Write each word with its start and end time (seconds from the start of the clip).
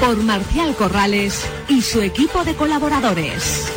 por 0.00 0.16
Marcial 0.16 0.74
Corrales 0.74 1.44
y 1.68 1.82
su 1.82 2.00
equipo 2.02 2.44
de 2.44 2.54
colaboradores. 2.54 3.70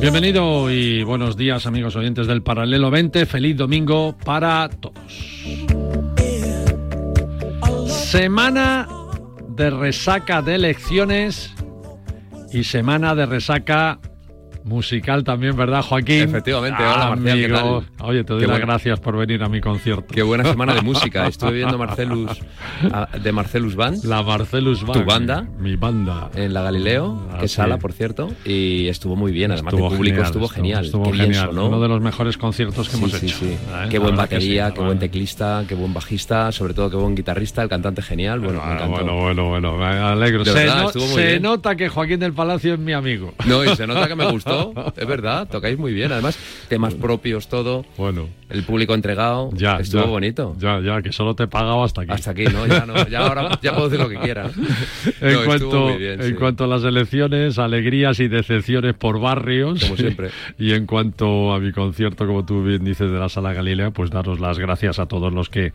Bienvenido 0.00 0.68
y 0.68 1.04
buenos 1.04 1.36
días 1.36 1.64
amigos 1.66 1.94
oyentes 1.94 2.26
del 2.26 2.42
Paralelo 2.42 2.90
20. 2.90 3.24
Feliz 3.24 3.56
domingo 3.56 4.16
para 4.24 4.68
todos. 4.68 5.31
Semana 8.12 8.86
de 9.48 9.70
resaca 9.70 10.42
de 10.42 10.56
elecciones 10.56 11.50
y 12.52 12.62
semana 12.62 13.14
de 13.14 13.24
resaca 13.24 14.00
musical 14.64 15.24
también, 15.24 15.56
¿verdad, 15.56 15.82
Joaquín? 15.82 16.22
Efectivamente, 16.22 16.82
hola 16.82 17.10
Marcial, 17.10 17.38
¿qué 17.38 17.48
tal? 17.48 17.86
Oye, 18.00 18.24
te 18.24 18.32
doy 18.32 18.42
Qué 18.42 18.46
las 18.48 18.60
gracias 18.60 19.00
por 19.00 19.16
venir 19.16 19.42
a 19.42 19.48
mi 19.48 19.60
concierto. 19.60 20.06
Qué 20.12 20.22
buena 20.22 20.44
semana 20.44 20.74
de 20.74 20.80
música. 20.82 21.26
Estuve 21.26 21.52
viendo 21.52 21.78
Marcelus 21.78 22.40
a- 22.92 23.08
de 23.18 23.32
Marcelus 23.32 23.74
Band 23.76 24.04
La 24.04 24.22
Marcelus 24.22 24.84
Band. 24.84 25.00
¿Tu 25.00 25.04
banda? 25.04 25.46
Mi 25.58 25.76
banda. 25.76 26.30
en 26.34 26.54
la 26.54 26.62
Galileo, 26.62 27.28
Ah, 27.32 27.38
que 27.40 27.48
sí. 27.48 27.54
sala, 27.56 27.78
por 27.78 27.92
cierto, 27.92 28.30
y 28.44 28.86
estuvo 28.88 29.16
muy 29.16 29.32
bien. 29.32 29.52
Además, 29.52 29.74
el 29.74 29.80
público 29.80 30.22
estuvo, 30.22 30.48
genial. 30.48 30.84
Estuvo 30.84 31.04
Qué 31.04 31.12
bien 31.12 31.24
genial. 31.26 31.46
sonó. 31.48 31.66
Uno 31.66 31.80
de 31.80 31.88
los 31.88 32.00
mejores 32.00 32.36
conciertos 32.36 32.88
que 32.88 32.96
Sí, 32.96 33.02
hemos 33.04 33.12
sí, 33.18 33.26
hecho. 33.26 33.36
sí. 33.38 33.46
¿eh? 33.46 33.58
Qué 33.90 33.98
La 33.98 34.04
buen 34.04 34.16
verdad 34.16 34.28
que 34.28 34.34
batería, 34.36 34.68
sí, 34.68 34.74
qué 34.74 34.80
buen 34.80 34.98
teclista, 34.98 35.64
qué 35.68 35.74
buen 35.74 35.92
bajista, 35.94 36.52
sobre 36.52 36.74
todo 36.74 36.90
qué 36.90 36.96
buen 36.96 37.14
guitarrista, 37.14 37.62
el 37.62 37.68
cantante 37.68 38.02
genial. 38.02 38.40
Bueno, 38.40 38.60
me 38.64 38.70
Ah, 38.70 38.74
encantó. 38.74 38.90
bueno, 38.92 39.14
bueno, 39.20 39.48
bueno, 39.48 39.76
me 39.76 39.84
alegro. 39.86 40.44
De 40.44 40.52
se 40.52 40.58
verdad, 40.58 40.82
no- 40.82 40.86
estuvo 40.88 41.06
muy 41.06 41.14
se 41.14 41.26
bien. 41.26 41.42
nota 41.42 41.76
que 41.76 41.88
Joaquín 41.88 42.20
del 42.20 42.32
Palacio 42.32 42.74
es 42.74 42.80
mi 42.80 42.92
amigo. 42.92 43.34
No, 43.46 43.64
y 43.64 43.74
se 43.76 43.86
nota 43.86 44.06
que 44.08 44.14
me 44.16 44.30
gustó, 44.30 44.51
es 44.96 45.06
verdad, 45.06 45.48
tocáis 45.48 45.78
muy 45.78 45.92
bien. 45.92 46.12
Además, 46.12 46.38
temas 46.68 46.94
propios, 46.94 47.48
todo, 47.48 47.84
Bueno, 47.96 48.28
el 48.50 48.62
público 48.64 48.94
entregado, 48.94 49.50
ya. 49.54 49.76
estuvo 49.78 50.02
ya, 50.02 50.08
bonito. 50.08 50.56
Ya, 50.58 50.80
ya, 50.80 51.02
que 51.02 51.12
solo 51.12 51.34
te 51.34 51.44
he 51.44 51.46
pagado 51.48 51.82
hasta 51.84 52.02
aquí. 52.02 52.12
Hasta 52.12 52.30
aquí, 52.32 52.44
¿no? 52.44 52.66
Ya, 52.66 52.86
no, 52.86 53.06
ya 53.08 53.26
ahora 53.26 53.58
ya 53.62 53.72
puedo 53.74 53.88
decir 53.88 54.02
lo 54.04 54.08
que 54.10 54.18
quiera. 54.18 54.50
En, 55.20 55.32
No, 55.34 55.44
cuanto, 55.44 55.96
bien, 55.96 56.20
en 56.20 56.28
sí. 56.28 56.34
cuanto 56.34 56.64
a 56.64 56.66
las 56.66 56.84
elecciones, 56.84 57.58
alegrías 57.58 58.18
y 58.20 58.28
decepciones 58.28 58.94
por 58.94 59.20
barrios. 59.20 59.82
Como 59.84 59.96
siempre. 59.96 60.30
Y 60.58 60.72
en 60.72 60.86
cuanto 60.86 61.52
a 61.52 61.58
mi 61.60 61.72
concierto, 61.72 62.26
como 62.26 62.44
tú 62.44 62.62
bien 62.64 62.84
dices, 62.84 63.10
de 63.10 63.18
la 63.18 63.28
Sala 63.28 63.52
Galilea, 63.52 63.90
pues 63.90 64.10
daros 64.10 64.40
las 64.40 64.58
gracias 64.58 64.98
a 64.98 65.06
todos 65.06 65.32
los 65.32 65.48
que 65.48 65.72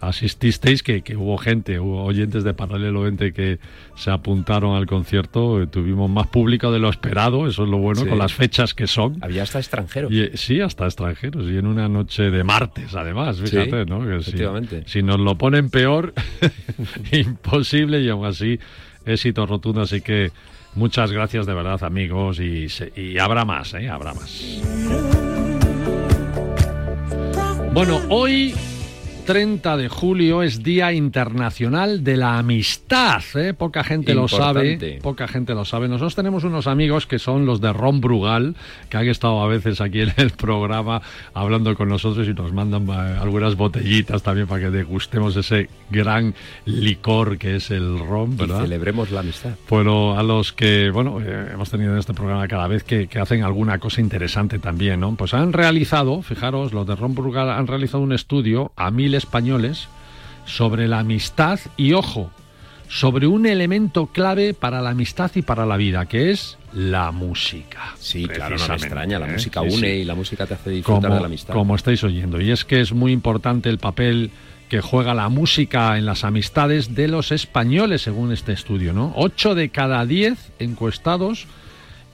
asististeis, 0.00 0.82
que, 0.82 1.02
que 1.02 1.16
hubo 1.16 1.36
gente, 1.38 1.80
hubo 1.80 2.04
oyentes 2.04 2.44
de 2.44 2.54
Paralelo 2.54 3.02
20 3.02 3.32
que 3.32 3.58
se 3.96 4.10
apuntaron 4.10 4.76
al 4.76 4.86
concierto. 4.86 5.60
eh, 5.62 5.66
Tuvimos 5.66 6.08
más 6.08 6.26
público 6.28 6.70
de 6.70 6.78
lo 6.78 6.88
esperado, 6.88 7.46
eso 7.48 7.64
es 7.64 7.68
lo 7.68 7.78
bueno, 7.78 8.02
Sí. 8.02 8.08
con 8.08 8.18
las 8.18 8.32
fechas 8.32 8.74
que 8.74 8.86
son. 8.86 9.16
Había 9.22 9.42
hasta 9.42 9.58
extranjeros. 9.58 10.12
Y, 10.12 10.20
eh, 10.22 10.30
sí, 10.34 10.60
hasta 10.60 10.84
extranjeros. 10.84 11.46
Y 11.50 11.58
en 11.58 11.66
una 11.66 11.88
noche 11.88 12.30
de 12.30 12.44
martes, 12.44 12.94
además, 12.94 13.36
Sí, 13.38 13.46
fíjate, 13.48 13.86
¿no? 13.86 14.00
Que 14.00 14.22
si- 14.22 14.30
efectivamente. 14.30 14.82
Si, 14.86 15.02
nos 15.02 15.18
lo 15.18 15.36
ponen 15.36 15.70
peor, 15.70 16.14
imposible 17.12 18.00
y 18.00 18.08
aún 18.08 18.26
así, 18.26 18.58
éxito 19.04 19.46
rotundo. 19.46 19.80
Así 19.82 20.00
que 20.00 20.30
muchas 20.74 21.10
gracias 21.12 21.46
de 21.46 21.54
verdad, 21.54 21.82
amigos. 21.82 22.38
Y, 22.40 22.66
y 22.96 23.18
habrá 23.18 23.44
más, 23.44 23.74
¿eh? 23.74 23.88
Habrá 23.88 24.14
más. 24.14 24.60
Bueno, 27.72 28.00
hoy... 28.08 28.54
30 29.28 29.76
de 29.76 29.90
julio 29.90 30.42
es 30.42 30.62
Día 30.62 30.94
Internacional 30.94 32.02
de 32.02 32.16
la 32.16 32.38
Amistad. 32.38 33.20
¿eh? 33.34 33.52
Poca 33.52 33.84
gente 33.84 34.14
lo 34.14 34.26
sabe. 34.26 34.98
Poca 35.02 35.28
gente 35.28 35.52
lo 35.52 35.66
sabe. 35.66 35.86
Nosotros 35.86 36.14
tenemos 36.14 36.44
unos 36.44 36.66
amigos 36.66 37.06
que 37.06 37.18
son 37.18 37.44
los 37.44 37.60
de 37.60 37.70
Ron 37.74 38.00
Brugal, 38.00 38.56
que 38.88 38.96
han 38.96 39.06
estado 39.06 39.42
a 39.42 39.46
veces 39.46 39.82
aquí 39.82 40.00
en 40.00 40.14
el 40.16 40.30
programa 40.30 41.02
hablando 41.34 41.76
con 41.76 41.90
nosotros 41.90 42.26
y 42.26 42.32
nos 42.32 42.54
mandan 42.54 42.88
eh, 42.88 43.18
algunas 43.20 43.54
botellitas 43.54 44.22
también 44.22 44.46
para 44.46 44.62
que 44.62 44.70
degustemos 44.70 45.36
ese 45.36 45.68
gran 45.90 46.34
licor 46.64 47.36
que 47.36 47.56
es 47.56 47.70
el 47.70 47.98
ron, 47.98 48.32
Y 48.32 48.36
¿verdad? 48.36 48.62
celebremos 48.62 49.10
la 49.10 49.20
amistad. 49.20 49.50
Bueno, 49.68 50.18
a 50.18 50.22
los 50.22 50.54
que, 50.54 50.88
bueno, 50.88 51.20
eh, 51.20 51.50
hemos 51.52 51.70
tenido 51.70 51.92
en 51.92 51.98
este 51.98 52.14
programa 52.14 52.48
cada 52.48 52.66
vez 52.66 52.82
que, 52.82 53.08
que 53.08 53.18
hacen 53.18 53.44
alguna 53.44 53.78
cosa 53.78 54.00
interesante 54.00 54.58
también, 54.58 55.00
¿no? 55.00 55.14
Pues 55.16 55.34
han 55.34 55.52
realizado, 55.52 56.22
fijaros, 56.22 56.72
los 56.72 56.86
de 56.86 56.96
Ron 56.96 57.14
Brugal 57.14 57.50
han 57.50 57.66
realizado 57.66 58.02
un 58.02 58.14
estudio 58.14 58.72
a 58.74 58.90
mil 58.90 59.17
españoles 59.18 59.88
sobre 60.46 60.88
la 60.88 61.00
amistad 61.00 61.60
y, 61.76 61.92
ojo, 61.92 62.30
sobre 62.88 63.26
un 63.26 63.46
elemento 63.46 64.06
clave 64.06 64.54
para 64.54 64.80
la 64.80 64.90
amistad 64.90 65.30
y 65.34 65.42
para 65.42 65.66
la 65.66 65.76
vida, 65.76 66.06
que 66.06 66.30
es 66.30 66.56
la 66.72 67.12
música. 67.12 67.94
Sí, 67.98 68.26
claro, 68.26 68.56
no 68.56 68.68
me 68.68 68.74
extraña. 68.74 69.18
La 69.18 69.28
¿eh? 69.28 69.32
música 69.32 69.60
Sí, 69.60 69.66
une 69.66 69.86
sí 69.86 69.86
y 69.86 70.04
la 70.04 70.14
música 70.14 70.46
te 70.46 70.54
hace 70.54 70.70
disfrutar 70.70 71.02
como, 71.02 71.14
de 71.14 71.20
la 71.20 71.26
amistad. 71.26 71.54
como 71.54 71.74
estáis 71.74 72.02
oyendo. 72.02 72.40
Y 72.40 72.50
es 72.50 72.64
que 72.64 72.80
es 72.80 72.92
muy 72.92 73.12
importante 73.12 73.68
el 73.68 73.78
papel 73.78 74.30
que 74.68 74.80
juega 74.80 75.14
la 75.14 75.28
música 75.28 75.96
en 75.96 76.06
las 76.06 76.24
amistades 76.24 76.94
de 76.94 77.08
los 77.08 77.32
españoles, 77.32 78.02
según 78.02 78.32
este 78.32 78.52
estudio, 78.52 78.92
¿no? 78.92 79.12
Ocho 79.16 79.54
de 79.54 79.70
cada 79.70 80.04
diez 80.04 80.52
encuestados 80.58 81.46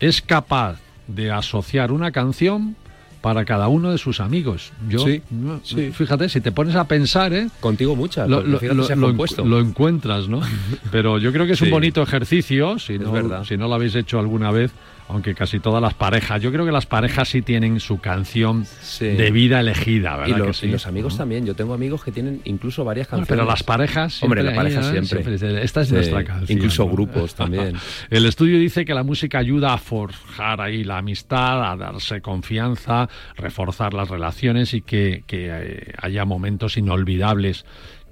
es 0.01 0.23
capaz 0.23 0.79
de 1.09 1.31
asociar 1.31 1.93
una 1.93 2.13
canción 2.13 2.77
para 3.25 3.47
cada 3.47 3.69
uno 3.69 3.91
de 3.91 3.97
sus 3.97 4.21
amigos. 4.21 4.71
Yo, 4.87 4.99
Sí, 4.99 5.23
no, 5.31 5.59
sí. 5.65 5.91
fíjate, 5.93 6.29
si 6.29 6.43
te 6.43 6.53
pones 6.53 6.75
a 6.77 6.85
pensar, 6.85 7.33
¿eh? 7.33 7.49
Contigo 7.59 7.97
muchas, 7.97 8.29
Lo, 8.29 8.43
lo- 8.43 8.59
lo- 8.61 9.61
encuentras, 9.61 10.29
¿no? 10.29 10.43
Pero 10.93 11.17
yo 11.19 11.33
creo 11.33 11.47
que 11.47 11.55
es 11.55 11.63
un 11.63 11.71
bonito 11.71 12.03
ejercicio, 12.03 12.79
si 12.79 12.99
no, 12.99 13.43
si 13.47 13.57
no 13.57 13.67
lo 13.67 13.77
habéis 13.77 13.95
hecho 13.95 14.19
alguna 14.19 14.51
vez, 14.51 14.73
aunque 15.09 15.35
casi 15.35 15.61
todas 15.61 15.83
las 15.83 15.95
parejas, 15.95 16.41
yo 16.41 16.51
creo 16.51 16.65
que 16.65 16.73
las 16.73 16.87
parejas 16.87 17.29
sí 17.29 17.43
tienen 17.43 17.79
su 17.81 17.99
canción 17.99 18.65
Sí. 18.65 19.07
de 19.07 19.31
vida 19.31 19.61
elegida, 19.61 20.15
y, 20.15 20.31
¿verdad? 20.33 20.39
los, 20.39 20.47
que 20.49 20.53
sí? 20.55 20.67
y 20.67 20.71
los 20.71 20.87
amigos 20.87 21.13
¿No? 21.15 21.19
también. 21.19 21.45
Yo 21.47 21.55
tengo 21.55 21.75
amigos 21.75 22.03
que 22.03 22.11
tienen 22.13 22.41
incluso 22.45 22.85
varias 22.85 23.09
Bueno, 23.11 23.21
canciones. 23.27 23.39
pero 23.43 23.51
las 23.51 23.63
parejas 23.63 24.23
Hombre, 24.23 24.43
siempre 24.43 24.43
la 24.43 24.57
pareja 24.57 24.81
ahí, 24.91 24.97
¿eh? 24.99 25.05
siempre. 25.05 25.63
Esta 25.63 25.83
es 25.83 25.89
Sí, 25.89 25.95
nuestra 25.95 26.25
canción. 26.25 26.59
incluso 26.59 26.85
¿no? 26.87 26.93
grupos 26.93 27.35
también. 27.37 27.75
El 28.11 28.27
estudio 28.27 28.59
dice 28.59 28.85
que 28.85 28.95
la 28.95 29.03
música 29.03 29.39
ayuda 29.39 29.75
a 29.75 29.79
forjar 29.79 30.61
ahí 30.61 30.85
la 30.85 30.99
amistad, 30.99 31.71
a 31.71 31.77
darse 31.77 32.21
confianza, 32.21 33.09
reforzar 33.37 33.95
las 33.95 34.09
relaciones 34.09 34.75
y 34.75 34.81
que, 34.83 35.25
que, 35.27 35.49
eh, 35.51 35.93
haya 36.01 36.25
momentos 36.25 36.77
inolvidables 36.77 37.65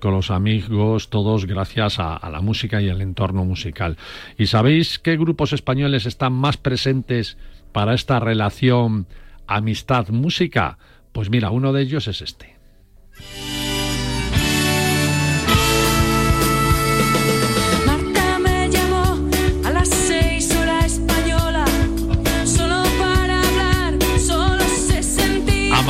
con 0.03 0.15
los 0.15 0.33
amigos, 0.33 1.11
todos 1.11 1.47
gracias 1.47 2.01
a, 2.01 2.29
la 2.29 2.41
música 2.41 2.83
y 2.83 2.89
el 2.89 3.01
entorno 3.01 3.45
musical. 3.45 3.97
¿Y 4.37 4.47
sabéis 4.47 4.99
qué 4.99 5.17
grupos 5.17 5.53
españoles 5.53 6.07
están 6.07 6.33
más 6.33 6.57
presentes 6.57 7.39
para 7.71 7.95
esta 7.95 8.19
relación 8.19 9.07
amistad-música? 9.47 10.79
Pues 11.13 11.31
mira, 11.31 11.51
uno 11.51 11.73
de 11.73 11.83
ellos 11.83 12.09
es 12.09 12.21
este. 12.21 12.57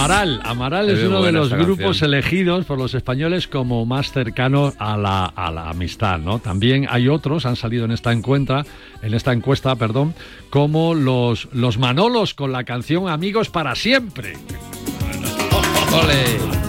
Amaral, 0.02 0.40
Amaral 0.44 0.90
es 0.90 0.99
Es 0.99 1.06
uno 1.06 1.22
de 1.22 1.31
los 1.31 1.52
grupos 1.52 2.00
canción. 2.00 2.12
elegidos 2.12 2.64
por 2.64 2.76
los 2.76 2.93
españoles 2.93 3.46
como 3.46 3.87
más 3.87 4.10
cercano 4.10 4.72
a 4.76 4.96
la, 4.96 5.26
a 5.26 5.52
la 5.52 5.70
amistad, 5.70 6.19
¿no? 6.19 6.40
También 6.40 6.88
hay 6.90 7.06
otros, 7.06 7.46
han 7.46 7.54
salido 7.54 7.84
en 7.84 7.93
esta 7.93 8.10
encuesta, 8.10 8.66
en 9.00 9.14
esta 9.14 9.32
encuesta, 9.32 9.76
perdón, 9.76 10.12
como 10.50 10.94
los, 10.94 11.49
los 11.52 11.78
Manolos 11.78 12.34
con 12.34 12.50
la 12.50 12.64
canción 12.64 13.08
Amigos 13.08 13.49
para 13.49 13.76
siempre. 13.76 14.32
¡Ole! 15.93 16.62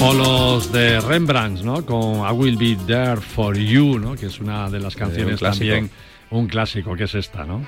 O 0.00 0.14
los 0.14 0.72
de 0.72 1.00
Rembrandt, 1.00 1.60
¿no? 1.62 1.84
Con 1.86 2.26
I 2.26 2.32
Will 2.32 2.56
Be 2.56 2.76
There 2.86 3.20
For 3.20 3.56
You, 3.56 3.98
¿no? 4.00 4.14
Que 4.16 4.26
es 4.26 4.40
una 4.40 4.68
de 4.68 4.80
las 4.80 4.96
canciones 4.96 5.38
clásico. 5.38 5.70
también, 5.70 5.90
un 6.32 6.46
clásico 6.48 6.96
que 6.96 7.04
es 7.04 7.14
esta, 7.14 7.44
¿no? 7.44 7.62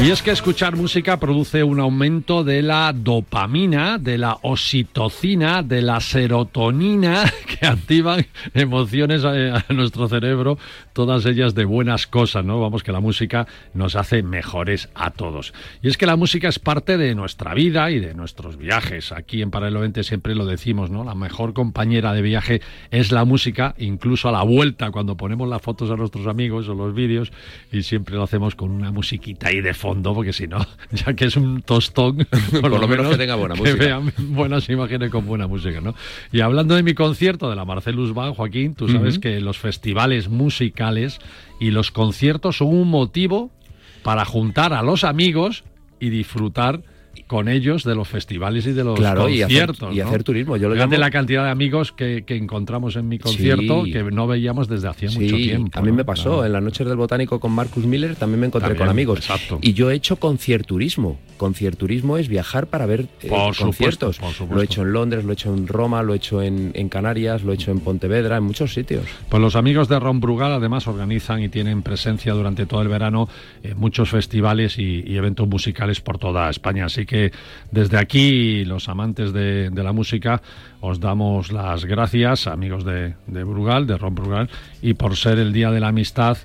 Y 0.00 0.12
es 0.12 0.22
que 0.22 0.30
escuchar 0.30 0.76
música 0.76 1.18
produce 1.18 1.64
un 1.64 1.80
aumento 1.80 2.44
de 2.44 2.62
la 2.62 2.92
dopamina, 2.94 3.98
de 3.98 4.16
la 4.16 4.38
oxitocina, 4.42 5.64
de 5.64 5.82
la 5.82 5.98
serotonina 5.98 7.24
que 7.46 7.66
activan 7.66 8.24
emociones 8.54 9.24
a, 9.24 9.64
nuestro 9.70 10.08
cerebro 10.08 10.56
todas 10.98 11.26
ellas 11.26 11.54
de 11.54 11.64
buenas 11.64 12.08
cosas, 12.08 12.44
¿no? 12.44 12.60
Vamos 12.60 12.82
que 12.82 12.90
la 12.90 12.98
música 12.98 13.46
nos 13.72 13.94
hace 13.94 14.24
mejores 14.24 14.88
a 14.96 15.12
todos. 15.12 15.54
Y 15.80 15.86
es 15.86 15.96
que 15.96 16.06
la 16.06 16.16
música 16.16 16.48
es 16.48 16.58
parte 16.58 16.98
de 16.98 17.14
nuestra 17.14 17.54
vida 17.54 17.88
y 17.92 18.00
de 18.00 18.14
nuestros 18.14 18.56
viajes. 18.56 19.12
Aquí 19.12 19.40
en 19.40 19.52
Paralelo 19.52 19.78
20 19.78 20.02
siempre 20.02 20.34
lo 20.34 20.44
decimos, 20.44 20.90
¿no? 20.90 21.04
La 21.04 21.14
mejor 21.14 21.52
compañera 21.52 22.12
de 22.14 22.22
viaje 22.22 22.62
es 22.90 23.12
la 23.12 23.24
música, 23.24 23.76
incluso 23.78 24.28
a 24.28 24.32
la 24.32 24.42
vuelta 24.42 24.90
cuando 24.90 25.16
ponemos 25.16 25.48
las 25.48 25.62
fotos 25.62 25.88
a 25.92 25.94
nuestros 25.94 26.26
amigos 26.26 26.68
o 26.68 26.74
los 26.74 26.92
vídeos 26.92 27.30
y 27.70 27.84
siempre 27.84 28.16
lo 28.16 28.24
hacemos 28.24 28.56
con 28.56 28.72
una 28.72 28.90
musiquita 28.90 29.50
ahí 29.50 29.60
de 29.60 29.74
fondo 29.74 30.12
porque 30.14 30.32
si 30.32 30.48
no, 30.48 30.66
ya 30.90 31.14
que 31.14 31.26
es 31.26 31.36
un 31.36 31.62
tostón, 31.62 32.26
por, 32.60 32.70
lo, 32.72 32.88
menos, 32.88 33.08
que 33.10 33.18
tenga 33.18 33.36
buena 33.36 33.54
que 33.54 33.60
música. 33.60 33.84
vean 33.84 34.12
buenas 34.18 34.68
imágenes 34.68 35.12
con 35.12 35.24
buena 35.26 35.46
música, 35.46 35.80
¿no? 35.80 35.94
Y 36.32 36.40
hablando 36.40 36.74
de 36.74 36.82
mi 36.82 36.94
concierto 36.94 37.48
de 37.48 37.54
la 37.54 37.64
Marcelus 37.64 38.12
Band, 38.12 38.34
Joaquín, 38.34 38.74
tú 38.74 38.88
sabes 38.88 39.14
Ujú. 39.14 39.20
que 39.20 39.40
los 39.40 39.58
festivales 39.58 40.28
y 41.60 41.70
los 41.70 41.90
conciertos 41.90 42.58
son 42.58 42.68
un 42.68 42.88
motivo 42.88 43.50
para 44.02 44.24
juntar 44.24 44.72
a 44.72 44.82
los 44.82 45.04
amigos 45.04 45.64
y 46.00 46.10
disfrutar 46.10 46.82
con 47.26 47.48
ellos 47.48 47.84
de 47.84 47.94
los 47.94 48.08
festivales 48.08 48.66
y 48.66 48.72
de 48.72 48.84
los 48.84 48.98
Claro, 48.98 49.28
y 49.28 49.42
hacer- 49.42 49.66
conciertos. 49.66 49.94
y 49.96 50.00
hacer 50.00 50.22
turismo. 50.24 50.56
Yo 50.56 50.68
lo 50.68 50.74
Fíjate 50.74 50.96
llamo- 50.96 51.00
la 51.00 51.10
cantidad 51.10 51.44
de 51.44 51.50
amigos 51.50 51.92
que, 51.92 52.24
que 52.26 52.36
encontramos 52.36 52.96
en 52.96 53.08
mi 53.08 53.18
concierto 53.18 53.84
Sí. 53.84 53.92
que 53.92 54.02
no 54.04 54.26
veíamos 54.26 54.68
desde 54.68 54.88
hacía 54.88 55.08
Sí, 55.10 55.18
mucho 55.20 55.36
tiempo. 55.36 55.78
a 55.78 55.82
mí 55.82 55.88
¿no? 55.88 55.94
me 55.94 56.04
pasó. 56.04 56.24
Claro. 56.30 56.44
En 56.46 56.52
las 56.52 56.62
noches 56.62 56.86
del 56.86 56.96
botánico 56.96 57.40
con 57.40 57.52
Marcus 57.52 57.84
Miller 57.84 58.16
también 58.16 58.40
me 58.40 58.46
encontré 58.46 58.68
También, 58.68 58.78
con 58.86 58.88
amigos. 58.88 59.18
exacto. 59.18 59.58
Y 59.62 59.72
yo 59.72 59.90
he 59.90 59.94
hecho 59.94 60.16
concierturismo. 60.16 61.18
Concierturismo 61.36 62.16
es 62.18 62.28
viajar 62.28 62.66
para 62.66 62.86
ver 62.86 63.02
eh, 63.22 63.28
Por 63.28 63.54
supuesto, 63.54 63.64
conciertos. 63.64 64.18
por 64.18 64.28
supuesto. 64.32 64.54
Lo 64.54 64.60
he 64.60 64.64
hecho 64.64 64.82
en 64.82 64.92
Londres, 64.92 65.24
lo 65.24 65.30
he 65.30 65.34
hecho 65.34 65.54
en 65.54 65.66
Roma, 65.68 66.02
lo 66.02 66.12
he 66.14 66.16
hecho 66.16 66.42
en, 66.42 66.72
en 66.74 66.88
Canarias, 66.88 67.42
lo 67.44 67.52
he 67.52 67.54
hecho 67.54 67.70
en 67.70 67.80
Pontevedra, 67.80 68.36
en 68.36 68.44
muchos 68.44 68.72
sitios. 68.74 69.04
Pues 69.28 69.40
los 69.40 69.54
amigos 69.56 69.88
de 69.88 69.98
Ron 70.00 70.20
Brugal 70.20 70.52
además 70.52 70.86
organizan 70.88 71.42
y 71.42 71.48
tienen 71.48 71.82
presencia 71.82 72.32
durante 72.32 72.66
todo 72.66 72.82
el 72.82 72.88
verano 72.88 73.28
en 73.62 73.78
muchos 73.78 74.10
festivales 74.10 74.78
y, 74.78 75.04
y 75.06 75.16
eventos 75.16 75.46
musicales 75.48 76.00
por 76.00 76.18
toda 76.18 76.50
España. 76.50 76.86
Así 76.86 77.06
que 77.08 77.32
desde 77.72 77.98
aquí, 77.98 78.64
los 78.64 78.88
amantes 78.88 79.32
de, 79.32 79.70
de 79.70 79.82
la 79.82 79.92
música, 79.92 80.40
os 80.80 81.00
damos 81.00 81.50
las 81.50 81.84
gracias, 81.86 82.46
amigos 82.46 82.84
de, 82.84 83.14
de 83.26 83.42
Brugal, 83.42 83.88
de 83.88 83.98
Ron 83.98 84.14
Brugal, 84.14 84.48
y 84.80 84.94
por 84.94 85.16
ser 85.16 85.38
el 85.40 85.52
Día 85.52 85.72
de 85.72 85.80
la 85.80 85.88
Amistad. 85.88 86.36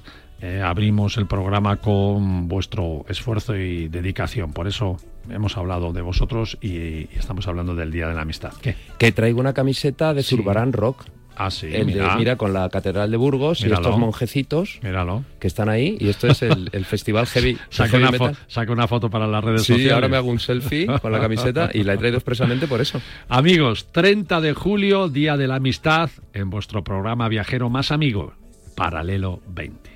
eh, 0.41 0.61
abrimos 0.61 1.15
el 1.17 1.25
programa 1.25 1.77
con 1.77 2.49
vuestro 2.49 3.05
esfuerzo 3.07 3.55
y 3.55 3.87
dedicación. 3.87 4.51
Por 4.51 4.67
eso 4.67 4.97
hemos 5.29 5.55
hablado 5.55 5.93
de 5.93 6.01
vosotros 6.01 6.57
y, 6.61 6.67
y 6.67 7.09
estamos 7.17 7.47
hablando 7.47 7.75
del 7.75 7.91
Día 7.91 8.09
de 8.09 8.13
la 8.13 8.23
Amistad. 8.23 8.51
¿Qué? 8.61 8.75
Que 8.97 9.13
traigo 9.13 9.39
una 9.39 9.53
camiseta 9.53 10.13
de 10.13 10.21
Sí. 10.21 10.35
Rock. 10.73 11.05
Ah, 11.35 11.49
sí, 11.49 11.67
el 11.73 11.87
de- 11.87 12.07
mira. 12.17 12.35
con 12.35 12.53
la 12.53 12.69
Catedral 12.69 13.09
de 13.09 13.17
Burgos 13.17 13.61
y 13.61 13.71
estos 13.71 13.97
monjecitos 13.97 14.79
Míralo. 14.83 15.23
que 15.39 15.47
están 15.47 15.67
ahí. 15.69 15.97
Y 15.99 16.09
esto 16.09 16.27
es 16.27 16.41
el, 16.43 16.69
el 16.73 16.85
festival 16.85 17.25
Heavy, 17.27 17.57
Saca 17.69 17.97
una, 17.97 18.11
Metal. 18.11 18.33
fo- 18.35 18.37
saca 18.47 18.71
una 18.71 18.87
foto 18.87 19.09
para 19.09 19.25
las 19.27 19.43
redes 19.43 19.61
Sí, 19.63 19.73
sociales. 19.73 19.93
ahora 19.93 20.07
me 20.09 20.17
hago 20.17 20.29
un 20.29 20.39
selfie 20.39 20.85
con 21.01 21.11
la 21.11 21.19
camiseta 21.19 21.69
y 21.73 21.83
la 21.83 21.93
he 21.93 21.97
traído 21.97 22.17
expresamente 22.17 22.67
por 22.67 22.81
eso. 22.81 23.01
Amigos, 23.29 23.87
30 23.91 24.41
de 24.41 24.53
julio, 24.53 25.09
Día 25.09 25.35
de 25.37 25.47
la 25.47 25.55
Amistad, 25.55 26.09
en 26.33 26.49
vuestro 26.49 26.83
programa 26.83 27.27
viajero 27.29 27.69
más 27.69 27.91
amigo, 27.91 28.33
Paralelo 28.75 29.41
20. 29.47 29.92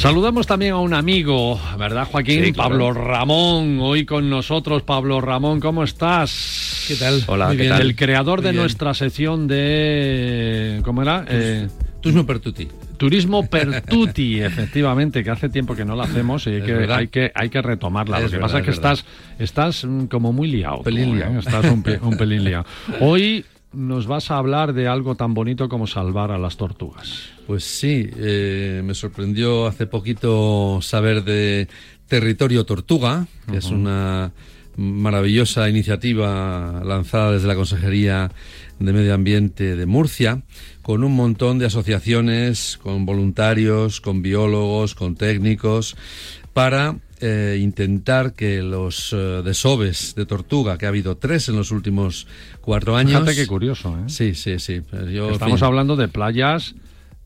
Saludamos 0.00 0.46
también 0.46 0.72
a 0.72 0.78
un 0.78 0.94
amigo, 0.94 1.60
¿verdad, 1.78 2.08
Joaquín? 2.10 2.42
Sí, 2.42 2.52
claro. 2.54 2.70
Pablo 2.70 2.92
Ramón, 2.94 3.78
hoy 3.82 4.06
con 4.06 4.30
nosotros. 4.30 4.82
Pablo 4.82 5.20
Ramón, 5.20 5.60
¿cómo 5.60 5.84
estás? 5.84 6.86
¿Qué 6.88 6.94
tal? 6.94 7.22
Hola, 7.26 7.48
Muy 7.48 7.56
¿qué 7.58 7.62
bien. 7.64 7.74
tal? 7.74 7.82
El 7.82 7.96
creador 7.96 8.38
Muy 8.38 8.44
de 8.46 8.50
bien. 8.52 8.62
nuestra 8.62 8.94
sección 8.94 9.46
de... 9.46 10.80
¿Cómo 10.84 11.02
era? 11.02 11.26
Eh, 11.28 11.68
Turismo 12.00 12.24
Pertuti. 12.24 12.66
Turismo 12.96 13.46
per 13.48 13.80
tutti, 13.82 14.40
efectivamente, 14.42 15.24
que 15.24 15.30
hace 15.30 15.48
tiempo 15.48 15.74
que 15.74 15.86
no 15.86 15.96
lo 15.96 16.02
hacemos 16.02 16.46
y 16.46 16.50
hay 16.50 16.62
que, 16.62 16.74
hay 16.92 17.08
que, 17.08 17.32
hay 17.34 17.48
que 17.48 17.62
retomarla. 17.62 18.20
Lo 18.20 18.26
que 18.26 18.32
verdad, 18.36 18.46
pasa 18.46 18.58
es 18.58 18.64
que 18.64 18.70
verdad. 18.72 18.92
estás, 19.38 19.80
estás 19.82 19.86
como 20.10 20.34
muy 20.34 20.48
liado. 20.48 20.78
tú, 20.78 20.82
Pelín 20.84 21.10
¿eh? 21.10 21.16
liado. 21.16 21.38
Estás 21.38 21.64
un, 21.64 21.82
pe- 21.82 21.98
un 22.02 22.16
pelín 22.18 22.44
liado. 22.44 22.66
Hoy 23.00 23.42
nos 23.72 24.06
vas 24.06 24.30
a 24.30 24.38
hablar 24.38 24.72
de 24.72 24.88
algo 24.88 25.14
tan 25.14 25.34
bonito 25.34 25.68
como 25.68 25.86
salvar 25.86 26.32
a 26.32 26.38
las 26.38 26.56
tortugas. 26.56 27.30
Pues 27.46 27.64
sí, 27.64 28.08
eh, 28.16 28.82
me 28.84 28.94
sorprendió 28.94 29.66
hace 29.66 29.86
poquito 29.86 30.80
saber 30.82 31.24
de 31.24 31.68
Territorio 32.06 32.64
Tortuga, 32.64 33.26
que 33.50 33.58
es 33.58 33.66
una 33.66 34.32
maravillosa 34.76 35.68
iniciativa 35.68 36.82
lanzada 36.84 37.32
desde 37.32 37.48
la 37.48 37.54
Consejería 37.54 38.30
de 38.78 38.92
Medio 38.92 39.14
Ambiente 39.14 39.76
de 39.76 39.86
Murcia, 39.86 40.42
con 40.82 41.04
un 41.04 41.14
montón 41.14 41.58
de 41.58 41.66
asociaciones, 41.66 42.78
con 42.82 43.04
voluntarios, 43.04 44.00
con 44.00 44.22
biólogos, 44.22 44.94
con 44.94 45.16
técnicos, 45.16 45.96
para 46.52 46.96
eh, 47.20 47.58
intentar 47.60 48.34
que 48.34 48.62
los 48.62 49.12
eh, 49.12 49.42
desoves 49.44 50.14
de 50.14 50.26
tortuga, 50.26 50.78
que 50.78 50.86
ha 50.86 50.88
habido 50.88 51.16
tres 51.16 51.48
en 51.48 51.56
los 51.56 51.70
últimos 51.70 52.26
cuatro 52.60 52.96
años. 52.96 53.20
Fíjate 53.20 53.34
qué 53.36 53.46
curioso, 53.46 53.96
¿eh? 53.98 54.08
Sí, 54.08 54.34
sí, 54.34 54.58
sí. 54.58 54.82
Yo, 55.12 55.30
Estamos 55.30 55.60
fin, 55.60 55.66
hablando 55.66 55.96
de 55.96 56.08
playas 56.08 56.74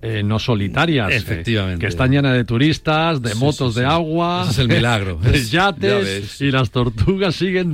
eh, 0.02 0.22
no 0.22 0.38
solitarias. 0.38 1.10
eh, 1.10 1.16
Efectivamente. 1.16 1.80
que 1.80 1.86
están 1.86 2.10
llenas 2.10 2.34
de 2.34 2.44
turistas, 2.44 3.22
de 3.22 3.30
Sí, 3.32 3.38
motos 3.38 3.74
sí, 3.74 3.80
de 3.80 3.86
agua. 3.86 4.42
Ese 4.42 4.50
es 4.50 4.58
el 4.58 4.68
milagro. 4.68 5.16
De 5.22 5.36
Es- 5.36 5.50
ya 5.50 5.70
yates. 5.70 6.40
Y 6.42 6.50
las 6.50 6.70
tortugas 6.70 7.34
siguen 7.34 7.72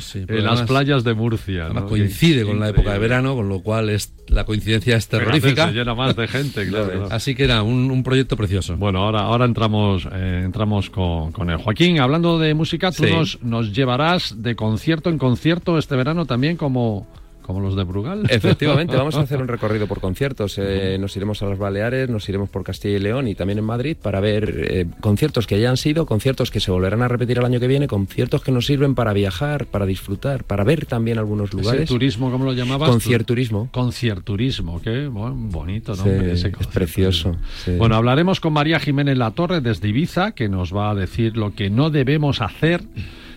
sí. 0.00 0.18
en 0.20 0.26
Pero 0.26 0.42
las 0.42 0.62
playas 0.62 1.02
de 1.04 1.14
Murcia. 1.14 1.64
Además 1.64 1.84
¿no? 1.84 1.88
coincide 1.88 2.44
con 2.44 2.60
la 2.60 2.68
época 2.68 2.92
de 2.92 2.98
verano, 2.98 3.34
con 3.34 3.48
lo 3.48 3.60
cual 3.62 3.88
es, 3.88 4.12
la 4.28 4.44
coincidencia 4.44 4.96
es 4.96 5.08
terrorífica. 5.08 5.68
Se 5.68 5.72
llena 5.72 5.94
más 5.94 6.14
de 6.14 6.28
gente, 6.28 6.66
claro. 6.68 6.86
claro. 6.90 7.08
Así 7.10 7.34
que 7.34 7.44
era 7.44 7.62
un, 7.62 7.90
un 7.90 8.02
proyecto 8.02 8.36
precioso. 8.36 8.76
Bueno, 8.76 8.98
ahora, 9.02 9.20
ahora 9.20 9.46
entramos, 9.46 10.06
eh, 10.12 10.42
entramos 10.44 10.90
con, 10.90 11.32
con 11.32 11.48
él. 11.48 11.56
Joaquín, 11.56 12.00
hablando 12.00 12.38
de 12.38 12.52
música, 12.52 12.92
tú 12.92 13.04
nos, 13.06 13.42
nos 13.42 13.72
llevarás 13.72 14.42
de 14.42 14.54
concierto 14.56 15.08
en 15.08 15.16
concierto 15.18 15.78
este 15.78 15.96
verano 15.96 16.26
también 16.26 16.56
como, 16.56 17.06
como 17.52 17.60
los 17.66 17.76
de 17.76 17.84
Brugal. 17.84 18.26
Efectivamente, 18.30 18.96
vamos 18.96 19.16
a 19.16 19.20
hacer 19.20 19.40
un 19.40 19.48
recorrido 19.48 19.86
por 19.86 20.00
conciertos. 20.00 20.56
Eh, 20.58 20.96
nos 21.00 21.16
iremos 21.16 21.42
a 21.42 21.46
las 21.46 21.58
Baleares, 21.58 22.08
nos 22.08 22.28
iremos 22.28 22.48
por 22.48 22.62
Castilla 22.64 22.96
y 22.96 23.00
León 23.00 23.28
y 23.28 23.34
también 23.34 23.58
en 23.58 23.64
Madrid 23.64 23.96
para 24.00 24.20
ver 24.20 24.66
eh, 24.70 24.86
conciertos 25.00 25.46
que 25.46 25.60
ya 25.60 25.70
han 25.70 25.76
sido, 25.76 26.06
conciertos 26.06 26.50
que 26.50 26.60
se 26.60 26.70
volverán 26.70 27.02
a 27.02 27.08
repetir 27.08 27.38
el 27.38 27.44
año 27.44 27.60
que 27.60 27.66
viene, 27.66 27.86
conciertos 27.86 28.42
que 28.42 28.52
nos 28.52 28.66
sirven 28.66 28.94
para 28.94 29.12
viajar, 29.12 29.66
para 29.66 29.86
disfrutar, 29.86 30.44
para 30.44 30.64
ver 30.64 30.86
también 30.86 31.18
algunos 31.18 31.48
Ese 31.50 31.56
lugares. 31.56 31.88
turismo, 31.88 32.30
¿cómo 32.30 32.44
lo 32.44 32.52
llamabas? 32.52 32.88
Concierturismo. 32.88 33.68
Concierturismo, 33.72 34.80
qué 34.80 35.06
bueno, 35.08 35.34
bonito, 35.36 35.94
¿no? 35.96 36.04
Sí, 36.04 36.10
Ese 36.10 36.52
es 36.58 36.66
precioso, 36.68 37.36
sí. 37.64 37.72
Bueno, 37.76 37.96
hablaremos 37.96 38.40
con 38.40 38.52
María 38.52 38.78
Jiménez 38.80 39.16
La 39.16 39.32
Torre 39.32 39.60
desde 39.60 39.88
Ibiza, 39.88 40.32
que 40.32 40.48
nos 40.48 40.74
va 40.74 40.90
a 40.90 40.94
decir 40.94 41.36
lo 41.36 41.54
que 41.54 41.70
no 41.70 41.90
debemos 41.90 42.40
hacer 42.40 42.82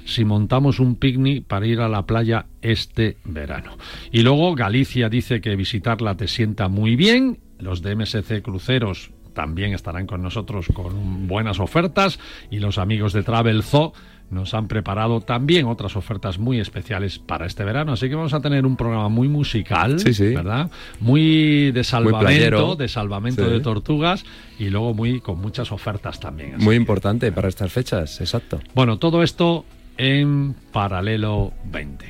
si 0.06 0.26
montamos 0.26 0.80
un 0.80 0.96
picnic 0.96 1.46
para 1.46 1.66
ir 1.66 1.80
a 1.80 1.90
la 1.90 2.06
playa 2.06 2.46
este 2.62 3.18
verano. 3.26 3.78
Y 4.12 4.22
luego 4.22 4.56
Galicia 4.56 5.10
dice 5.10 5.42
que 5.42 5.56
visitarla 5.56 6.16
te 6.16 6.28
sienta 6.28 6.68
muy 6.68 6.96
bien. 6.96 7.40
Los 7.60 7.82
de 7.82 7.96
MSC 7.96 8.42
Cruceros 8.42 9.12
también 9.34 9.74
estarán 9.74 10.06
con 10.06 10.22
nosotros 10.22 10.68
con 10.74 11.28
buenas 11.28 11.60
ofertas 11.60 12.20
y 12.52 12.60
los 12.60 12.78
amigos 12.78 13.14
de 13.14 13.24
Travel 13.24 13.64
Zoo 13.64 13.94
nos 14.30 14.54
han 14.56 14.68
preparado 14.68 15.22
también 15.22 15.66
otras 15.68 15.96
ofertas 15.96 16.40
muy 16.40 16.60
especiales 16.60 17.20
para 17.20 17.46
este 17.46 17.64
verano. 17.64 17.94
Así 17.94 18.10
que 18.10 18.16
vamos 18.16 18.34
a 18.34 18.42
tener 18.42 18.66
un 18.66 18.76
programa 18.78 19.08
muy 19.10 19.28
musical, 19.28 20.00
Sí, 20.00 20.14
sí. 20.14 20.34
¿verdad? 20.34 20.72
Muy 21.00 21.72
de 21.72 21.84
salvamento, 21.84 22.76
de 22.76 22.88
salvamento 22.88 23.46
Sí. 23.46 23.52
de 23.52 23.60
tortugas 23.60 24.24
y 24.58 24.70
luego 24.70 24.94
muy 24.94 25.20
con 25.20 25.40
muchas 25.40 25.72
ofertas 25.72 26.20
también. 26.20 26.56
Así 26.56 26.64
Muy 26.64 26.74
que, 26.76 26.82
importante 26.82 27.32
para 27.32 27.48
estas 27.48 27.72
fechas, 27.72 28.22
exacto. 28.22 28.60
Bueno, 28.74 28.98
todo 28.98 29.22
esto 29.24 29.66
en 29.98 30.54
Paralelo 30.72 31.54
20. 31.66 32.06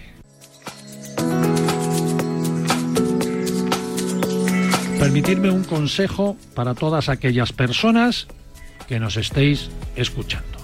Permitirme 5.00 5.50
un 5.50 5.64
consejo 5.64 6.38
para 6.56 6.74
todas 6.76 7.10
aquellas 7.10 7.52
personas 7.52 8.28
que 8.88 9.00
nos 9.00 9.18
estéis 9.18 9.70
escuchando. 9.96 10.60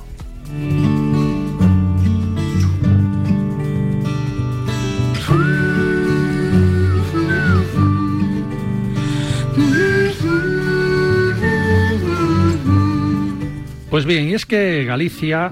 Pues 13.90 14.06
bien, 14.06 14.30
y 14.30 14.34
es 14.36 14.46
que 14.46 14.86
Galicia 14.86 15.52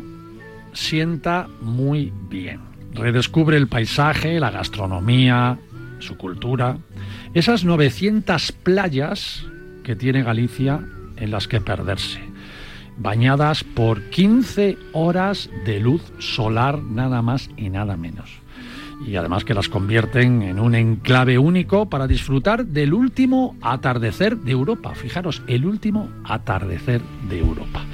sienta 0.78 1.48
muy 1.62 2.14
bien. 2.30 2.62
Redescubre 2.94 3.58
el 3.58 3.68
paisaje, 3.68 4.40
la 4.40 4.52
gastronomía, 4.52 5.58
su 6.00 6.18
cultura, 6.18 6.78
esas 7.34 7.66
900 7.66 8.52
playas 8.52 9.46
que 9.84 9.96
tiene 9.96 10.24
Galicia 10.24 10.82
en 11.18 11.32
las 11.32 11.48
que 11.48 11.62
perderse, 11.62 12.22
bañadas 12.98 13.64
por 13.64 14.02
15 14.10 14.78
horas 14.94 15.50
de 15.66 15.80
luz 15.80 16.04
solar 16.20 16.82
nada 16.82 17.22
más 17.22 17.50
y 17.58 17.70
nada 17.70 17.98
menos. 17.98 18.30
Y 19.06 19.16
además 19.16 19.44
que 19.44 19.54
las 19.54 19.70
convierten 19.70 20.42
en 20.42 20.60
un 20.60 20.74
enclave 20.74 21.38
único 21.38 21.90
para 21.90 22.08
disfrutar 22.08 22.66
del 22.66 22.94
último 22.94 23.56
atardecer 23.62 24.38
de 24.38 24.52
Europa. 24.52 24.96
Fijaros, 24.96 25.44
el 25.48 25.66
último 25.66 26.10
atardecer 26.24 27.02
de 27.30 27.40
Europa. 27.40 27.86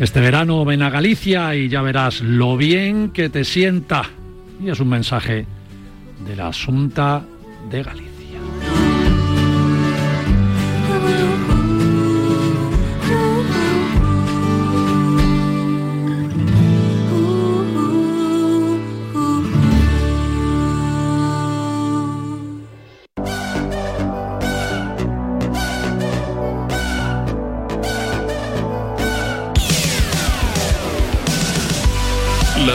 Este 0.00 0.18
verano 0.20 0.64
ven 0.64 0.80
a 0.80 0.88
Galicia 0.88 1.54
y 1.54 1.68
ya 1.68 1.82
verás 1.82 2.22
lo 2.22 2.56
bien 2.56 3.10
que 3.10 3.28
te 3.28 3.44
sienta. 3.44 4.08
Y 4.58 4.70
es 4.70 4.80
un 4.80 4.88
mensaje 4.88 5.44
de 6.26 6.36
la 6.36 6.48
Asunta 6.48 7.22
de 7.70 7.82
Galicia. 7.82 8.09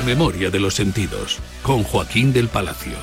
Memoria 0.05 0.49
de 0.49 0.59
los 0.59 0.75
sentidos, 0.75 1.39
con 1.63 1.83
Joaquín 1.83 2.31
del 2.31 2.47
Palacio. 2.47 2.95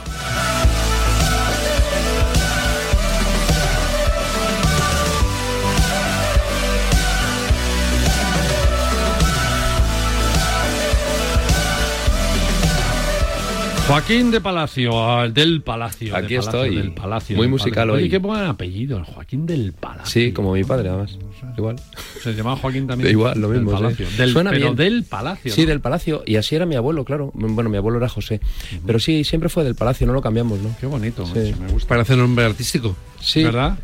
Joaquín 13.89 14.31
de 14.31 14.41
Palacio, 14.41 14.93
del 15.33 15.61
Palacio. 15.61 16.17
Aquí 16.17 16.35
de 16.35 16.41
Palacio, 16.41 16.63
estoy. 16.63 16.77
Del 16.77 16.93
Palacio, 16.93 17.37
Muy 17.37 17.45
del 17.45 17.51
musical 17.51 17.75
Palacio. 17.75 17.95
Oye, 17.95 18.03
hoy. 18.05 18.11
qué 18.11 18.19
buen 18.19 18.41
apellido, 18.45 18.97
el 18.99 19.05
Joaquín 19.05 19.45
del 19.45 19.73
Palacio. 19.73 20.07
Sí, 20.07 20.33
como 20.33 20.53
mi 20.55 20.65
padre, 20.65 20.89
además. 20.89 21.19
Igual. 21.59 21.77
Se 22.23 22.33
llama 22.33 22.57
Joaquín 22.57 22.87
también. 22.87 23.11
Igual, 23.13 23.39
lo 23.41 23.49
mismo, 23.49 23.73
Del 23.73 23.79
sí. 23.79 23.83
Palacio. 23.83 24.07
Del, 24.17 24.33
Suena 24.33 24.51
pero 24.51 24.65
bien. 24.67 24.77
del 24.77 25.05
Palacio. 25.05 25.53
Sí, 25.53 25.63
¿no? 25.63 25.67
del 25.69 25.81
Palacio. 25.81 26.23
Y 26.25 26.37
así 26.37 26.55
era 26.55 26.65
mi 26.65 26.77
abuelo, 26.77 27.05
claro. 27.05 27.33
Bueno, 27.35 27.69
mi 27.69 27.77
abuelo 27.77 27.99
era 27.99 28.09
José. 28.09 28.41
Pero 28.87 28.99
sí, 28.99 29.25
siempre 29.25 29.49
fue 29.51 29.65
del 29.65 29.75
Palacio, 29.75 30.07
no 30.07 30.13
lo 30.15 30.23
cambiamos, 30.23 30.61
¿no? 30.61 30.75
Qué 30.81 30.87
bonito, 30.87 31.27
Sí. 31.27 31.33
macho, 31.51 31.57
me 31.63 31.73
gusta. 31.73 31.89
Parece 31.89 32.17
nombre 32.17 32.45
artístico. 32.47 32.97
Sí. 33.21 33.43
¿Verdad? 33.43 33.77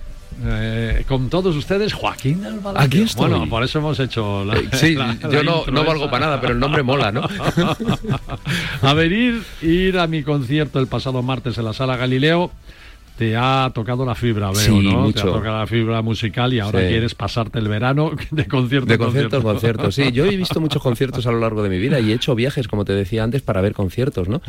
Eh, 0.45 1.05
con 1.09 1.29
todos 1.29 1.57
ustedes, 1.57 1.93
Joaquín 1.93 2.43
del. 2.43 2.61
Aquí 2.77 3.03
estoy. 3.03 3.29
Bueno, 3.29 3.49
por 3.49 3.63
eso 3.65 3.79
hemos 3.81 3.99
hecho 3.99 4.45
la. 4.45 4.57
Eh, 4.57 4.69
Sí, 4.73 4.95
la- 4.97 5.15
yo 5.19 5.43
la 5.43 5.43
no, 5.43 5.65
no 5.67 5.85
valgo 5.85 6.09
para 6.11 6.27
nada, 6.27 6.41
pero 6.41 6.53
el 6.53 6.61
nombre 6.61 6.83
mola, 6.83 7.11
¿no? 7.11 7.23
a 8.83 8.95
ver, 8.95 9.13
ir, 9.13 9.43
ir 9.63 9.99
a 9.99 10.07
mi 10.07 10.23
concierto 10.23 10.79
el 10.79 10.87
pasado 10.87 11.23
martes 11.23 11.59
en 11.59 11.65
la 11.65 11.73
Sala 11.73 11.97
Galileo. 11.97 12.51
Te 13.19 13.35
ha 13.37 13.71
tocado 13.75 14.07
la 14.07 14.15
fibra, 14.15 14.47
veo, 14.53 14.61
Sí, 14.61 14.71
¿no? 14.81 15.13
Te 15.13 15.21
ha 15.21 15.25
tocado 15.25 15.59
la 15.59 15.67
fibra 15.67 16.01
musical 16.03 16.55
y 16.55 16.61
ahora 16.61 16.81
Sí. 16.83 16.87
quieres 16.87 17.15
pasarte 17.17 17.59
el 17.59 17.67
verano 17.67 18.13
de 18.31 18.47
concierto 18.47 18.87
De 18.87 18.95
en 18.95 19.01
conciertos, 19.01 19.43
conciertos. 19.43 19.95
Sí, 19.97 20.13
yo 20.13 20.25
he 20.25 20.37
visto 20.37 20.61
muchos 20.61 20.81
conciertos 20.81 21.27
a 21.27 21.33
lo 21.33 21.41
largo 21.41 21.63
de 21.65 21.69
mi 21.69 21.79
vida 21.79 21.99
y 21.99 22.13
he 22.13 22.15
hecho 22.15 22.35
viajes, 22.37 22.69
como 22.69 22.85
te 22.85 22.93
decía 22.95 23.25
antes, 23.25 23.43
para 23.43 23.61
ver 23.61 23.73
conciertos, 23.75 24.29
¿no? 24.29 24.41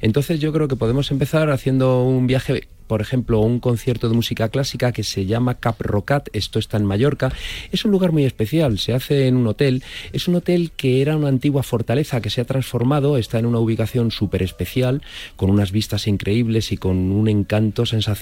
Entonces 0.00 0.40
yo 0.40 0.52
creo 0.54 0.68
que 0.68 0.76
podemos 0.76 1.10
empezar 1.10 1.50
haciendo 1.50 2.02
un 2.02 2.26
viaje, 2.26 2.66
por 2.86 3.00
ejemplo, 3.02 3.40
un 3.40 3.60
concierto 3.60 4.08
de 4.08 4.14
música 4.14 4.48
clásica 4.48 4.92
que 4.92 5.04
se 5.04 5.26
llama 5.26 5.54
Cap 5.54 5.80
Rocat, 5.80 6.28
esto 6.32 6.58
está 6.58 6.76
en 6.78 6.84
Mallorca. 6.84 7.32
Es 7.72 7.84
un 7.84 7.90
lugar 7.90 8.12
muy 8.12 8.24
especial, 8.24 8.78
se 8.78 8.92
hace 8.94 9.26
en 9.26 9.36
un 9.36 9.46
hotel. 9.46 9.82
Es 10.12 10.28
un 10.28 10.34
hotel 10.36 10.70
que 10.76 11.00
era 11.02 11.16
una 11.16 11.28
antigua 11.28 11.62
fortaleza 11.62 12.20
que 12.20 12.30
se 12.30 12.40
ha 12.40 12.44
transformado, 12.44 13.16
está 13.18 13.38
en 13.38 13.46
una 13.46 13.58
ubicación 13.58 14.10
súper 14.10 14.42
especial, 14.42 15.02
con 15.36 15.50
unas 15.50 15.72
vistas 15.72 16.06
increíbles 16.06 16.72
y 16.72 16.76
con 16.78 16.96
un 17.12 17.28
encanto 17.28 17.84
sensacional. 17.86 18.13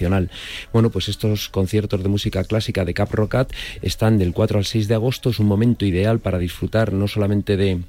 Bueno, 0.72 0.90
pues 0.90 1.08
estos 1.08 1.48
conciertos 1.48 2.02
de 2.02 2.08
música 2.08 2.44
clásica 2.44 2.84
de 2.84 2.94
Cap 2.94 3.12
Rocat 3.12 3.52
están 3.82 4.18
del 4.18 4.32
4 4.32 4.58
al 4.58 4.64
6 4.64 4.88
de 4.88 4.94
agosto, 4.94 5.30
es 5.30 5.38
un 5.38 5.46
momento 5.46 5.84
ideal 5.84 6.18
para 6.20 6.38
disfrutar 6.38 6.92
no 6.92 7.08
solamente 7.08 7.56
de 7.56 7.80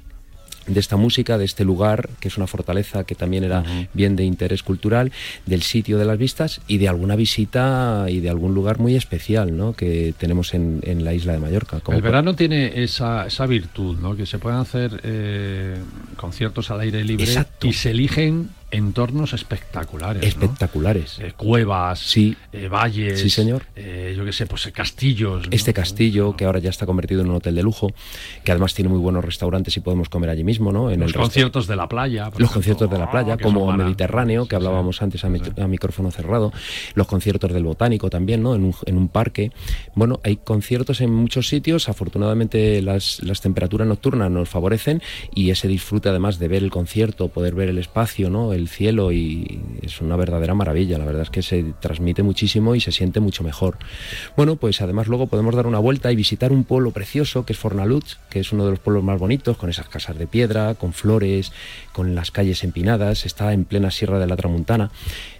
de 0.66 0.80
esta 0.80 0.96
música, 0.96 1.36
de 1.36 1.44
este 1.44 1.62
lugar, 1.62 2.08
que 2.20 2.28
es 2.28 2.38
una 2.38 2.46
fortaleza 2.46 3.04
que 3.04 3.14
también 3.14 3.44
era 3.44 3.62
bien 3.92 4.16
de 4.16 4.24
interés 4.24 4.62
cultural, 4.62 5.12
del 5.44 5.60
sitio 5.60 5.98
de 5.98 6.06
las 6.06 6.16
vistas 6.16 6.62
y 6.66 6.78
de 6.78 6.88
alguna 6.88 7.16
visita 7.16 8.06
y 8.08 8.20
de 8.20 8.30
algún 8.30 8.54
lugar 8.54 8.78
muy 8.78 8.96
especial 8.96 9.54
¿no? 9.54 9.74
que 9.74 10.14
tenemos 10.16 10.54
en, 10.54 10.80
en 10.84 11.04
la 11.04 11.12
isla 11.12 11.34
de 11.34 11.38
Mallorca. 11.38 11.80
como 11.80 11.98
El 11.98 12.02
por- 12.02 12.10
verano 12.12 12.34
tiene 12.34 12.82
esa, 12.82 13.26
esa 13.26 13.44
virtud, 13.44 13.98
¿no? 14.00 14.16
Que 14.16 14.24
se 14.24 14.38
pueden 14.38 14.58
hacer 14.58 15.02
eh, 15.04 15.76
conciertos 16.16 16.70
al 16.70 16.80
aire 16.80 17.04
libre 17.04 17.24
Exacto. 17.26 17.66
y 17.66 17.74
se 17.74 17.90
eligen 17.90 18.48
entornos 18.76 19.32
espectaculares, 19.32 20.22
¿no? 20.22 20.28
espectaculares. 20.28 21.18
Eh, 21.20 21.32
cuevas, 21.36 21.98
Sí. 22.00 22.36
eh, 22.52 22.68
valles, 22.68 23.20
Sí, 23.20 23.30
señor. 23.30 23.62
eh, 23.76 24.14
yo 24.16 24.24
qué 24.24 24.32
sé, 24.32 24.46
pues 24.46 24.66
castillos. 24.74 25.46
¿no? 25.46 25.48
Este 25.52 25.72
castillo, 25.72 26.36
que 26.36 26.44
ahora 26.44 26.58
ya 26.58 26.70
está 26.70 26.86
convertido 26.86 27.22
en 27.22 27.30
un 27.30 27.36
hotel 27.36 27.54
de 27.54 27.62
lujo, 27.62 27.92
que 28.44 28.52
además 28.52 28.74
tiene 28.74 28.88
muy 28.88 28.98
buenos 28.98 29.24
restaurantes 29.24 29.76
y 29.76 29.80
podemos 29.80 30.08
comer 30.08 30.30
allí 30.30 30.44
mismo, 30.44 30.72
¿no? 30.72 30.90
En 30.90 31.00
los 31.00 31.10
el 31.14 31.16
conciertos 31.20 31.66
de 31.66 31.76
la 31.76 31.88
playa. 31.88 32.24
Los 32.24 32.28
ejemplo. 32.34 32.48
conciertos 32.52 32.90
de 32.90 32.98
la 32.98 33.10
playa, 33.10 33.34
Ah, 33.34 33.38
como. 33.42 33.72
Mediterráneo, 33.74 34.44
que 34.46 34.50
sí. 34.50 34.56
hablábamos 34.56 35.00
antes 35.02 35.24
a, 35.24 35.28
micrófono 35.68 36.10
cerrado. 36.10 36.52
Los 36.94 37.06
conciertos 37.06 37.52
del 37.52 37.64
Botánico 37.64 38.10
también, 38.10 38.42
¿no? 38.42 38.54
En 38.54 38.64
un, 38.64 38.74
en 38.86 38.96
un 38.96 39.08
parque. 39.08 39.52
Bueno, 39.94 40.20
hay 40.24 40.36
conciertos 40.36 41.00
en 41.00 41.12
muchos 41.12 41.48
sitios. 41.48 41.88
Afortunadamente 41.88 42.80
las, 42.82 43.20
las 43.22 43.40
temperaturas 43.40 43.86
nocturnas 43.88 44.30
nos 44.30 44.48
favorecen 44.48 45.02
y 45.34 45.50
ese 45.50 45.68
disfrute 45.68 46.08
además 46.08 46.38
de 46.38 46.48
ver 46.48 46.62
el 46.62 46.70
concierto, 46.70 47.28
poder 47.28 47.54
ver 47.54 47.68
el 47.68 47.78
espacio, 47.78 48.30
¿no? 48.30 48.52
El 48.52 48.63
cielo 48.68 49.12
y 49.12 49.60
es 49.82 50.00
una 50.00 50.16
verdadera 50.16 50.54
maravilla. 50.54 50.98
La 50.98 51.04
verdad 51.04 51.22
es 51.22 51.30
que 51.30 51.42
se 51.42 51.64
transmite 51.80 52.22
muchísimo 52.22 52.74
y 52.74 52.80
se 52.80 52.92
siente 52.92 53.20
mucho 53.20 53.44
mejor. 53.44 53.78
Bueno, 54.36 54.56
pues 54.56 54.80
además 54.80 55.08
luego 55.08 55.26
podemos 55.26 55.54
dar 55.54 55.66
una 55.66 55.78
vuelta 55.78 56.12
y 56.12 56.16
visitar 56.16 56.52
un 56.52 56.64
pueblo 56.64 56.90
precioso 56.90 57.44
que 57.44 57.52
es 57.52 57.58
Fornalutz, 57.58 58.16
que 58.30 58.40
es 58.40 58.52
uno 58.52 58.64
de 58.64 58.72
los 58.72 58.80
pueblos 58.80 59.04
más 59.04 59.18
bonitos, 59.18 59.56
con 59.56 59.70
esas 59.70 59.88
casas 59.88 60.18
de 60.18 60.26
piedra, 60.26 60.74
con 60.74 60.92
flores, 60.92 61.52
con 61.92 62.14
las 62.14 62.30
calles 62.30 62.64
empinadas, 62.64 63.26
está 63.26 63.52
en 63.52 63.64
plena 63.64 63.90
Sierra 63.90 64.18
de 64.18 64.26
la 64.26 64.36
Tramuntana. 64.36 64.90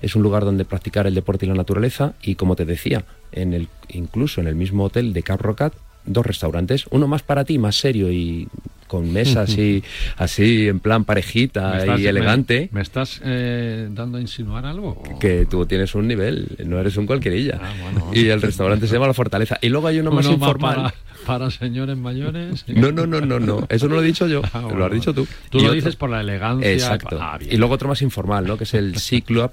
Es 0.03 0.17
un 0.17 0.23
lugar 0.23 0.45
donde 0.45 0.65
practicar 0.65 1.07
el 1.07 1.15
deporte 1.15 1.47
y 1.47 1.49
la 1.49 1.55
naturaleza 1.55 2.15
y 2.23 2.35
como 2.35 2.57
te 2.57 2.65
decía, 2.65 3.05
en 3.33 3.53
el, 3.53 3.69
incluso 3.89 4.41
en 4.41 4.47
el 4.47 4.55
mismo 4.55 4.85
hotel 4.85 5.13
de 5.13 5.23
Cap 5.23 5.41
Rocat, 5.41 5.75
dos 6.07 6.27
restaurantes, 6.27 6.87
uno 6.91 7.07
más 7.09 7.23
para 7.23 7.45
ti, 7.45 7.59
más 7.59 7.77
serio 7.77 8.11
y 8.11 8.49
con 8.87 9.13
mesas 9.13 9.51
así, 9.51 9.83
así 10.19 10.69
en 10.69 10.79
plan 10.79 11.01
¿Me 11.01 11.05
parejita 11.07 11.79
estás- 11.79 12.01
y 12.01 12.07
elegante. 12.07 12.69
¿Me, 12.73 12.83
estás 12.83 13.21
eh, 13.25 13.89
dando 13.91 14.19
a 14.19 14.21
insinuar 14.21 14.67
algo? 14.67 14.91
o- 14.91 15.19
Que 15.19 15.47
tú 15.47 15.65
tienes 15.67 15.95
un 15.95 16.07
nivel, 16.07 16.47
no 16.67 16.79
eres 16.79 16.97
un 16.97 17.07
cualquierilla. 17.07 17.59
Ah, 17.63 17.73
bueno. 17.83 18.11
Y 18.15 18.29
el 18.29 18.41
restaurante 18.43 18.87
se 18.87 18.93
llama 18.93 19.07
La 19.09 19.15
Fortaleza. 19.15 19.59
Y 19.63 19.69
luego 19.71 19.89
hay 19.89 19.99
uno, 19.99 20.11
más 20.13 20.27
informal. 20.27 20.75
para, 20.77 20.95
para 21.27 21.51
señores 21.51 21.97
mayores. 21.97 22.65
No, 22.69 22.93
no, 22.93 23.07
no, 23.07 23.21
no, 23.23 23.41
no. 23.41 23.67
Eso 23.71 23.89
no 23.89 23.97
lo 23.97 24.03
he 24.03 24.07
dicho 24.07 24.27
yo. 24.29 24.43
Ah, 24.53 24.69
lo 24.73 24.85
has 24.85 24.93
dicho 24.93 25.13
tú. 25.15 25.27
Tú 25.51 25.59
Y 25.59 25.63
lo 25.63 25.69
otro- 25.69 25.75
dices 25.75 25.97
por 25.97 26.11
la 26.11 26.21
elegancia. 26.21 26.71
Exacto. 26.71 27.19
Ah, 27.21 27.39
y 27.41 27.57
luego 27.57 27.75
otro 27.75 27.89
más 27.89 28.03
informal, 28.03 28.47
¿no? 28.47 28.57
Que 28.59 28.65
es 28.65 28.75
el 28.75 28.97
Sea 28.99 29.23
Club, 29.23 29.51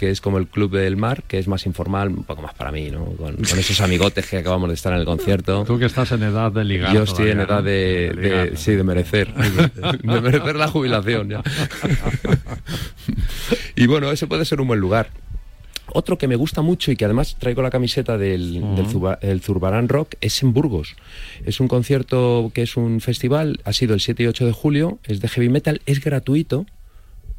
que 0.00 0.08
es 0.10 0.22
como 0.22 0.38
el 0.38 0.46
club 0.46 0.74
del 0.74 0.96
mar, 0.96 1.24
que 1.28 1.38
es 1.38 1.46
más 1.46 1.66
informal, 1.66 2.08
un 2.08 2.24
poco 2.24 2.40
más 2.40 2.54
para 2.54 2.72
mí, 2.72 2.90
¿no? 2.90 3.04
Con, 3.04 3.36
con 3.36 3.58
esos 3.58 3.82
amigotes 3.82 4.26
que 4.26 4.38
acabamos 4.38 4.70
de 4.70 4.74
estar 4.74 4.94
en 4.94 5.00
el 5.00 5.04
concierto. 5.04 5.62
Tú 5.66 5.78
que 5.78 5.84
estás 5.84 6.10
en 6.12 6.22
edad 6.22 6.50
de 6.50 6.64
ligar. 6.64 6.94
Yo 6.94 7.02
estoy 7.02 7.28
en 7.28 7.40
edad 7.40 7.56
¿no? 7.56 7.62
de, 7.64 8.52
sí, 8.56 8.72
de 8.76 8.82
merecer, 8.82 9.28
de 10.02 10.20
merecer 10.22 10.56
la 10.56 10.68
jubilación 10.68 11.28
ya. 11.28 11.42
y 13.76 13.86
bueno, 13.86 14.10
ese 14.10 14.26
puede 14.26 14.46
ser 14.46 14.62
un 14.62 14.68
buen 14.68 14.80
lugar. 14.80 15.10
Otro 15.92 16.16
que 16.16 16.28
me 16.28 16.36
gusta 16.36 16.62
mucho 16.62 16.90
y 16.92 16.96
que 16.96 17.04
además 17.04 17.36
traigo 17.38 17.60
la 17.60 17.70
camiseta 17.70 18.16
del, 18.16 18.54
del 18.76 18.86
Zuba- 18.86 19.18
el 19.20 19.42
Zurbarán 19.42 19.86
Rock 19.88 20.14
es 20.22 20.42
en 20.42 20.54
Burgos. 20.54 20.96
Es 21.44 21.60
un 21.60 21.68
concierto 21.68 22.52
que 22.54 22.62
es 22.62 22.78
un 22.78 23.02
festival, 23.02 23.60
ha 23.64 23.74
sido 23.74 23.92
el 23.92 24.00
7 24.00 24.22
y 24.22 24.26
8 24.28 24.46
de 24.46 24.52
julio, 24.52 24.98
es 25.04 25.20
de 25.20 25.28
heavy 25.28 25.50
metal, 25.50 25.82
es 25.84 26.02
gratuito. 26.02 26.64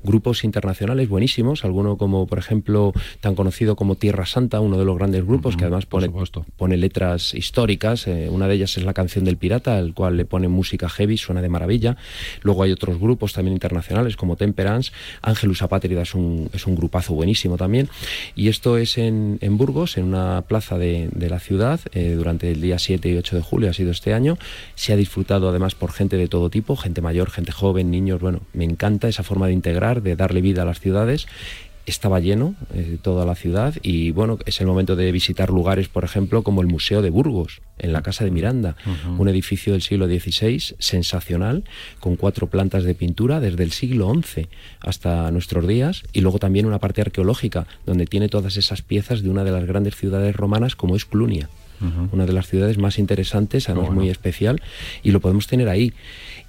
Grupos 0.03 0.43
internacionales 0.43 1.09
buenísimos, 1.09 1.65
alguno 1.65 1.97
como 1.97 2.27
por 2.27 2.39
ejemplo 2.39 2.93
tan 3.19 3.35
conocido 3.35 3.75
como 3.75 3.95
Tierra 3.95 4.25
Santa, 4.25 4.59
uno 4.59 4.77
de 4.77 4.85
los 4.85 4.97
grandes 4.97 5.25
grupos 5.25 5.57
que 5.57 5.65
además 5.65 5.85
pone 5.85 6.77
letras 6.77 7.33
históricas, 7.33 8.07
eh, 8.07 8.29
una 8.29 8.47
de 8.47 8.55
ellas 8.55 8.77
es 8.77 8.83
la 8.83 8.93
canción 8.93 9.25
del 9.25 9.37
pirata, 9.37 9.77
al 9.77 9.93
cual 9.93 10.17
le 10.17 10.25
pone 10.25 10.47
música 10.47 10.89
heavy, 10.89 11.17
suena 11.17 11.41
de 11.41 11.49
maravilla. 11.49 11.97
Luego 12.41 12.63
hay 12.63 12.71
otros 12.71 12.99
grupos 12.99 13.33
también 13.33 13.53
internacionales 13.53 14.15
como 14.15 14.35
Temperance, 14.35 14.91
Angelus 15.21 15.61
Apátrida 15.61 16.01
es 16.01 16.15
un, 16.15 16.49
es 16.53 16.67
un 16.67 16.75
grupazo 16.75 17.13
buenísimo 17.13 17.57
también. 17.57 17.89
Y 18.35 18.47
esto 18.47 18.77
es 18.77 18.97
en, 18.97 19.37
en 19.41 19.57
Burgos, 19.57 19.97
en 19.97 20.05
una 20.05 20.43
plaza 20.47 20.77
de, 20.77 21.09
de 21.13 21.29
la 21.29 21.39
ciudad, 21.39 21.79
eh, 21.93 22.13
durante 22.15 22.51
el 22.51 22.61
día 22.61 22.79
7 22.79 23.09
y 23.09 23.17
8 23.17 23.35
de 23.35 23.41
julio 23.41 23.69
ha 23.69 23.73
sido 23.73 23.91
este 23.91 24.13
año. 24.13 24.37
Se 24.75 24.93
ha 24.93 24.95
disfrutado 24.95 25.49
además 25.49 25.75
por 25.75 25.91
gente 25.91 26.17
de 26.17 26.27
todo 26.27 26.49
tipo, 26.49 26.75
gente 26.75 27.01
mayor, 27.01 27.29
gente 27.29 27.51
joven, 27.51 27.91
niños. 27.91 28.21
Bueno, 28.21 28.41
me 28.53 28.63
encanta 28.63 29.07
esa 29.07 29.23
forma 29.23 29.47
de 29.47 29.53
integrar, 29.53 29.90
de 29.99 30.15
darle 30.15 30.39
vida 30.39 30.61
a 30.61 30.65
las 30.65 30.79
ciudades 30.79 31.27
estaba 31.85 32.19
lleno 32.19 32.55
eh, 32.73 32.97
toda 33.01 33.25
la 33.25 33.35
ciudad 33.35 33.75
y 33.81 34.11
bueno, 34.11 34.37
es 34.45 34.61
el 34.61 34.67
momento 34.67 34.95
de 34.95 35.11
visitar 35.11 35.49
lugares, 35.49 35.87
por 35.87 36.03
ejemplo, 36.03 36.43
como 36.43 36.61
el 36.61 36.67
Museo 36.67 37.01
de 37.01 37.09
Burgos, 37.09 37.61
en 37.79 37.93
la 37.93 38.01
Casa 38.01 38.23
de 38.23 38.31
Miranda, 38.31 38.75
un 39.17 39.27
edificio 39.27 39.73
del 39.73 39.81
siglo 39.81 40.05
XVI 40.05 40.75
sensacional, 40.77 41.63
con 41.99 42.15
cuatro 42.15 42.47
plantas 42.47 42.83
de 42.83 42.93
pintura 42.93 43.39
desde 43.39 43.63
el 43.63 43.71
siglo 43.71 44.13
XI 44.13 44.47
hasta 44.79 45.31
nuestros 45.31 45.67
días 45.67 46.03
y 46.13 46.21
luego 46.21 46.37
también 46.37 46.67
una 46.67 46.79
parte 46.79 47.01
arqueológica 47.01 47.65
donde 47.85 48.05
tiene 48.05 48.29
todas 48.29 48.57
esas 48.57 48.81
piezas 48.83 49.23
de 49.23 49.29
una 49.29 49.43
de 49.43 49.51
las 49.51 49.65
grandes 49.65 49.95
ciudades 49.95 50.35
romanas 50.35 50.75
como 50.75 50.95
es 50.95 51.05
Clunia. 51.05 51.49
Una 52.11 52.25
de 52.25 52.33
las 52.33 52.47
ciudades 52.47 52.77
más 52.77 52.99
interesantes, 52.99 53.69
además 53.69 53.87
bueno. 53.87 54.01
muy 54.01 54.09
especial, 54.09 54.61
y 55.03 55.11
lo 55.11 55.19
podemos 55.19 55.47
tener 55.47 55.69
ahí. 55.69 55.93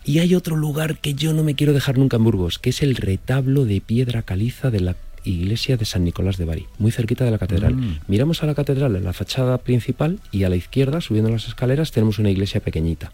Y 0.05 0.19
hay 0.19 0.35
otro 0.35 0.57
lugar 0.57 0.99
que 0.99 1.15
yo 1.15 1.33
no 1.33 1.45
me 1.45 1.55
quiero 1.55 1.73
dejar 1.73 1.99
nunca 1.99 2.17
en 2.17 2.25
Burgos, 2.25 2.59
que 2.59 2.71
es 2.71 2.83
el 2.83 2.97
retablo 2.97 3.65
de 3.65 3.81
piedra 3.81 4.23
caliza 4.23 4.71
de 4.71 4.81
la 4.81 4.97
iglesia 5.25 5.77
de 5.77 5.85
San 5.85 6.05
Nicolás 6.05 6.37
de 6.37 6.45
Bari, 6.45 6.67
muy 6.79 6.91
cerquita 6.91 7.25
de 7.25 7.31
la 7.31 7.39
catedral. 7.39 7.75
Mm. 7.75 8.01
Miramos 8.09 8.43
a 8.43 8.47
la 8.47 8.55
catedral 8.55 8.97
en 8.97 9.05
la 9.05 9.13
fachada 9.13 9.59
principal 9.59 10.21
y 10.31 10.45
a 10.45 10.49
la 10.49 10.57
izquierda, 10.57 11.01
subiendo 11.01 11.31
las 11.31 11.47
escaleras, 11.47 11.93
tenemos 11.93 12.19
una 12.19 12.31
iglesia 12.31 12.61
pequeñita. 12.61 13.13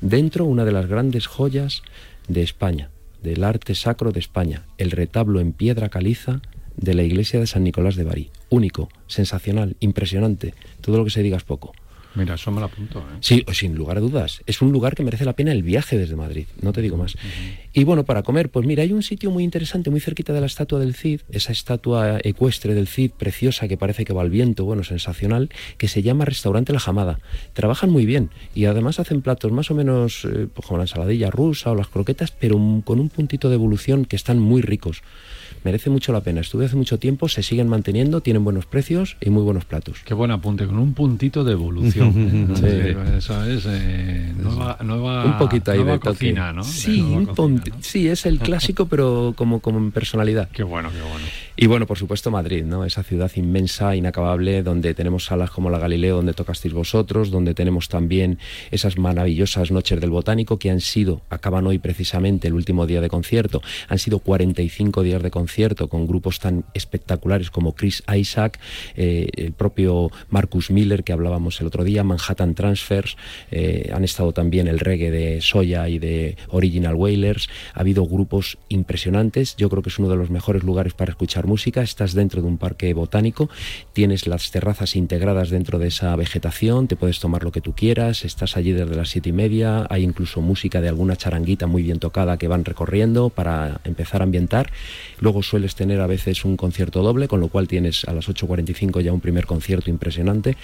Dentro, 0.00 0.44
una 0.44 0.64
de 0.64 0.72
las 0.72 0.86
grandes 0.86 1.26
joyas 1.26 1.82
de 2.28 2.42
España, 2.42 2.90
del 3.22 3.42
arte 3.42 3.74
sacro 3.74 4.12
de 4.12 4.20
España, 4.20 4.62
el 4.78 4.90
retablo 4.90 5.40
en 5.40 5.52
piedra 5.52 5.88
caliza 5.88 6.40
de 6.78 6.94
la 6.94 7.02
iglesia 7.02 7.40
de 7.40 7.46
San 7.46 7.64
Nicolás 7.64 7.96
de 7.96 8.04
Bari. 8.04 8.30
Único, 8.48 8.88
sensacional, 9.06 9.76
impresionante. 9.80 10.54
Todo 10.80 10.96
lo 10.98 11.04
que 11.04 11.10
se 11.10 11.22
diga 11.22 11.36
es 11.36 11.44
poco. 11.44 11.72
Mira, 12.14 12.34
eso 12.34 12.50
me 12.50 12.58
lo 12.58 12.66
apunto. 12.66 12.98
¿eh? 13.00 13.18
Sí, 13.20 13.44
sin 13.52 13.76
lugar 13.76 13.98
a 13.98 14.00
dudas. 14.00 14.42
Es 14.46 14.60
un 14.60 14.72
lugar 14.72 14.94
que 14.94 15.04
merece 15.04 15.24
la 15.24 15.34
pena 15.34 15.52
el 15.52 15.62
viaje 15.62 15.96
desde 15.96 16.16
Madrid, 16.16 16.46
no 16.62 16.72
te 16.72 16.82
digo 16.82 16.96
más. 16.96 17.16
Y 17.72 17.84
bueno, 17.84 18.04
para 18.04 18.22
comer, 18.22 18.50
pues 18.50 18.66
mira, 18.66 18.82
hay 18.82 18.92
un 18.92 19.02
sitio 19.02 19.30
muy 19.30 19.44
interesante, 19.44 19.90
muy 19.90 20.00
cerquita 20.00 20.32
de 20.32 20.40
la 20.40 20.46
estatua 20.46 20.80
del 20.80 20.94
Cid, 20.94 21.20
esa 21.30 21.52
estatua 21.52 22.18
ecuestre 22.24 22.74
del 22.74 22.88
Cid, 22.88 23.12
preciosa, 23.12 23.68
que 23.68 23.76
parece 23.76 24.04
que 24.04 24.12
va 24.12 24.22
al 24.22 24.30
viento, 24.30 24.64
bueno, 24.64 24.82
sensacional, 24.82 25.50
que 25.76 25.86
se 25.86 26.02
llama 26.02 26.24
Restaurante 26.24 26.72
La 26.72 26.80
Jamada. 26.80 27.20
Trabajan 27.52 27.90
muy 27.90 28.04
bien 28.04 28.30
y 28.54 28.64
además 28.64 28.98
hacen 28.98 29.22
platos 29.22 29.52
más 29.52 29.70
o 29.70 29.74
menos 29.74 30.24
eh, 30.24 30.48
pues 30.52 30.66
como 30.66 30.78
la 30.78 30.84
ensaladilla 30.84 31.30
rusa 31.30 31.70
o 31.70 31.74
las 31.74 31.88
croquetas, 31.88 32.32
pero 32.32 32.56
con 32.84 32.98
un 32.98 33.10
puntito 33.10 33.48
de 33.48 33.54
evolución 33.54 34.06
que 34.06 34.16
están 34.16 34.38
muy 34.38 34.62
ricos. 34.62 35.02
Merece 35.64 35.90
mucho 35.90 36.12
la 36.12 36.20
pena. 36.20 36.40
Estuve 36.40 36.66
hace 36.66 36.76
mucho 36.76 36.98
tiempo, 36.98 37.28
se 37.28 37.42
siguen 37.42 37.68
manteniendo, 37.68 38.20
tienen 38.20 38.44
buenos 38.44 38.66
precios 38.66 39.16
y 39.20 39.30
muy 39.30 39.42
buenos 39.42 39.64
platos. 39.64 39.98
Qué 40.04 40.14
buen 40.14 40.30
apunte, 40.30 40.66
con 40.66 40.78
un 40.78 40.94
puntito 40.94 41.44
de 41.44 41.52
evolución. 41.52 42.48
Sí. 42.58 42.64
Sí, 42.68 42.96
Eso 43.16 43.44
es 43.44 43.64
eh, 43.68 44.32
nueva, 44.36 44.78
nueva, 44.82 45.24
un 45.24 45.38
poquito 45.38 45.70
ahí 45.70 45.78
nueva 45.78 45.92
de 45.94 46.00
cocina, 46.00 46.52
¿no? 46.52 46.62
De 46.62 46.68
Sí, 46.68 47.00
un 47.00 47.26
cocina, 47.26 47.76
sí, 47.80 48.08
es 48.08 48.26
el 48.26 48.38
clásico, 48.38 48.86
pero 48.86 49.34
como, 49.36 49.60
como 49.60 49.78
en 49.78 49.90
personalidad. 49.92 50.48
Qué 50.50 50.62
bueno, 50.62 50.90
qué 50.90 51.00
bueno. 51.00 51.24
Y 51.56 51.66
bueno, 51.66 51.86
por 51.86 51.98
supuesto 51.98 52.30
Madrid, 52.30 52.64
¿no? 52.64 52.84
Esa 52.84 53.02
ciudad 53.02 53.30
inmensa, 53.36 53.94
inacabable, 53.96 54.62
donde 54.62 54.94
tenemos 54.94 55.26
salas 55.26 55.50
como 55.50 55.70
la 55.70 55.78
Galileo, 55.78 56.16
donde 56.16 56.32
tocasteis 56.32 56.74
vosotros, 56.74 57.30
donde 57.30 57.54
tenemos 57.54 57.88
también 57.88 58.38
esas 58.70 58.98
maravillosas 58.98 59.70
noches 59.70 60.00
del 60.00 60.10
botánico 60.10 60.58
que 60.58 60.70
han 60.70 60.80
sido, 60.80 61.22
acaban 61.30 61.66
hoy 61.66 61.78
precisamente 61.78 62.48
el 62.48 62.54
último 62.54 62.86
día 62.86 63.00
de 63.00 63.08
concierto, 63.08 63.62
han 63.88 63.98
sido 63.98 64.18
45 64.20 65.02
días 65.02 65.22
de 65.22 65.30
concierto 65.30 65.47
con 65.88 66.06
grupos 66.06 66.38
tan 66.38 66.64
espectaculares 66.74 67.50
como 67.50 67.74
Chris 67.74 68.02
Isaac, 68.14 68.58
eh, 68.96 69.28
el 69.36 69.52
propio 69.52 70.10
Marcus 70.30 70.70
Miller 70.70 71.04
que 71.04 71.12
hablábamos 71.12 71.60
el 71.60 71.66
otro 71.66 71.84
día, 71.84 72.04
Manhattan 72.04 72.54
Transfers, 72.54 73.16
eh, 73.50 73.90
han 73.92 74.04
estado 74.04 74.32
también 74.32 74.68
el 74.68 74.78
reggae 74.78 75.10
de 75.10 75.40
Soya 75.40 75.88
y 75.88 75.98
de 75.98 76.36
Original 76.48 76.94
Wailers, 76.94 77.48
ha 77.74 77.80
habido 77.80 78.06
grupos 78.06 78.58
impresionantes, 78.68 79.56
yo 79.56 79.68
creo 79.70 79.82
que 79.82 79.88
es 79.88 79.98
uno 79.98 80.08
de 80.08 80.16
los 80.16 80.30
mejores 80.30 80.62
lugares 80.62 80.94
para 80.94 81.10
escuchar 81.10 81.46
música, 81.46 81.82
estás 81.82 82.12
dentro 82.12 82.42
de 82.42 82.48
un 82.48 82.58
parque 82.58 82.92
botánico, 82.94 83.48
tienes 83.92 84.26
las 84.26 84.50
terrazas 84.50 84.96
integradas 84.96 85.50
dentro 85.50 85.78
de 85.78 85.88
esa 85.88 86.14
vegetación, 86.16 86.88
te 86.88 86.96
puedes 86.96 87.20
tomar 87.20 87.42
lo 87.42 87.52
que 87.52 87.60
tú 87.60 87.74
quieras, 87.74 88.24
estás 88.24 88.56
allí 88.56 88.72
desde 88.72 88.94
las 88.94 89.08
siete 89.08 89.30
y 89.30 89.32
media, 89.32 89.86
hay 89.90 90.02
incluso 90.02 90.40
música 90.40 90.80
de 90.80 90.88
alguna 90.88 91.16
charanguita 91.16 91.66
muy 91.66 91.82
bien 91.82 91.98
tocada 91.98 92.36
que 92.36 92.48
van 92.48 92.64
recorriendo 92.64 93.30
para 93.30 93.80
empezar 93.84 94.20
a 94.20 94.24
ambientar, 94.24 94.70
luego 95.20 95.37
sueles 95.42 95.74
tener 95.74 96.00
a 96.00 96.06
veces 96.06 96.44
un 96.44 96.56
concierto 96.56 97.02
doble, 97.02 97.28
con 97.28 97.40
lo 97.40 97.48
cual 97.48 97.68
tienes 97.68 98.04
a 98.04 98.12
las 98.12 98.28
8.45 98.28 99.00
ya 99.00 99.12
un 99.12 99.20
primer 99.20 99.46
concierto 99.46 99.90
impresionante, 99.90 100.56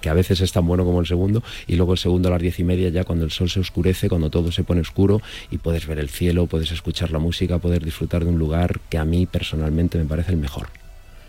que 0.00 0.08
a 0.08 0.14
veces 0.14 0.40
es 0.40 0.52
tan 0.52 0.66
bueno 0.66 0.84
como 0.84 1.00
el 1.00 1.06
segundo, 1.06 1.42
y 1.66 1.76
luego 1.76 1.92
el 1.92 1.98
segundo 1.98 2.28
a 2.28 2.32
las 2.32 2.40
diez 2.40 2.58
y 2.58 2.64
media 2.64 2.88
ya 2.88 3.04
cuando 3.04 3.24
el 3.24 3.30
sol 3.30 3.50
se 3.50 3.60
oscurece, 3.60 4.08
cuando 4.08 4.30
todo 4.30 4.52
se 4.52 4.64
pone 4.64 4.80
oscuro 4.80 5.20
y 5.50 5.58
puedes 5.58 5.86
ver 5.86 5.98
el 5.98 6.08
cielo, 6.08 6.46
puedes 6.46 6.72
escuchar 6.72 7.10
la 7.10 7.18
música, 7.18 7.58
poder 7.58 7.84
disfrutar 7.84 8.24
de 8.24 8.30
un 8.30 8.38
lugar 8.38 8.80
que 8.88 8.98
a 8.98 9.04
mí 9.04 9.26
personalmente 9.26 9.98
me 9.98 10.04
parece 10.04 10.32
el 10.32 10.38
mejor. 10.38 10.68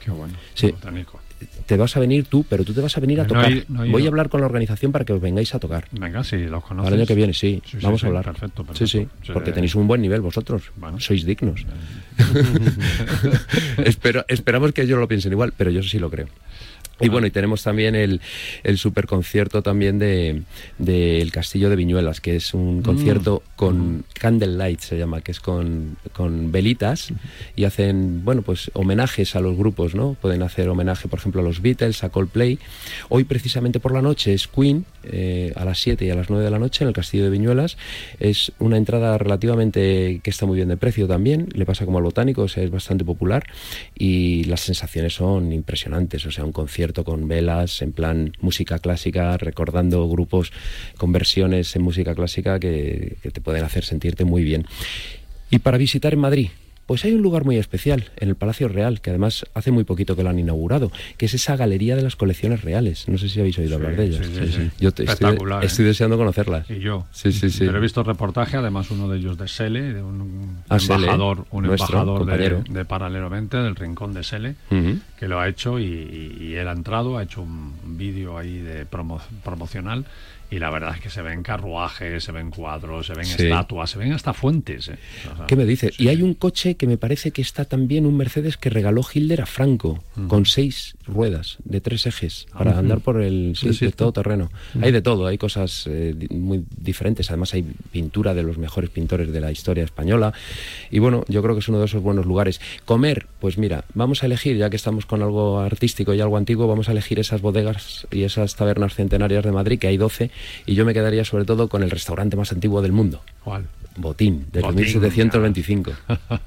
Qué 0.04 0.12
bueno. 0.12 0.36
Sí. 0.54 0.71
Botánico. 0.71 1.19
Te 1.65 1.78
vas 1.78 1.95
a 1.97 2.00
venir 2.00 2.26
tú, 2.26 2.45
pero 2.50 2.63
tú 2.63 2.73
te 2.73 2.82
vas 2.82 2.95
a 2.97 3.00
venir 3.02 3.19
a 3.19 3.23
No 3.23 3.30
tocar. 3.30 3.52
no 3.67 3.86
Voy 3.88 4.06
a 4.06 4.08
hablar 4.08 4.30
con 4.30 4.39
la 4.41 4.47
organización 4.47 4.91
para 4.91 5.04
que 5.06 5.13
os 5.13 5.21
vengáis 5.21 5.54
a 5.54 5.60
tocar. 5.60 5.86
Venga, 5.91 6.23
sí, 6.23 6.38
los 6.45 6.63
conoces. 6.63 6.88
Al 6.91 6.97
año 7.00 7.06
que 7.06 7.15
viene, 7.15 7.34
sí. 7.34 7.62
Vamos 7.82 8.00
sí, 8.00 8.06
a 8.06 8.10
hablar. 8.10 8.26
perfecto, 8.26 8.65
Sí, 8.73 8.88
sí. 8.88 8.97
perfecto. 9.00 9.26
Sí, 9.26 9.32
Porque 9.34 9.52
tenéis 9.52 9.76
un 9.76 9.88
buen 9.88 10.02
nivel 10.02 10.21
vosotros. 10.21 10.63
Bueno. 10.78 11.00
Sois 11.00 11.26
dignos. 11.26 11.65
Espero, 13.84 14.26
esperamos 14.28 14.71
que 14.71 14.82
ellos 14.84 15.00
lo 15.00 15.08
piensen 15.08 15.32
igual, 15.32 15.54
pero 15.56 15.69
yo 15.71 15.84
sí 15.84 16.00
lo 16.00 16.10
creo. 16.10 16.28
Y 16.99 17.10
bueno, 17.10 17.27
y 17.27 17.31
tenemos 17.31 17.63
también 17.63 17.95
el, 17.95 18.21
el 18.63 18.77
super 18.77 19.05
concierto 19.05 19.62
también 19.62 19.99
de 19.99 20.41
del 20.77 21.31
Castillo 21.31 21.69
de 21.69 21.75
Viñuelas, 21.75 22.21
que 22.21 22.36
es 22.36 22.53
un 22.53 22.81
concierto 22.81 23.43
con 23.55 24.05
Candlelight, 24.13 24.79
se 24.79 24.97
llama, 24.97 25.21
que 25.21 25.31
es 25.31 25.39
con, 25.39 25.97
con 26.13 26.51
velitas 26.51 27.10
y 27.55 27.65
hacen, 27.65 28.23
bueno, 28.23 28.41
pues 28.41 28.71
homenajes 28.73 29.36
a 29.36 29.39
los 29.39 29.57
grupos, 29.57 29.95
¿no? 29.95 30.15
Pueden 30.19 30.43
hacer 30.43 30.69
homenaje, 30.69 31.07
por 31.07 31.19
ejemplo, 31.19 31.41
a 31.41 31.43
los 31.43 31.62
Beatles, 31.62 32.03
a 32.03 32.10
Coldplay. 32.10 32.60
Hoy, 33.10 33.23
precisamente 33.23 33.79
por 33.79 33.93
la 33.93 34.01
noche, 34.01 34.33
es 34.33 34.47
Queen, 34.47 34.86
eh, 35.03 35.53
a 35.55 35.65
las 35.65 35.79
7 35.79 36.05
y 36.05 36.10
a 36.10 36.15
las 36.15 36.29
9 36.29 36.43
de 36.43 36.51
la 36.51 36.60
noche 36.60 36.83
en 36.83 36.89
el 36.89 36.93
Castillo 36.93 37.23
de 37.23 37.29
Viñuelas. 37.29 37.77
Es 38.19 38.51
una 38.60 38.77
entrada 38.77 39.17
relativamente 39.17 40.19
que 40.23 40.29
está 40.29 40.45
muy 40.45 40.57
bien 40.57 40.69
de 40.69 40.77
precio 40.77 41.07
también, 41.07 41.49
le 41.53 41.65
pasa 41.65 41.86
como 41.86 41.97
al 41.97 42.03
botánico, 42.03 42.43
o 42.43 42.47
sea, 42.47 42.63
es 42.63 42.71
bastante 42.71 43.05
popular 43.05 43.45
y 43.97 44.43
las 44.45 44.62
sensaciones 44.62 45.13
son 45.13 45.53
impresionantes, 45.53 46.25
o 46.25 46.31
sea, 46.31 46.45
un 46.45 46.51
concierto 46.51 46.87
con 46.93 47.28
velas, 47.28 47.82
en 47.82 47.91
plan 47.91 48.34
música 48.41 48.80
clásica, 48.80 49.38
recordando 49.38 50.08
grupos 50.08 50.52
con 50.97 51.12
versiones 51.12 51.76
en 51.76 51.82
música 51.82 52.15
clásica 52.15 52.60
que, 52.60 53.17
que 53.21 53.32
te 53.32 53.41
pueden 53.41 53.63
hacer 53.63 53.84
sentirte 53.84 54.26
muy 54.26 54.43
bien. 54.43 54.65
Y 55.50 55.60
para 55.60 55.78
visitar 55.78 56.13
en 56.13 56.19
Madrid, 56.19 56.50
pues 56.88 57.06
hay 57.06 57.13
un 57.13 57.21
lugar 57.21 57.45
muy 57.45 57.58
especial, 57.58 58.06
en 58.17 58.30
el 58.30 58.36
Palacio 58.36 58.67
Real, 58.67 59.02
que 59.02 59.12
además 59.12 59.45
hace 59.54 59.69
muy 59.71 59.84
poquito 59.84 60.15
que 60.15 60.23
lo 60.23 60.30
han 60.30 60.39
inaugurado, 60.39 60.91
que 61.17 61.28
es 61.28 61.34
esa 61.36 61.56
galería 61.56 61.95
de 61.95 62.02
las 62.02 62.15
colecciones 62.15 62.63
reales. 62.63 63.08
No 63.08 63.17
sé 63.19 63.30
si 63.30 63.39
habéis 63.39 63.60
oído 63.60 63.76
hablar 63.76 63.95
de 63.95 64.06
ellas. 64.06 64.26
sí, 64.26 64.34
sí, 64.47 64.52
sí. 64.54 64.71
Yo 64.80 64.91
te- 64.91 65.04
estoy, 65.04 65.13
Espectacular, 65.13 65.63
¿eh? 65.63 65.67
estoy 65.67 65.86
deseando 65.86 66.17
conocerlas. 66.17 66.69
Y 66.71 66.80
yo. 66.80 67.06
Sí, 67.12 67.32
sí, 67.32 67.50
sí. 67.52 67.65
Pero 67.65 67.78
he 67.78 67.82
visto 67.82 68.02
reportaje, 68.04 68.58
además 68.58 68.89
uno 68.89 69.08
de 69.10 69.19
ellos 69.19 69.38
de 69.38 69.47
Sele, 69.47 69.93
de 69.93 70.02
un 70.02 70.58
Ah, 70.69 70.80
Sele, 70.80 70.95
embajador, 71.06 71.45
un 71.52 71.65
nuestro 71.67 72.00
embajador 72.00 72.26
de, 72.26 72.63
de 72.73 72.86
Paralelamente, 72.86 73.58
del 73.58 73.76
Rincón 73.76 74.13
de 74.13 74.23
Sele, 74.23 74.56
que 75.19 75.28
lo 75.28 75.39
ha 75.39 75.47
hecho 75.47 75.80
y, 75.80 75.84
y- 75.84 76.38
y 76.45 76.56
él 76.56 76.67
ha 76.67 76.71
entrado, 76.71 77.17
ha 77.17 77.23
hecho 77.23 77.41
un 77.41 77.73
vídeo 77.97 78.38
ahí 78.38 78.58
de 78.60 78.88
promo- 78.89 79.21
promocional 79.43 80.06
y 80.49 80.60
la 80.60 80.69
verdad 80.69 80.95
es 80.95 81.01
que 81.01 81.10
se 81.10 81.21
ven 81.21 81.43
carruajes, 81.43 82.23
se 82.23 82.31
ven 82.31 82.51
cuadros, 82.51 83.07
se 83.07 83.13
ven 83.13 83.25
Sí. 83.25 83.43
estatuas, 83.43 83.89
se 83.89 83.99
ven 83.99 84.13
hasta 84.13 84.33
fuentes. 84.33 84.88
¿eh? 84.88 84.97
O 85.33 85.38
sea, 85.38 85.45
¿Qué 85.47 85.55
me 85.55 85.65
dices? 85.65 85.95
sí, 85.95 86.05
y 86.05 86.07
hay 86.07 86.21
un 86.21 86.33
coche 86.33 86.75
que 86.75 86.88
me 86.88 86.97
parece 86.97 87.31
que 87.31 87.41
está 87.41 87.65
también 87.65 88.05
un 88.05 88.15
Mercedes 88.15 88.55
que 88.57 88.69
regaló 88.69 89.01
Hilder 89.13 89.41
a 89.41 89.45
Franco, 89.45 90.03
con 90.27 90.45
seis 90.45 90.95
ruedas 91.05 91.57
de 91.65 91.81
tres 91.81 92.05
ejes, 92.05 92.47
para 92.57 92.77
andar 92.77 92.99
por 93.01 93.21
el 93.21 93.53
sí, 93.55 93.69
de 93.86 93.91
todo 93.91 94.12
terreno. 94.13 94.49
Hay 94.81 94.91
de 94.91 95.01
todo, 95.01 95.27
hay 95.27 95.38
cosas 95.38 95.86
eh, 95.89 96.15
muy 96.29 96.63
diferentes. 96.77 97.29
Además, 97.29 97.53
hay 97.53 97.63
pintura 97.91 98.33
de 98.33 98.43
los 98.43 98.57
mejores 98.57 98.89
pintores 98.89 99.31
de 99.31 99.41
la 99.41 99.51
historia 99.51 99.83
española. 99.83 100.33
Y 100.91 100.99
bueno, 100.99 101.23
yo 101.27 101.41
creo 101.43 101.55
que 101.55 101.60
es 101.60 101.67
uno 101.69 101.79
de 101.79 101.86
esos 101.86 102.01
buenos 102.01 102.25
lugares. 102.25 102.62
Comer, 102.86 103.27
pues 103.39 103.57
mira, 103.57 103.83
vamos 103.93 104.23
a 104.23 104.25
elegir, 104.27 104.55
ya 104.57 104.69
que 104.69 104.75
estamos 104.75 105.05
con 105.05 105.21
algo 105.21 105.60
artístico 105.60 106.13
y 106.13 106.21
algo 106.21 106.38
antiguo, 106.38 106.67
vamos 106.67 106.88
a 106.89 106.93
elegir 106.93 107.19
esas 107.19 107.41
bodegas 107.41 108.07
y 108.12 108.23
esas 108.23 108.55
tabernas 108.55 108.95
centenarias 108.95 109.43
de 109.43 109.51
Madrid, 109.51 109.79
que 109.79 109.88
hay 109.88 109.97
12, 109.97 110.31
y 110.65 110.76
yo 110.76 110.86
me 110.86 110.93
quedaría 110.93 111.26
sobre 111.26 111.45
todo 111.45 111.67
con 111.67 111.84
el 111.84 111.89
restaurante 111.91 112.36
más 112.38 112.52
antiguo 112.52 112.82
del 112.82 112.91
mundo. 112.91 113.21
¿Cuál? 113.43 113.65
Botín, 114.00 114.45
desde 114.52 114.67
Botín, 114.67 114.82
1725. 114.86 115.91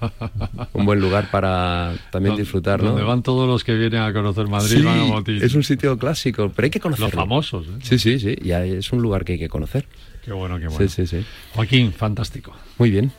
Un 0.72 0.86
buen 0.86 1.00
lugar 1.00 1.30
para 1.32 1.94
también 2.12 2.36
disfrutar, 2.36 2.80
¿no? 2.80 2.90
Donde 2.90 3.02
van 3.02 3.22
todos 3.24 3.48
los 3.48 3.64
que 3.64 3.74
vienen 3.74 4.02
a 4.02 4.12
conocer 4.12 4.46
Madrid, 4.46 4.76
Sí, 4.76 4.82
van 4.82 5.00
a 5.00 5.04
Botín. 5.04 5.42
es 5.42 5.54
un 5.54 5.64
sitio 5.64 5.98
clásico, 5.98 6.52
pero 6.54 6.66
hay 6.66 6.70
que 6.70 6.78
conocerlo. 6.80 7.06
Los 7.08 7.14
famosos, 7.14 7.66
¿eh? 7.66 7.70
Sí, 7.82 7.98
sí, 7.98 8.20
sí, 8.20 8.36
ya 8.42 8.64
es 8.64 8.92
un 8.92 9.02
lugar 9.02 9.24
que 9.24 9.32
hay 9.32 9.38
que 9.40 9.48
conocer. 9.48 9.86
Qué 10.24 10.32
bueno, 10.32 10.60
qué 10.60 10.68
bueno. 10.68 10.88
Sí, 10.88 11.06
sí, 11.06 11.06
sí. 11.06 11.26
Joaquín, 11.54 11.92
fantástico. 11.92 12.52
Muy 12.78 12.90
bien. 12.90 13.10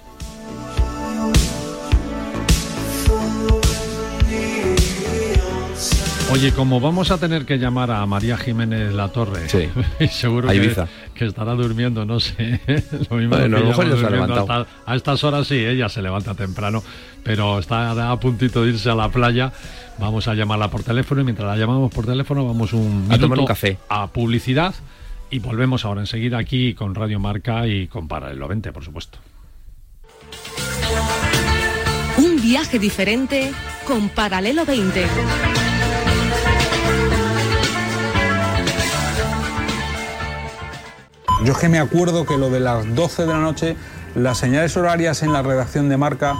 Oye, 6.31 6.53
como 6.53 6.79
vamos 6.79 7.11
a 7.11 7.17
tener 7.17 7.45
que 7.45 7.57
llamar 7.57 7.91
a 7.91 8.05
María 8.05 8.37
Jiménez 8.37 8.93
La 8.93 9.09
Torre, 9.09 9.49
Sí. 9.49 9.67
y 9.99 10.07
seguro 10.07 10.49
A 10.49 10.53
que, 10.53 10.73
que 11.13 11.25
estará 11.25 11.53
durmiendo, 11.53 12.05
no 12.05 12.19
sé. 12.21 12.61
Lo 13.09 13.17
mismo 13.17 13.35
Bueno, 13.35 13.57
a 13.57 13.59
lo 13.59 13.65
pillamos 13.65 13.67
mejor 13.67 13.85
ya 13.85 13.91
se 13.91 13.97
ha 14.05 14.09
durmiendo 14.09 14.33
levantado. 14.35 14.61
hasta- 14.61 14.91
a 14.91 14.95
estas 14.95 15.23
horas 15.25 15.47
sí, 15.47 15.55
ella 15.55 15.89
se 15.89 16.01
levanta 16.01 16.33
temprano, 16.33 16.81
pero 17.23 17.59
está 17.59 18.11
a 18.11 18.19
puntito 18.19 18.63
de 18.63 18.69
irse 18.69 18.89
a 18.89 18.95
la 18.95 19.09
playa. 19.09 19.51
Vamos 19.99 20.27
a 20.29 20.33
llamarla 20.33 20.69
por 20.71 20.83
teléfono 20.83 21.19
y 21.21 21.25
mientras 21.25 21.47
la 21.49 21.57
llamamos 21.57 21.93
por 21.93 22.05
teléfono 22.05 22.45
vamos 22.45 22.71
un 22.71 23.07
A 23.09 23.17
tomar 23.19 23.37
un 23.39 23.45
café. 23.45 23.77
a 23.89 24.07
publicidad 24.07 24.73
y 25.29 25.39
volvemos 25.39 25.83
ahora 25.83 25.99
enseguida 26.01 26.37
aquí 26.37 26.73
con 26.73 26.95
Radio 26.95 27.19
Marca 27.19 27.67
y 27.67 27.87
con 27.87 28.07
Paralelo 28.07 28.47
20, 28.47 28.71
por 28.71 28.85
supuesto. 28.85 29.19
Un 32.17 32.41
viaje 32.41 32.79
diferente 32.79 33.51
con 33.85 34.07
Paralelo 34.09 34.65
20. 34.65 35.05
Yo 41.43 41.53
es 41.53 41.57
que 41.57 41.69
me 41.69 41.79
acuerdo 41.79 42.25
que 42.25 42.37
lo 42.37 42.49
de 42.49 42.59
las 42.59 42.93
12 42.95 43.23
de 43.23 43.27
la 43.27 43.39
noche, 43.39 43.75
las 44.15 44.37
señales 44.37 44.77
horarias 44.77 45.23
en 45.23 45.33
la 45.33 45.41
redacción 45.41 45.89
de 45.89 45.97
marca, 45.97 46.35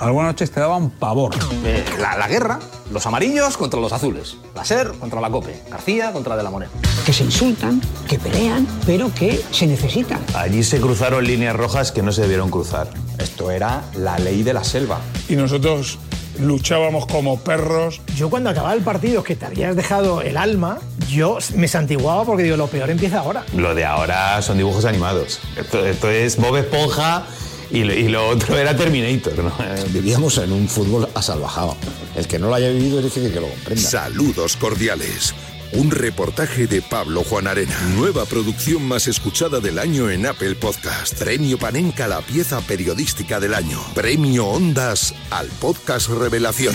algunas 0.00 0.28
noches 0.28 0.50
te 0.50 0.60
daban 0.60 0.88
pavor. 0.90 1.34
Eh, 1.64 1.84
la, 1.98 2.16
la 2.16 2.26
guerra, 2.26 2.58
los 2.90 3.04
amarillos 3.06 3.56
contra 3.58 3.80
los 3.80 3.92
azules, 3.92 4.36
la 4.54 4.64
SER 4.64 4.92
contra 4.98 5.20
la 5.20 5.30
COPE, 5.30 5.62
García 5.70 6.12
contra 6.12 6.36
De 6.36 6.42
la 6.42 6.50
Moneda. 6.50 6.70
que 7.04 7.12
se 7.12 7.24
insultan, 7.24 7.82
que 8.08 8.18
pelean, 8.18 8.66
pero 8.86 9.12
que 9.12 9.44
se 9.50 9.66
necesitan. 9.66 10.20
Allí 10.34 10.62
se 10.62 10.80
cruzaron 10.80 11.24
líneas 11.26 11.54
rojas 11.54 11.92
que 11.92 12.02
no 12.02 12.10
se 12.12 12.22
debieron 12.22 12.50
cruzar. 12.50 12.88
Esto 13.18 13.50
era 13.50 13.82
la 13.94 14.18
ley 14.18 14.42
de 14.42 14.54
la 14.54 14.64
selva. 14.64 15.00
Y 15.28 15.36
nosotros 15.36 15.98
luchábamos 16.40 17.06
como 17.06 17.40
perros. 17.40 18.00
Yo 18.16 18.30
cuando 18.30 18.50
acababa 18.50 18.74
el 18.74 18.82
partido, 18.82 19.22
que 19.22 19.36
te 19.36 19.46
habías 19.46 19.76
dejado 19.76 20.22
el 20.22 20.36
alma, 20.36 20.78
yo 21.08 21.38
me 21.54 21.68
santiguaba 21.68 22.24
porque 22.24 22.42
digo, 22.42 22.56
lo 22.56 22.66
peor 22.66 22.90
empieza 22.90 23.20
ahora. 23.20 23.44
Lo 23.54 23.74
de 23.74 23.84
ahora 23.84 24.40
son 24.42 24.58
dibujos 24.58 24.84
animados. 24.84 25.40
Esto, 25.56 25.84
esto 25.86 26.10
es 26.10 26.36
Bob 26.36 26.56
Esponja 26.56 27.26
y 27.70 27.84
lo, 27.84 27.92
y 27.94 28.08
lo 28.08 28.28
otro 28.28 28.58
era 28.58 28.76
Terminator. 28.76 29.38
¿no? 29.38 29.52
Vivíamos 29.90 30.38
en 30.38 30.52
un 30.52 30.68
fútbol 30.68 31.08
asalvajado. 31.14 31.76
El 32.14 32.26
que 32.26 32.38
no 32.38 32.48
lo 32.48 32.54
haya 32.54 32.68
vivido 32.68 32.98
es 32.98 33.04
difícil 33.04 33.32
que 33.32 33.40
lo 33.40 33.48
comprenda. 33.48 33.82
Saludos 33.82 34.56
cordiales. 34.56 35.34
Un 35.72 35.90
reportaje 35.90 36.66
de 36.66 36.80
Pablo 36.80 37.24
Juan 37.24 37.46
Arena. 37.46 37.76
Nueva 37.96 38.24
producción 38.24 38.86
más 38.86 39.08
escuchada 39.08 39.60
del 39.60 39.78
año 39.78 40.10
en 40.10 40.26
Apple 40.26 40.54
Podcast. 40.54 41.18
Premio 41.18 41.58
Panenka 41.58 42.08
la 42.08 42.20
pieza 42.20 42.60
periodística 42.60 43.40
del 43.40 43.54
año. 43.54 43.78
Premio 43.94 44.46
Ondas 44.46 45.14
al 45.30 45.48
podcast 45.60 46.08
Revelación. 46.08 46.74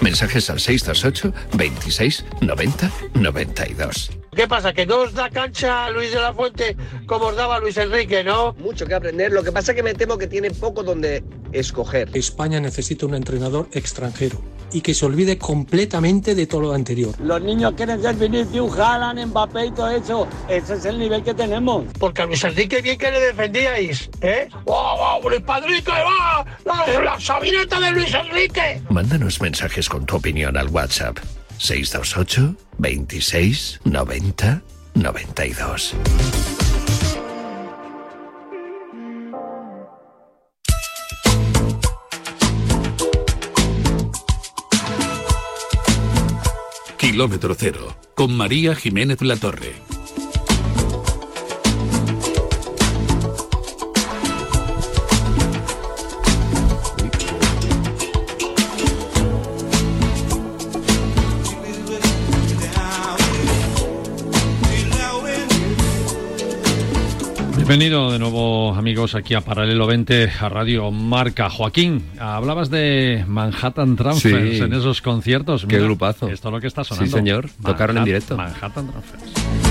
Mensajes 0.00 0.50
al 0.50 0.60
628 0.60 1.32
26 1.56 2.24
90 2.40 2.90
92. 3.14 4.21
¿Qué 4.34 4.48
pasa? 4.48 4.72
¿Que 4.72 4.86
no 4.86 5.02
os 5.02 5.12
da 5.12 5.28
cancha 5.28 5.90
Luis 5.90 6.10
de 6.10 6.18
la 6.18 6.32
Fuente 6.32 6.74
como 7.04 7.26
os 7.26 7.36
daba 7.36 7.58
Luis 7.58 7.76
Enrique, 7.76 8.24
no? 8.24 8.54
Mucho 8.54 8.86
que 8.86 8.94
aprender, 8.94 9.30
lo 9.30 9.42
que 9.42 9.52
pasa 9.52 9.72
es 9.72 9.76
que 9.76 9.82
me 9.82 9.92
temo 9.92 10.16
que 10.16 10.26
tiene 10.26 10.50
poco 10.50 10.82
donde 10.82 11.22
escoger. 11.52 12.08
España 12.14 12.58
necesita 12.58 13.04
un 13.04 13.14
entrenador 13.14 13.68
extranjero 13.72 14.40
y 14.72 14.80
que 14.80 14.94
se 14.94 15.04
olvide 15.04 15.36
completamente 15.36 16.34
de 16.34 16.46
todo 16.46 16.62
lo 16.62 16.72
anterior. 16.72 17.14
Los 17.20 17.42
niños 17.42 17.74
quieren 17.76 18.00
ser 18.00 18.14
Vinicius, 18.14 18.78
Haaland, 18.78 19.26
Mbappé 19.26 19.66
y 19.66 19.70
todo 19.72 19.90
eso. 19.90 20.26
Ese 20.48 20.74
es 20.76 20.84
el 20.86 20.98
nivel 20.98 21.22
que 21.22 21.34
tenemos. 21.34 21.84
Porque 21.98 22.22
a 22.22 22.24
Luis 22.24 22.42
Enrique 22.42 22.80
bien 22.80 22.96
que 22.96 23.10
le 23.10 23.20
defendíais, 23.20 24.08
¿eh? 24.22 24.48
¡Wow, 24.64 25.20
wow, 25.20 25.28
Luis 25.28 25.42
Padrique, 25.42 25.90
va! 25.90 26.46
¡La, 26.64 27.02
la 27.02 27.20
sabineta 27.20 27.78
de 27.78 27.90
Luis 27.90 28.14
Enrique! 28.14 28.80
Mándanos 28.88 29.42
mensajes 29.42 29.90
con 29.90 30.06
tu 30.06 30.16
opinión 30.16 30.56
al 30.56 30.68
WhatsApp 30.68 31.18
628 31.62 32.56
26 32.78 33.80
90 33.84 34.62
92. 34.94 35.94
Kilómetro 46.98 47.54
cero. 47.54 47.96
Con 48.16 48.36
María 48.36 48.74
Jiménez 48.74 49.22
La 49.22 49.36
Bienvenido 67.72 68.12
de 68.12 68.18
nuevo, 68.18 68.74
amigos, 68.74 69.14
aquí 69.14 69.32
a 69.32 69.40
Paralelo 69.40 69.86
20, 69.86 70.30
a 70.42 70.48
Radio 70.50 70.90
Marca. 70.90 71.48
Joaquín, 71.48 72.04
hablabas 72.18 72.68
de 72.68 73.24
Manhattan 73.26 73.96
Transfers 73.96 74.58
Sí. 74.58 74.62
en 74.62 74.74
esos 74.74 75.00
conciertos. 75.00 75.64
Qué 75.64 75.80
grupazo. 75.80 76.28
Esto 76.28 76.48
es 76.48 76.52
lo 76.52 76.60
que 76.60 76.66
está 76.66 76.84
Sí, 76.84 76.90
sonando. 76.90 77.16
señor. 77.16 77.48
Tocaron 77.64 77.96
en 77.96 78.02
Manhattan- 78.02 78.04
directo. 78.04 78.36
Manhattan 78.36 78.90
Transfers. 78.90 79.61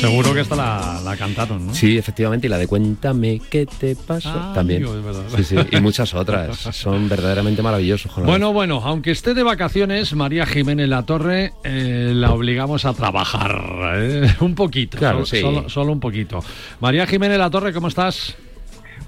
Seguro 0.00 0.32
que 0.34 0.40
esta 0.40 0.54
la, 0.56 1.00
la 1.04 1.16
cantaron, 1.16 1.66
¿no? 1.66 1.74
Sí, 1.74 1.98
efectivamente, 1.98 2.46
y 2.46 2.50
la 2.50 2.58
de 2.58 2.66
Cuéntame 2.66 3.40
qué 3.50 3.66
te 3.66 3.96
pasó 3.96 4.30
Ah, 4.32 4.52
también. 4.54 4.84
amigo, 4.84 4.98
es 4.98 5.04
verdad. 5.04 5.22
Sí, 5.36 5.44
sí, 5.44 5.56
y 5.72 5.80
muchas 5.80 6.14
otras. 6.14 6.56
Son 6.72 7.08
verdaderamente 7.08 7.62
maravillosos. 7.62 8.12
con 8.12 8.24
Bueno, 8.26 8.52
bueno, 8.52 8.80
aunque 8.84 9.10
esté 9.10 9.34
de 9.34 9.42
vacaciones, 9.42 10.14
María 10.14 10.46
Jiménez 10.46 10.88
La 10.88 11.02
Torre 11.04 11.52
eh, 11.64 12.12
la 12.14 12.32
obligamos 12.32 12.84
a 12.84 12.94
trabajar 12.94 13.60
¿eh? 13.96 14.34
un 14.40 14.54
poquito, 14.54 14.98
Claro, 14.98 15.24
solo, 15.24 15.26
sí. 15.26 15.40
solo, 15.40 15.68
solo 15.68 15.92
un 15.92 16.00
poquito. 16.00 16.40
María 16.80 17.06
Jiménez 17.06 17.38
La 17.38 17.50
Torre, 17.50 17.72
¿cómo 17.72 17.88
estás? 17.88 18.36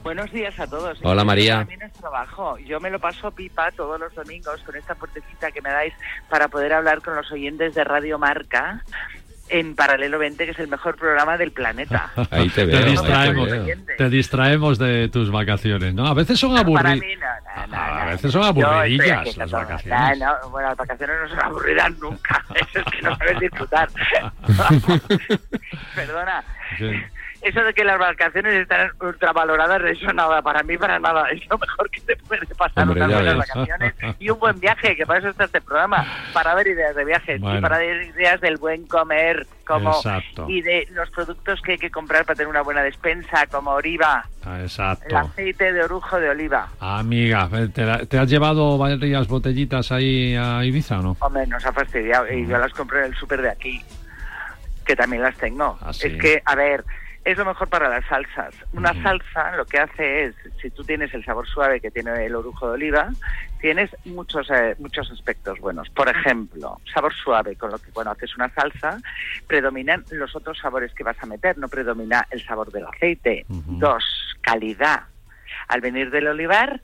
Buenos 0.02 0.32
días 0.32 0.58
a 0.58 0.66
todos. 0.66 0.98
Hola, 1.02 1.24
María. 1.26 1.58
También 1.58 1.82
es 1.82 1.92
trabajo. 1.92 2.56
Yo 2.58 2.80
me 2.80 2.88
lo 2.88 2.98
paso 2.98 3.30
pipa 3.32 3.70
todos 3.72 4.00
los 4.00 4.14
domingos 4.14 4.58
con 4.64 4.74
esta 4.74 4.94
puertecita 4.94 5.50
que 5.52 5.60
me 5.60 5.68
dais 5.68 5.92
para 6.30 6.48
poder 6.48 6.72
hablar 6.72 7.02
con 7.02 7.14
los 7.16 7.30
oyentes 7.30 7.74
de 7.74 7.84
Radio 7.84 8.18
Marca 8.18 8.82
en 9.50 9.74
Paralelo 9.74 10.18
20, 10.18 10.44
que 10.44 10.50
es 10.52 10.58
el 10.58 10.68
mejor 10.68 10.96
programa 10.96 11.36
del 11.36 11.52
planeta. 11.52 12.10
Ahí 12.30 12.48
te 12.48 12.64
veo. 12.64 12.78
te 12.78 12.84
ahí 12.84 12.90
distraemos, 12.92 13.48
te 13.48 13.58
veo. 13.58 13.76
te 13.98 14.08
distraemos 14.08 14.78
de 14.78 15.08
tus 15.08 15.30
vacaciones, 15.30 15.92
¿no? 15.94 16.06
A 16.06 16.14
veces 16.14 16.38
son 16.38 16.56
aburridas. 16.56 16.98
no, 16.98 17.66
no, 17.66 17.76
no, 17.76 17.76
A 17.76 18.04
veces 18.06 18.32
son 18.32 18.44
aburridillas 18.44 19.18
aquí 19.20 19.32
las 19.38 19.50
todo- 19.50 19.60
vacaciones. 19.60 20.18
No, 20.18 20.26
no, 20.42 20.50
bueno, 20.50 20.68
las 20.68 20.76
vacaciones 20.78 21.16
no 21.22 21.28
son 21.28 21.40
aburridas 21.40 21.98
nunca. 21.98 22.44
Eso 22.54 22.78
es 22.78 22.84
que 22.84 23.02
no 23.02 23.16
sabes 23.16 23.40
disfrutar. 23.40 23.88
Perdona. 25.94 26.44
Sí. 26.78 26.90
Eso 27.42 27.64
de 27.64 27.72
que 27.72 27.84
las 27.84 27.98
vacaciones 27.98 28.52
están 28.52 28.90
ultravaloradas, 29.00 29.80
eso 29.84 30.12
nada, 30.12 30.42
para 30.42 30.62
mí 30.62 30.76
para 30.76 30.98
nada. 30.98 31.30
Es 31.30 31.40
lo 31.48 31.56
mejor 31.56 31.88
que 31.90 32.00
te 32.02 32.14
puede 32.16 32.44
pasar 32.54 32.84
Hombre, 32.84 33.02
unas 33.02 33.14
buenas 33.22 33.36
vacaciones 33.38 33.94
y 34.18 34.28
un 34.28 34.38
buen 34.38 34.60
viaje, 34.60 34.94
que 34.94 35.06
para 35.06 35.20
eso 35.20 35.28
está 35.30 35.44
este 35.44 35.62
programa, 35.62 36.06
para 36.34 36.54
ver 36.54 36.66
ideas 36.66 36.94
de 36.94 37.04
viajes 37.04 37.40
Bueno. 37.40 37.58
y 37.58 37.62
para 37.62 37.78
ver 37.78 38.02
ideas 38.02 38.40
del 38.42 38.58
buen 38.58 38.86
comer 38.86 39.46
como 39.66 39.90
Exacto. 39.90 40.50
y 40.50 40.60
de 40.60 40.86
los 40.90 41.08
productos 41.10 41.62
que 41.62 41.72
hay 41.72 41.78
que 41.78 41.90
comprar 41.90 42.26
para 42.26 42.34
tener 42.36 42.48
una 42.48 42.60
buena 42.60 42.82
despensa, 42.82 43.46
como 43.46 43.70
oliva, 43.70 44.22
Ah, 44.44 44.56
el 44.58 44.64
Exacto. 44.64 45.16
aceite 45.16 45.72
de 45.72 45.82
orujo 45.84 46.18
de 46.20 46.28
oliva. 46.30 46.68
Amiga, 46.80 47.48
¿te, 47.74 47.84
la- 47.86 48.04
te 48.04 48.18
has 48.18 48.28
llevado 48.28 48.76
varias 48.76 49.28
botellitas 49.28 49.92
ahí 49.92 50.34
a 50.36 50.62
Ibiza 50.64 50.98
o 50.98 51.02
no? 51.02 51.16
Hombre, 51.20 51.46
nos 51.46 51.64
ha 51.64 51.72
fastidiado 51.72 52.30
y 52.30 52.46
yo 52.46 52.58
las 52.58 52.72
compré 52.72 53.00
en 53.00 53.04
el 53.06 53.14
súper 53.16 53.40
de 53.42 53.50
aquí, 53.50 53.82
que 54.84 54.94
también 54.96 55.22
las 55.22 55.36
tengo. 55.36 55.78
Ah, 55.80 55.92
sí. 55.92 56.08
Es 56.08 56.20
que, 56.20 56.42
a 56.44 56.54
ver, 56.54 56.84
es 57.24 57.36
lo 57.36 57.44
mejor 57.44 57.68
para 57.68 57.88
las 57.88 58.04
salsas. 58.06 58.54
Una 58.72 58.94
salsa 59.02 59.56
lo 59.56 59.66
que 59.66 59.78
hace 59.78 60.24
es, 60.24 60.34
si 60.60 60.70
tú 60.70 60.84
tienes 60.84 61.12
el 61.12 61.24
sabor 61.24 61.46
suave 61.46 61.80
que 61.80 61.90
tiene 61.90 62.24
el 62.24 62.34
orujo 62.34 62.68
de 62.68 62.74
oliva, 62.74 63.10
tienes 63.60 63.90
muchos 64.06 64.50
eh, 64.50 64.74
muchos 64.78 65.10
aspectos 65.10 65.58
buenos. 65.60 65.90
Por 65.90 66.08
ejemplo, 66.08 66.80
sabor 66.92 67.14
suave, 67.14 67.56
con 67.56 67.70
lo 67.70 67.78
que 67.78 67.90
cuando 67.90 68.12
haces 68.12 68.34
una 68.36 68.48
salsa, 68.54 68.98
predominan 69.46 70.04
los 70.10 70.34
otros 70.34 70.58
sabores 70.58 70.94
que 70.94 71.04
vas 71.04 71.22
a 71.22 71.26
meter, 71.26 71.58
no 71.58 71.68
predomina 71.68 72.26
el 72.30 72.44
sabor 72.44 72.72
del 72.72 72.86
aceite. 72.86 73.44
Dos, 73.48 74.04
calidad. 74.40 75.04
Al 75.68 75.80
venir 75.80 76.10
del 76.10 76.28
olivar, 76.28 76.80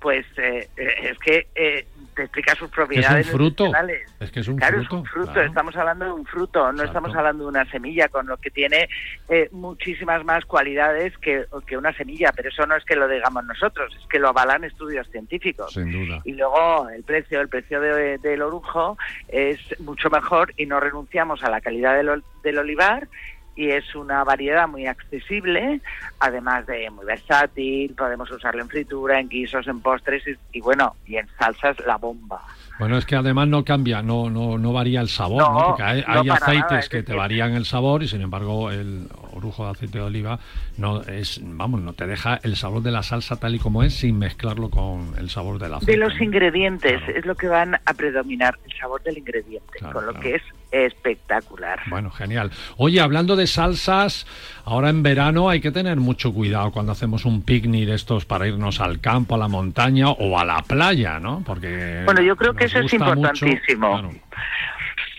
pues 0.00 0.26
eh, 0.38 0.68
eh, 0.76 0.94
es 1.10 1.18
que 1.18 1.48
eh, 1.54 1.86
te 2.14 2.22
explica 2.22 2.54
sus 2.54 2.70
propiedades 2.70 3.28
fruto. 3.30 3.64
nutricionales. 3.66 4.10
Es 4.20 4.30
que 4.30 4.40
es 4.40 4.48
un 4.48 4.56
Claro, 4.56 4.78
fruto. 4.78 4.86
es 4.96 5.00
un 5.00 5.04
fruto, 5.06 5.32
claro. 5.32 5.48
estamos 5.48 5.76
hablando 5.76 6.04
de 6.06 6.12
un 6.12 6.24
fruto, 6.26 6.72
no 6.72 6.82
estamos 6.82 7.14
hablando 7.14 7.44
de 7.44 7.48
una 7.50 7.70
semilla, 7.70 8.08
con 8.08 8.26
lo 8.26 8.36
que 8.38 8.50
tiene 8.50 8.88
eh, 9.28 9.48
muchísimas 9.52 10.24
más 10.24 10.44
cualidades 10.46 11.16
que, 11.18 11.44
que 11.66 11.76
una 11.76 11.92
semilla, 11.92 12.32
pero 12.34 12.48
eso 12.48 12.66
no 12.66 12.74
es 12.76 12.84
que 12.84 12.96
lo 12.96 13.06
digamos 13.08 13.44
nosotros, 13.44 13.94
es 14.00 14.06
que 14.08 14.18
lo 14.18 14.28
avalan 14.28 14.64
estudios 14.64 15.06
científicos. 15.10 15.72
Sin 15.74 15.92
duda. 15.92 16.20
Y 16.24 16.32
luego 16.32 16.88
el 16.88 17.02
precio, 17.04 17.40
el 17.40 17.48
precio 17.48 17.80
de- 17.80 18.18
del 18.18 18.40
orujo 18.42 18.96
es 19.28 19.58
mucho 19.80 20.08
mejor 20.08 20.54
y 20.56 20.64
no 20.66 20.80
renunciamos 20.80 21.42
a 21.44 21.50
la 21.50 21.60
calidad 21.60 21.96
del, 21.96 22.22
del 22.42 22.58
olivar 22.58 23.08
y 23.56 23.70
es 23.70 23.94
una 23.94 24.22
variedad 24.22 24.68
muy 24.68 24.86
accesible, 24.86 25.80
además 26.20 26.66
de 26.66 26.90
muy 26.90 27.06
versátil, 27.06 27.94
podemos 27.94 28.30
usarlo 28.30 28.62
en 28.62 28.68
fritura, 28.68 29.18
en 29.18 29.28
guisos, 29.28 29.66
en 29.66 29.80
postres 29.80 30.22
y, 30.28 30.58
y 30.58 30.60
bueno, 30.60 30.94
y 31.06 31.16
en 31.16 31.26
salsas 31.38 31.76
la 31.86 31.96
bomba. 31.96 32.42
Bueno, 32.78 32.98
es 32.98 33.06
que 33.06 33.16
además 33.16 33.48
no 33.48 33.64
cambia, 33.64 34.02
no 34.02 34.28
no, 34.28 34.58
no 34.58 34.72
varía 34.72 35.00
el 35.00 35.08
sabor, 35.08 35.42
¿no? 35.42 35.52
No, 35.52 35.66
Porque 35.68 35.82
hay, 35.82 36.04
no 36.06 36.20
hay 36.20 36.28
aceites 36.28 36.62
nada, 36.62 36.78
es 36.78 36.88
que 36.90 37.02
te 37.02 37.14
varían 37.14 37.54
el 37.54 37.64
sabor 37.64 38.02
y 38.02 38.08
sin 38.08 38.20
embargo 38.20 38.70
el 38.70 39.08
orujo 39.36 39.64
de 39.64 39.70
aceite 39.72 39.98
de 39.98 40.04
oliva 40.04 40.38
no 40.78 41.02
es, 41.02 41.40
vamos, 41.42 41.80
no 41.80 41.92
te 41.92 42.06
deja 42.06 42.40
el 42.42 42.56
sabor 42.56 42.82
de 42.82 42.90
la 42.90 43.02
salsa 43.02 43.36
tal 43.36 43.54
y 43.54 43.58
como 43.58 43.82
es 43.82 43.94
sin 43.94 44.18
mezclarlo 44.18 44.70
con 44.70 45.12
el 45.18 45.30
sabor 45.30 45.58
del 45.58 45.74
aceite. 45.74 45.92
De 45.92 45.98
los 45.98 46.20
ingredientes 46.20 47.00
es 47.14 47.24
lo 47.26 47.34
que 47.34 47.48
van 47.48 47.74
a 47.74 47.94
predominar, 47.94 48.58
el 48.64 48.72
sabor 48.78 49.02
del 49.02 49.18
ingrediente, 49.18 49.78
con 49.92 50.06
lo 50.06 50.14
que 50.14 50.36
es 50.36 50.42
espectacular. 50.72 51.80
Bueno, 51.88 52.10
genial. 52.10 52.50
Oye, 52.76 53.00
hablando 53.00 53.36
de 53.36 53.46
salsas, 53.46 54.26
ahora 54.64 54.90
en 54.90 55.02
verano 55.02 55.48
hay 55.48 55.60
que 55.60 55.70
tener 55.70 55.96
mucho 55.96 56.32
cuidado 56.32 56.70
cuando 56.72 56.92
hacemos 56.92 57.24
un 57.24 57.42
picnic 57.42 57.86
de 57.86 57.94
estos 57.94 58.24
para 58.24 58.46
irnos 58.48 58.80
al 58.80 59.00
campo, 59.00 59.34
a 59.34 59.38
la 59.38 59.48
montaña 59.48 60.10
o 60.10 60.38
a 60.38 60.44
la 60.44 60.62
playa, 60.62 61.18
¿no? 61.20 61.42
Porque 61.46 62.02
Bueno, 62.04 62.22
yo 62.22 62.36
creo 62.36 62.54
que 62.54 62.64
eso 62.64 62.78
es 62.78 62.84
mucho- 62.84 62.96
importantísimo. 62.96 63.92
claro. 64.00 64.10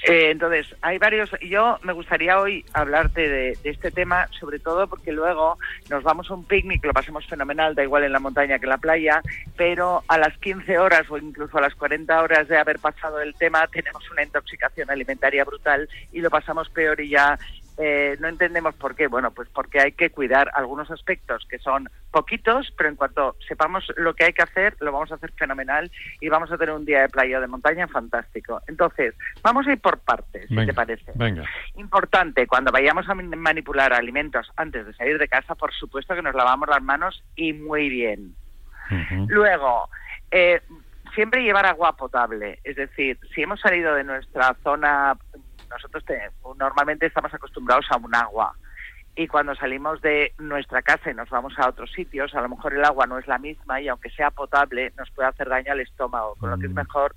Eh, 0.07 0.31
entonces, 0.31 0.75
hay 0.81 0.97
varios. 0.97 1.29
Yo 1.41 1.79
me 1.83 1.93
gustaría 1.93 2.39
hoy 2.39 2.63
hablarte 2.73 3.27
de, 3.27 3.57
este 3.63 3.91
tema, 3.91 4.27
sobre 4.39 4.59
todo 4.59 4.87
porque 4.87 5.11
luego 5.11 5.57
nos 5.89 6.03
vamos 6.03 6.29
a 6.29 6.33
un 6.33 6.45
picnic, 6.45 6.83
lo 6.85 6.93
pasemos 6.93 7.25
fenomenal, 7.25 7.75
da 7.75 7.83
igual 7.83 8.03
en 8.03 8.13
la 8.13 8.19
montaña 8.19 8.59
que 8.59 8.65
en 8.65 8.69
la 8.69 8.77
playa, 8.77 9.21
pero 9.55 10.03
a 10.07 10.17
las 10.17 10.37
15 10.37 10.77
horas 10.77 11.09
o 11.09 11.17
incluso 11.17 11.57
a 11.57 11.61
las 11.61 11.75
40 11.75 12.21
horas 12.21 12.47
de 12.47 12.57
haber 12.57 12.79
pasado 12.79 13.19
el 13.19 13.33
tema, 13.35 13.67
tenemos 13.67 14.09
una 14.11 14.23
intoxicación 14.23 14.89
alimentaria 14.89 15.43
brutal 15.43 15.89
y 16.11 16.21
lo 16.21 16.29
pasamos 16.29 16.69
peor 16.69 16.99
y 17.01 17.09
ya. 17.09 17.37
Eh, 17.77 18.17
no 18.19 18.27
entendemos 18.27 18.75
por 18.75 18.95
qué. 18.95 19.07
Bueno, 19.07 19.31
pues 19.31 19.49
porque 19.49 19.79
hay 19.79 19.91
que 19.91 20.09
cuidar 20.09 20.51
algunos 20.53 20.89
aspectos 20.91 21.45
que 21.49 21.59
son 21.59 21.89
poquitos, 22.11 22.73
pero 22.77 22.89
en 22.89 22.95
cuanto 22.95 23.35
sepamos 23.47 23.91
lo 23.97 24.13
que 24.15 24.25
hay 24.25 24.33
que 24.33 24.41
hacer, 24.43 24.75
lo 24.79 24.91
vamos 24.91 25.11
a 25.11 25.15
hacer 25.15 25.31
fenomenal 25.33 25.91
y 26.19 26.29
vamos 26.29 26.51
a 26.51 26.57
tener 26.57 26.73
un 26.73 26.85
día 26.85 27.01
de 27.01 27.09
playa 27.09 27.37
o 27.37 27.41
de 27.41 27.47
montaña 27.47 27.87
fantástico. 27.87 28.61
Entonces, 28.67 29.13
vamos 29.43 29.67
a 29.67 29.73
ir 29.73 29.79
por 29.79 29.99
partes, 29.99 30.47
si 30.47 30.55
te 30.55 30.73
parece. 30.73 31.11
Venga. 31.15 31.43
Importante, 31.75 32.47
cuando 32.47 32.71
vayamos 32.71 33.07
a 33.09 33.15
man- 33.15 33.37
manipular 33.37 33.93
alimentos 33.93 34.51
antes 34.55 34.85
de 34.85 34.93
salir 34.93 35.17
de 35.17 35.27
casa, 35.27 35.55
por 35.55 35.73
supuesto 35.73 36.15
que 36.15 36.21
nos 36.21 36.35
lavamos 36.35 36.67
las 36.69 36.81
manos 36.81 37.23
y 37.35 37.53
muy 37.53 37.89
bien. 37.89 38.35
Luego, 39.27 39.89
eh, 40.31 40.61
siempre 41.13 41.43
llevar 41.43 41.65
agua 41.65 41.95
potable. 41.97 42.59
Es 42.63 42.75
decir, 42.75 43.19
si 43.33 43.41
hemos 43.41 43.59
salido 43.59 43.93
de 43.95 44.03
nuestra 44.03 44.55
zona, 44.63 45.17
nosotros 45.69 46.03
te- 46.05 46.29
normalmente 46.57 47.05
estamos 47.05 47.33
acostumbrados 47.33 47.85
a 47.91 47.97
un 47.97 48.13
agua. 48.15 48.53
Y 49.15 49.27
cuando 49.27 49.55
salimos 49.55 49.99
de 50.01 50.33
nuestra 50.37 50.83
casa 50.83 51.09
y 51.09 51.15
nos 51.15 51.27
vamos 51.31 51.57
a 51.57 51.67
otros 51.69 51.91
sitios, 51.91 52.35
a 52.35 52.41
lo 52.41 52.49
mejor 52.49 52.73
el 52.75 52.85
agua 52.85 53.07
no 53.07 53.17
es 53.17 53.25
la 53.27 53.39
misma 53.39 53.81
y 53.81 53.87
aunque 53.87 54.11
sea 54.11 54.29
potable, 54.29 54.93
nos 54.95 55.09
puede 55.09 55.27
hacer 55.29 55.49
daño 55.49 55.71
al 55.71 55.79
estómago. 55.79 56.35
Con 56.35 56.51
lo 56.51 56.57
que 56.59 56.67
es 56.67 56.71
mejor 56.73 57.15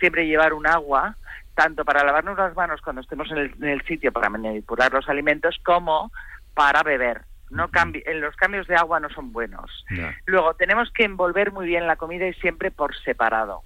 siempre 0.00 0.26
llevar 0.26 0.54
un 0.54 0.66
agua, 0.66 1.16
tanto 1.54 1.84
para 1.84 2.04
lavarnos 2.04 2.38
las 2.38 2.56
manos 2.56 2.80
cuando 2.80 3.02
estemos 3.02 3.30
en 3.30 3.36
el, 3.36 3.54
en 3.60 3.68
el 3.68 3.82
sitio 3.84 4.12
para 4.12 4.30
manipular 4.30 4.90
los 4.94 5.06
alimentos, 5.10 5.58
como 5.62 6.10
para 6.54 6.82
beber. 6.82 7.20
No 7.50 7.68
cambi- 7.68 8.02
en 8.06 8.22
los 8.22 8.34
cambios 8.36 8.66
de 8.66 8.76
agua 8.76 8.98
no 8.98 9.10
son 9.10 9.30
buenos. 9.30 9.84
Luego, 10.24 10.54
tenemos 10.54 10.90
que 10.90 11.04
envolver 11.04 11.52
muy 11.52 11.66
bien 11.66 11.86
la 11.86 11.96
comida 11.96 12.26
y 12.26 12.32
siempre 12.32 12.70
por 12.70 12.96
separado. 13.02 13.60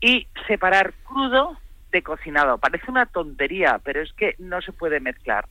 Y 0.00 0.28
separar 0.46 0.92
crudo 1.04 1.58
de 1.92 2.02
cocinado. 2.02 2.58
Parece 2.58 2.90
una 2.90 3.06
tontería, 3.06 3.80
pero 3.84 4.02
es 4.02 4.12
que 4.12 4.34
no 4.38 4.60
se 4.60 4.72
puede 4.72 5.00
mezclar. 5.00 5.46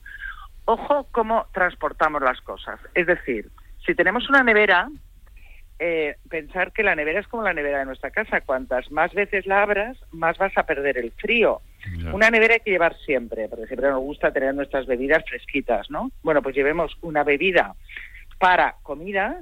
Ojo 0.64 1.06
cómo 1.12 1.46
transportamos 1.52 2.22
las 2.22 2.40
cosas. 2.40 2.80
Es 2.94 3.06
decir, 3.06 3.50
si 3.84 3.94
tenemos 3.94 4.28
una 4.28 4.42
nevera, 4.42 4.88
eh, 5.78 6.16
pensar 6.30 6.72
que 6.72 6.82
la 6.82 6.94
nevera 6.94 7.20
es 7.20 7.28
como 7.28 7.42
la 7.42 7.52
nevera 7.52 7.80
de 7.80 7.84
nuestra 7.84 8.10
casa. 8.10 8.40
Cuantas 8.40 8.90
más 8.90 9.12
veces 9.12 9.46
la 9.46 9.62
abras, 9.62 9.96
más 10.10 10.38
vas 10.38 10.56
a 10.56 10.64
perder 10.64 10.98
el 10.98 11.12
frío. 11.12 11.60
Una 12.12 12.30
nevera 12.30 12.54
hay 12.54 12.60
que 12.60 12.72
llevar 12.72 12.96
siempre, 13.04 13.48
porque 13.48 13.66
siempre 13.66 13.90
nos 13.90 14.00
gusta 14.00 14.32
tener 14.32 14.54
nuestras 14.54 14.86
bebidas 14.86 15.22
fresquitas, 15.28 15.88
¿no? 15.88 16.10
Bueno, 16.22 16.42
pues 16.42 16.56
llevemos 16.56 16.96
una 17.02 17.22
bebida 17.22 17.74
para 18.38 18.76
comida 18.82 19.40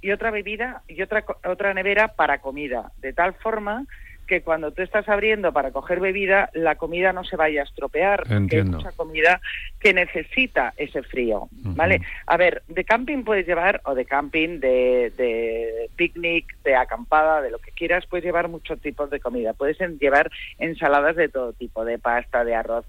y 0.00 0.10
otra 0.10 0.30
bebida 0.30 0.82
y 0.88 1.00
otra 1.02 1.24
otra 1.44 1.72
nevera 1.72 2.08
para 2.08 2.38
comida, 2.38 2.90
de 2.98 3.12
tal 3.12 3.34
forma 3.34 3.84
que 4.26 4.42
cuando 4.42 4.70
tú 4.72 4.82
estás 4.82 5.08
abriendo 5.08 5.52
para 5.52 5.70
coger 5.70 6.00
bebida, 6.00 6.50
la 6.54 6.76
comida 6.76 7.12
no 7.12 7.24
se 7.24 7.36
vaya 7.36 7.60
a 7.60 7.64
estropear, 7.64 8.24
hay 8.28 8.36
Entiendo. 8.36 8.78
mucha 8.78 8.92
comida 8.92 9.40
que 9.78 9.92
necesita 9.92 10.72
ese 10.76 11.02
frío, 11.02 11.48
¿vale? 11.50 12.00
A 12.26 12.36
ver, 12.36 12.62
de 12.68 12.84
camping 12.84 13.22
puedes 13.24 13.46
llevar, 13.46 13.80
o 13.84 13.94
de 13.94 14.04
camping, 14.06 14.60
de, 14.60 15.12
de 15.16 15.90
picnic, 15.96 16.56
de 16.64 16.74
acampada, 16.74 17.42
de 17.42 17.50
lo 17.50 17.58
que 17.58 17.70
quieras, 17.72 18.06
puedes 18.06 18.24
llevar 18.24 18.48
muchos 18.48 18.80
tipos 18.80 19.10
de 19.10 19.20
comida. 19.20 19.52
Puedes 19.52 19.80
en- 19.80 19.98
llevar 19.98 20.30
ensaladas 20.58 21.16
de 21.16 21.28
todo 21.28 21.52
tipo, 21.52 21.84
de 21.84 21.98
pasta, 21.98 22.44
de 22.44 22.54
arroz. 22.54 22.86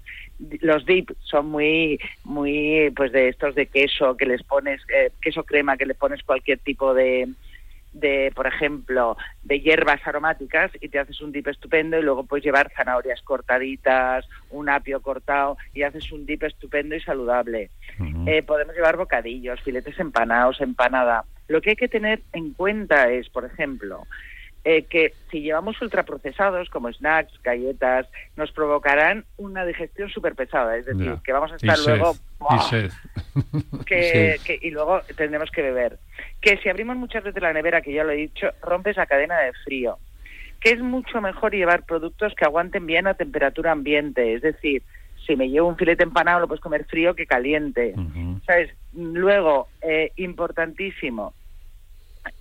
Los 0.60 0.86
dip 0.86 1.10
son 1.20 1.46
muy, 1.50 1.98
muy, 2.24 2.90
pues 2.96 3.12
de 3.12 3.28
estos 3.28 3.54
de 3.54 3.66
queso, 3.66 4.16
que 4.16 4.26
les 4.26 4.42
pones, 4.42 4.80
eh, 4.94 5.10
queso 5.20 5.44
crema, 5.44 5.76
que 5.76 5.86
le 5.86 5.94
pones 5.94 6.22
cualquier 6.22 6.58
tipo 6.58 6.94
de, 6.94 7.28
de, 7.96 8.30
por 8.34 8.46
ejemplo, 8.46 9.16
de 9.42 9.60
hierbas 9.60 10.06
aromáticas 10.06 10.70
y 10.80 10.88
te 10.88 10.98
haces 10.98 11.20
un 11.22 11.32
dip 11.32 11.48
estupendo 11.48 11.98
y 11.98 12.02
luego 12.02 12.24
puedes 12.24 12.44
llevar 12.44 12.70
zanahorias 12.76 13.22
cortaditas, 13.22 14.28
un 14.50 14.68
apio 14.68 15.00
cortado 15.00 15.56
y 15.72 15.82
haces 15.82 16.12
un 16.12 16.26
dip 16.26 16.42
estupendo 16.44 16.94
y 16.94 17.00
saludable. 17.00 17.70
Eh, 18.26 18.42
podemos 18.42 18.74
llevar 18.74 18.96
bocadillos, 18.96 19.60
filetes 19.62 19.98
empanados, 19.98 20.60
empanada. 20.60 21.24
Lo 21.48 21.60
que 21.60 21.70
hay 21.70 21.76
que 21.76 21.88
tener 21.88 22.22
en 22.32 22.52
cuenta 22.52 23.10
es, 23.10 23.30
por 23.30 23.44
ejemplo, 23.44 24.06
eh, 24.68 24.82
que 24.90 25.12
si 25.30 25.42
llevamos 25.42 25.80
ultraprocesados 25.80 26.68
como 26.70 26.92
snacks, 26.92 27.40
galletas, 27.44 28.08
nos 28.34 28.50
provocarán 28.50 29.24
una 29.36 29.64
digestión 29.64 30.08
súper 30.10 30.34
pesada. 30.34 30.76
Es 30.76 30.86
decir, 30.86 31.14
que 31.22 31.32
vamos 31.32 31.52
a 31.52 31.54
Y 31.54 31.56
estar 31.58 31.76
sed, 31.76 31.96
luego... 31.98 32.16
y 32.50 32.58
sed. 32.68 32.90
que, 33.86 34.36
que- 34.44 34.58
y 34.60 34.70
luego 34.72 35.02
tendremos 35.16 35.50
que 35.52 35.62
beber. 35.62 35.98
Que 36.40 36.56
si 36.58 36.68
abrimos 36.68 36.96
muchas 36.96 37.22
veces 37.22 37.40
la 37.40 37.52
nevera, 37.52 37.80
que 37.80 37.92
ya 37.92 38.02
lo 38.02 38.10
he 38.10 38.16
dicho, 38.16 38.48
rompe 38.60 38.90
esa 38.90 39.06
cadena 39.06 39.38
de 39.38 39.52
frío. 39.64 39.98
Que 40.60 40.70
es 40.70 40.80
mucho 40.80 41.20
mejor 41.20 41.52
llevar 41.54 41.84
productos 41.84 42.34
que 42.34 42.44
aguanten 42.44 42.86
bien 42.86 43.06
a 43.06 43.14
temperatura 43.14 43.70
ambiente. 43.70 44.34
Es 44.34 44.42
decir, 44.42 44.82
si 45.26 45.36
me 45.36 45.48
llevo 45.48 45.68
un 45.68 45.76
filete 45.76 46.02
empanado, 46.02 46.40
lo 46.40 46.48
puedes 46.48 46.60
comer 46.62 46.86
frío 46.86 47.14
que 47.14 47.26
caliente. 47.26 47.94
¿Sabes? 48.46 48.70
Luego, 48.94 49.68
eh, 49.82 50.10
importantísimo, 50.16 51.34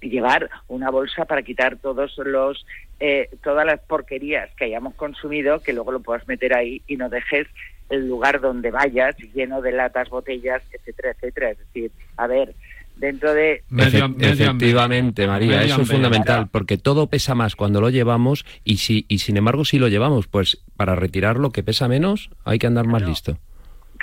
llevar 0.02 0.50
una 0.68 0.90
bolsa 0.90 1.26
para 1.26 1.42
quitar 1.44 1.78
todos 1.78 2.14
los 2.18 2.66
eh, 3.00 3.30
todas 3.44 3.66
las 3.66 3.80
porquerías 3.82 4.50
que 4.56 4.66
hayamos 4.66 4.96
consumido 4.96 5.60
que 5.62 5.74
luego 5.74 5.92
lo 5.92 6.00
puedas 6.02 6.28
meter 6.28 6.54
ahí 6.56 6.82
y 6.88 6.96
no 6.98 7.10
dejes 7.10 7.48
el 7.90 8.08
lugar 8.08 8.40
donde 8.42 8.72
vayas 8.72 9.16
lleno 9.34 9.62
de 9.62 9.72
latas, 9.72 10.10
botellas, 10.10 10.62
etcétera, 10.72 11.12
etcétera. 11.12 11.52
Es 11.52 11.60
decir, 11.60 11.92
a 12.18 12.26
ver, 12.26 12.56
dentro 12.96 13.34
de 13.34 13.64
Efe- 13.70 14.00
efectivamente, 14.32 15.28
María, 15.28 15.58
Medio 15.58 15.66
eso 15.74 15.82
es 15.82 15.88
fundamental, 15.90 16.48
porque 16.52 16.78
todo 16.78 17.08
pesa 17.08 17.36
más 17.36 17.56
cuando 17.56 17.82
lo 17.82 17.90
llevamos 17.90 18.46
y 18.64 18.78
si 18.78 19.06
y 19.08 19.20
sin 19.20 19.38
embargo 19.38 19.66
si 19.66 19.78
lo 19.78 19.88
llevamos, 19.88 20.28
pues 20.28 20.64
para 20.78 20.96
retirar 20.96 21.38
lo 21.38 21.52
que 21.52 21.62
pesa 21.64 21.88
menos 21.88 22.30
hay 22.44 22.58
que 22.58 22.68
andar 22.68 22.88
más 22.88 23.02
listo. 23.10 23.38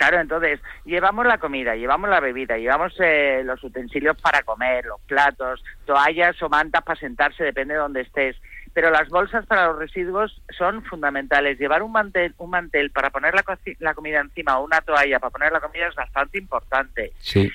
Claro, 0.02 0.20
entonces, 0.20 0.58
llevamos 0.84 1.24
la 1.26 1.38
comida, 1.38 1.76
llevamos 1.76 2.10
la 2.10 2.18
bebida, 2.18 2.56
llevamos 2.56 2.92
eh, 2.98 3.42
los 3.44 3.62
utensilios 3.62 4.20
para 4.20 4.42
comer, 4.42 4.84
los 4.84 5.00
platos, 5.02 5.62
toallas 5.86 6.42
o 6.42 6.48
mantas 6.48 6.82
para 6.82 6.98
sentarse, 6.98 7.44
depende 7.44 7.74
de 7.74 7.80
donde 7.80 8.00
estés. 8.00 8.36
pero 8.74 8.90
las 8.90 9.08
bolsas 9.10 9.46
para 9.46 9.66
los 9.66 9.78
residuos 9.78 10.42
son 10.56 10.82
fundamentales. 10.84 11.58
Llevar 11.58 11.82
un 11.82 11.92
mantel, 11.92 12.34
un 12.38 12.50
mantel 12.50 12.90
para 12.90 13.10
poner 13.10 13.34
la, 13.34 13.44
coci- 13.44 13.76
la 13.78 13.94
comida 13.94 14.20
encima 14.20 14.58
o 14.58 14.64
una 14.64 14.80
toalla 14.80 15.20
para 15.20 15.30
poner 15.30 15.52
la 15.52 15.60
comida 15.60 15.86
es 15.88 15.94
bastante 15.94 16.38
importante. 16.38 17.12
Sí. 17.18 17.50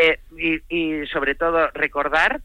Eh, 0.00 0.20
y, 0.38 0.62
y 1.02 1.06
sobre 1.08 1.34
todo 1.34 1.68
recordar 1.74 2.40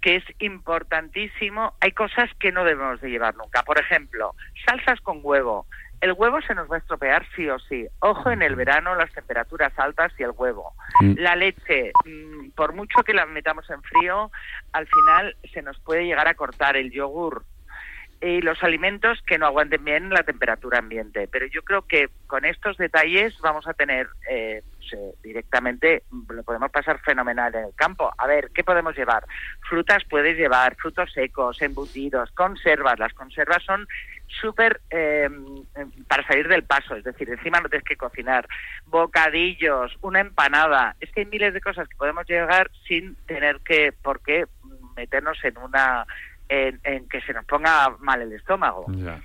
que 0.00 0.16
es 0.16 0.24
importantísimo, 0.40 1.74
hay 1.80 1.92
cosas 1.92 2.30
que 2.38 2.52
no 2.52 2.64
debemos 2.64 3.00
de 3.00 3.10
llevar 3.10 3.36
nunca. 3.36 3.62
Por 3.62 3.80
ejemplo, 3.80 4.34
salsas 4.66 5.00
con 5.00 5.20
huevo. 5.22 5.66
El 6.00 6.12
huevo 6.12 6.40
se 6.42 6.54
nos 6.54 6.70
va 6.70 6.76
a 6.76 6.78
estropear 6.78 7.26
sí 7.34 7.48
o 7.48 7.58
sí. 7.58 7.86
Ojo 8.00 8.30
en 8.30 8.42
el 8.42 8.54
verano, 8.54 8.94
las 8.94 9.12
temperaturas 9.12 9.72
altas 9.76 10.12
y 10.18 10.22
el 10.22 10.30
huevo. 10.30 10.72
Mm. 11.00 11.14
La 11.18 11.34
leche, 11.34 11.92
mm, 12.04 12.50
por 12.50 12.72
mucho 12.72 13.02
que 13.02 13.14
la 13.14 13.26
metamos 13.26 13.68
en 13.70 13.82
frío, 13.82 14.30
al 14.72 14.86
final 14.86 15.36
se 15.52 15.62
nos 15.62 15.78
puede 15.80 16.04
llegar 16.04 16.28
a 16.28 16.34
cortar 16.34 16.76
el 16.76 16.92
yogur 16.92 17.44
y 18.20 18.40
los 18.40 18.62
alimentos 18.62 19.22
que 19.22 19.38
no 19.38 19.46
aguanten 19.46 19.84
bien 19.84 20.10
la 20.10 20.22
temperatura 20.22 20.78
ambiente. 20.78 21.28
Pero 21.30 21.46
yo 21.46 21.62
creo 21.62 21.82
que 21.82 22.08
con 22.26 22.44
estos 22.44 22.76
detalles 22.76 23.38
vamos 23.40 23.66
a 23.68 23.74
tener 23.74 24.08
eh, 24.28 24.62
pues, 24.76 24.92
eh, 24.92 25.14
directamente, 25.22 26.02
lo 26.28 26.42
podemos 26.42 26.70
pasar 26.70 26.98
fenomenal 27.00 27.54
en 27.54 27.64
el 27.66 27.74
campo. 27.74 28.12
A 28.18 28.26
ver, 28.26 28.50
¿qué 28.54 28.64
podemos 28.64 28.96
llevar? 28.96 29.24
Frutas 29.68 30.02
puedes 30.08 30.36
llevar, 30.36 30.74
frutos 30.76 31.12
secos, 31.12 31.62
embutidos, 31.62 32.30
conservas. 32.32 32.98
Las 32.98 33.14
conservas 33.14 33.62
son 33.62 33.86
súper 34.26 34.80
eh, 34.90 35.28
para 36.08 36.26
salir 36.26 36.48
del 36.48 36.64
paso, 36.64 36.96
es 36.96 37.04
decir, 37.04 37.30
encima 37.30 37.60
no 37.60 37.68
tienes 37.68 37.86
que 37.86 37.96
cocinar. 37.96 38.46
Bocadillos, 38.86 39.96
una 40.02 40.20
empanada. 40.20 40.96
Es 41.00 41.10
que 41.12 41.20
hay 41.20 41.26
miles 41.26 41.54
de 41.54 41.60
cosas 41.60 41.88
que 41.88 41.96
podemos 41.96 42.26
llegar 42.26 42.70
sin 42.86 43.14
tener 43.26 43.60
que, 43.60 43.92
por 43.92 44.20
qué 44.22 44.46
meternos 44.96 45.38
en 45.44 45.56
una 45.58 46.06
en, 46.48 46.80
en 46.84 47.08
que 47.08 47.20
se 47.22 47.32
nos 47.32 47.44
ponga 47.44 47.94
mal 48.00 48.22
el 48.22 48.32
estómago. 48.32 48.86
Ya. 48.88 49.20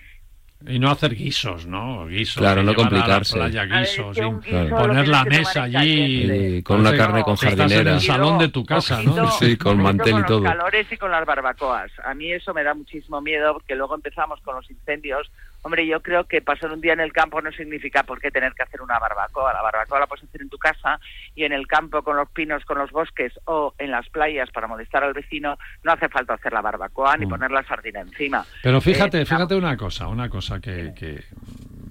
Y 0.65 0.79
no 0.79 0.91
hacer 0.91 1.13
guisos, 1.13 1.65
¿no? 1.67 2.05
Guisos. 2.07 2.37
Claro, 2.37 2.63
no 2.63 2.69
a 2.71 2.73
la 2.73 2.77
complicarse. 2.77 3.33
playa 3.35 3.65
ver, 3.65 3.79
guisos, 3.81 4.11
es 4.11 4.15
que 4.15 4.21
y 4.21 4.25
un 4.25 4.39
guiso 4.39 4.63
lo 4.63 4.77
poner 4.77 5.07
la 5.09 5.25
mesa 5.25 5.63
allí. 5.63 5.73
caliente. 5.73 6.63
Con 6.63 6.79
una 6.79 6.95
carne 6.95 7.23
con 7.23 7.33
estás 7.33 7.51
en 7.51 7.57
jardinera. 7.59 7.93
el 7.95 7.99
salón 7.99 8.37
de 8.37 8.47
tu 8.47 8.65
casa, 8.65 9.01
¿no? 9.03 9.11
Ojito, 9.11 9.31
Sí, 9.31 9.57
con 9.57 9.81
mantel 9.83 10.07
y 10.09 10.13
con 10.13 10.25
todo. 10.25 10.39
los 10.39 10.49
calores 10.53 10.89
y 10.89 10.95
con 10.97 11.11
las 11.11 11.25
barbacoas. 11.25 11.91
A 12.05 12.13
mí 12.13 12.31
eso 12.31 12.53
me 12.53 12.63
da 12.63 12.73
muchísimo 12.73 13.19
miedo 13.19 13.51
porque 13.53 13.75
luego 13.75 13.93
empezamos 13.95 14.39
con 14.39 14.55
los 14.55 14.71
incendios. 14.71 15.29
Hombre, 15.63 15.87
yo 15.87 16.01
creo 16.01 16.25
que 16.25 16.41
pasar 16.41 16.71
un 16.71 16.81
día 16.81 16.93
en 16.93 16.99
el 16.99 17.13
campo 17.13 17.41
no 17.41 17.51
significa 17.51 18.03
por 18.03 18.19
qué 18.19 18.31
tener 18.31 18.53
que 18.53 18.63
hacer 18.63 18.81
una 18.81 18.99
barbacoa. 18.99 19.53
La 19.53 19.61
barbacoa 19.61 20.01
la 20.01 20.07
puedes 20.07 20.25
hacer 20.25 20.41
en 20.41 20.49
tu 20.49 20.57
casa 20.57 20.99
y 21.35 21.45
en 21.45 21.53
el 21.53 21.67
campo 21.67 22.03
con 22.03 22.17
los 22.17 22.29
pinos, 22.29 22.65
con 22.65 22.77
los 22.77 22.91
bosques 22.91 23.33
o 23.45 23.73
en 23.77 23.91
las 23.91 24.07
playas 24.09 24.49
para 24.51 24.67
molestar 24.67 25.03
al 25.03 25.13
vecino 25.13 25.57
no 25.83 25.91
hace 25.91 26.09
falta 26.09 26.33
hacer 26.33 26.53
la 26.53 26.61
barbacoa 26.61 27.15
ni 27.17 27.25
poner 27.25 27.49
la 27.51 27.63
sardina 27.63 28.01
encima. 28.01 28.45
Pero 28.61 28.81
fíjate, 28.81 29.21
Eh, 29.21 29.25
fíjate 29.25 29.55
una 29.55 29.77
cosa, 29.77 30.07
una 30.07 30.29
cosa 30.29 30.59
que, 30.59 30.93
que 30.93 31.23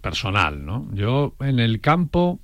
personal, 0.03 0.65
¿no? 0.65 0.89
Yo 0.93 1.35
en 1.41 1.59
el 1.59 1.81
campo 1.81 2.41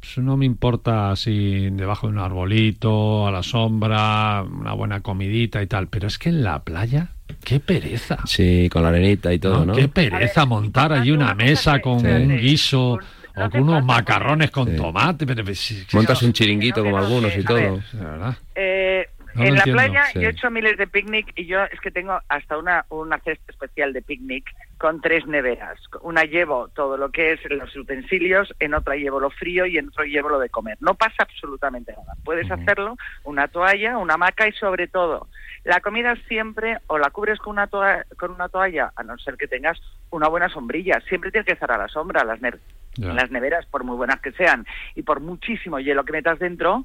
pues, 0.00 0.18
no 0.18 0.36
me 0.36 0.44
importa 0.46 1.16
si 1.16 1.70
debajo 1.70 2.06
de 2.06 2.12
un 2.12 2.18
arbolito, 2.18 3.26
a 3.26 3.30
la 3.32 3.42
sombra, 3.42 4.42
una 4.42 4.72
buena 4.74 5.00
comidita 5.00 5.62
y 5.62 5.66
tal, 5.66 5.88
pero 5.88 6.06
es 6.06 6.18
que 6.18 6.28
en 6.28 6.44
la 6.44 6.62
playa, 6.62 7.08
qué 7.44 7.60
pereza. 7.60 8.18
Sí, 8.26 8.68
con 8.70 8.82
la 8.82 8.88
arenita 8.90 9.32
y 9.32 9.38
todo, 9.38 9.64
¿no? 9.64 9.72
Qué 9.74 9.88
pereza 9.88 10.44
montar 10.46 10.92
allí 10.92 11.10
una 11.10 11.34
mesa 11.34 11.80
con 11.80 12.04
un 12.04 12.36
guiso 12.36 12.98
o 13.36 13.50
con 13.50 13.60
unos 13.62 13.84
macarrones 13.84 14.50
con 14.50 14.74
tomate. 14.76 15.26
Pero, 15.26 15.44
pero 15.44 15.54
si- 15.54 15.84
si- 15.84 15.96
Montas 15.96 16.22
un 16.22 16.32
chiringuito 16.32 16.82
como 16.82 16.98
algunos 16.98 17.36
y 17.36 17.42
todo. 17.42 17.56
ver. 17.56 17.82
de 17.92 18.04
verdad. 18.04 18.36
Eh, 18.54 19.06
No 19.38 19.44
en 19.44 19.54
la 19.54 19.60
entiendo, 19.60 19.82
playa 19.82 20.04
sí. 20.12 20.20
yo 20.20 20.28
he 20.28 20.32
hecho 20.32 20.50
miles 20.50 20.76
de 20.76 20.86
picnic 20.86 21.32
y 21.36 21.46
yo 21.46 21.62
es 21.64 21.80
que 21.80 21.90
tengo 21.90 22.20
hasta 22.28 22.58
una, 22.58 22.84
una 22.90 23.18
cesta 23.20 23.50
especial 23.52 23.92
de 23.92 24.02
picnic 24.02 24.44
con 24.78 25.00
tres 25.00 25.26
neveras. 25.26 25.78
Una 26.02 26.24
llevo 26.24 26.68
todo 26.68 26.96
lo 26.96 27.10
que 27.10 27.32
es 27.32 27.40
los 27.50 27.74
utensilios, 27.76 28.54
en 28.60 28.74
otra 28.74 28.96
llevo 28.96 29.18
lo 29.20 29.30
frío 29.30 29.66
y 29.66 29.78
en 29.78 29.88
otra 29.88 30.04
llevo 30.04 30.28
lo 30.28 30.38
de 30.38 30.50
comer. 30.50 30.76
No 30.80 30.94
pasa 30.94 31.16
absolutamente 31.22 31.92
nada. 31.92 32.14
Puedes 32.24 32.50
hacerlo, 32.50 32.96
una 33.24 33.48
toalla, 33.48 33.98
una 33.98 34.14
hamaca 34.14 34.46
y 34.46 34.52
sobre 34.52 34.86
todo, 34.88 35.28
la 35.64 35.80
comida 35.80 36.14
siempre 36.28 36.78
o 36.86 36.98
la 36.98 37.10
cubres 37.10 37.38
con 37.40 37.52
una, 37.52 37.66
toa- 37.66 38.04
con 38.16 38.30
una 38.30 38.48
toalla, 38.48 38.92
a 38.94 39.02
no 39.02 39.18
ser 39.18 39.36
que 39.36 39.48
tengas 39.48 39.80
una 40.10 40.28
buena 40.28 40.48
sombrilla. 40.48 41.00
Siempre 41.08 41.30
tienes 41.30 41.46
que 41.46 41.52
estar 41.54 41.72
a 41.72 41.78
la 41.78 41.88
sombra. 41.88 42.24
Las, 42.24 42.40
ne- 42.40 42.52
las 42.96 43.30
neveras, 43.30 43.64
por 43.66 43.84
muy 43.84 43.96
buenas 43.96 44.20
que 44.20 44.32
sean 44.32 44.66
y 44.96 45.02
por 45.02 45.20
muchísimo 45.20 45.78
hielo 45.78 46.04
que 46.04 46.12
metas 46.12 46.38
dentro, 46.40 46.84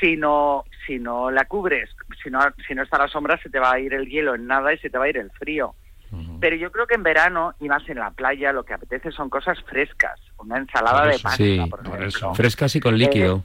si 0.00 0.16
no, 0.16 0.64
si 0.86 0.98
no 0.98 1.30
la 1.30 1.44
cubres, 1.44 1.90
si 2.22 2.30
no, 2.30 2.40
si 2.66 2.74
no 2.74 2.82
está 2.82 2.96
a 2.96 3.00
la 3.00 3.08
sombra, 3.08 3.40
se 3.42 3.50
te 3.50 3.58
va 3.58 3.72
a 3.72 3.78
ir 3.78 3.94
el 3.94 4.06
hielo 4.06 4.34
en 4.34 4.46
nada 4.46 4.72
y 4.72 4.78
se 4.78 4.90
te 4.90 4.98
va 4.98 5.04
a 5.04 5.08
ir 5.08 5.16
el 5.16 5.30
frío. 5.30 5.74
Pero 6.40 6.54
yo 6.54 6.70
creo 6.70 6.86
que 6.86 6.94
en 6.94 7.02
verano, 7.02 7.54
y 7.58 7.68
más 7.68 7.88
en 7.88 7.98
la 7.98 8.12
playa, 8.12 8.52
lo 8.52 8.64
que 8.64 8.72
apetece 8.72 9.10
son 9.10 9.28
cosas 9.28 9.60
frescas. 9.64 10.20
Una 10.38 10.58
ensalada 10.58 11.06
de 11.06 11.18
pasta, 11.18 11.36
sí, 11.36 11.60
por 11.68 11.84
ejemplo. 11.84 12.34
Frescas 12.34 12.76
y 12.76 12.80
con 12.80 12.96
líquido. 12.96 13.42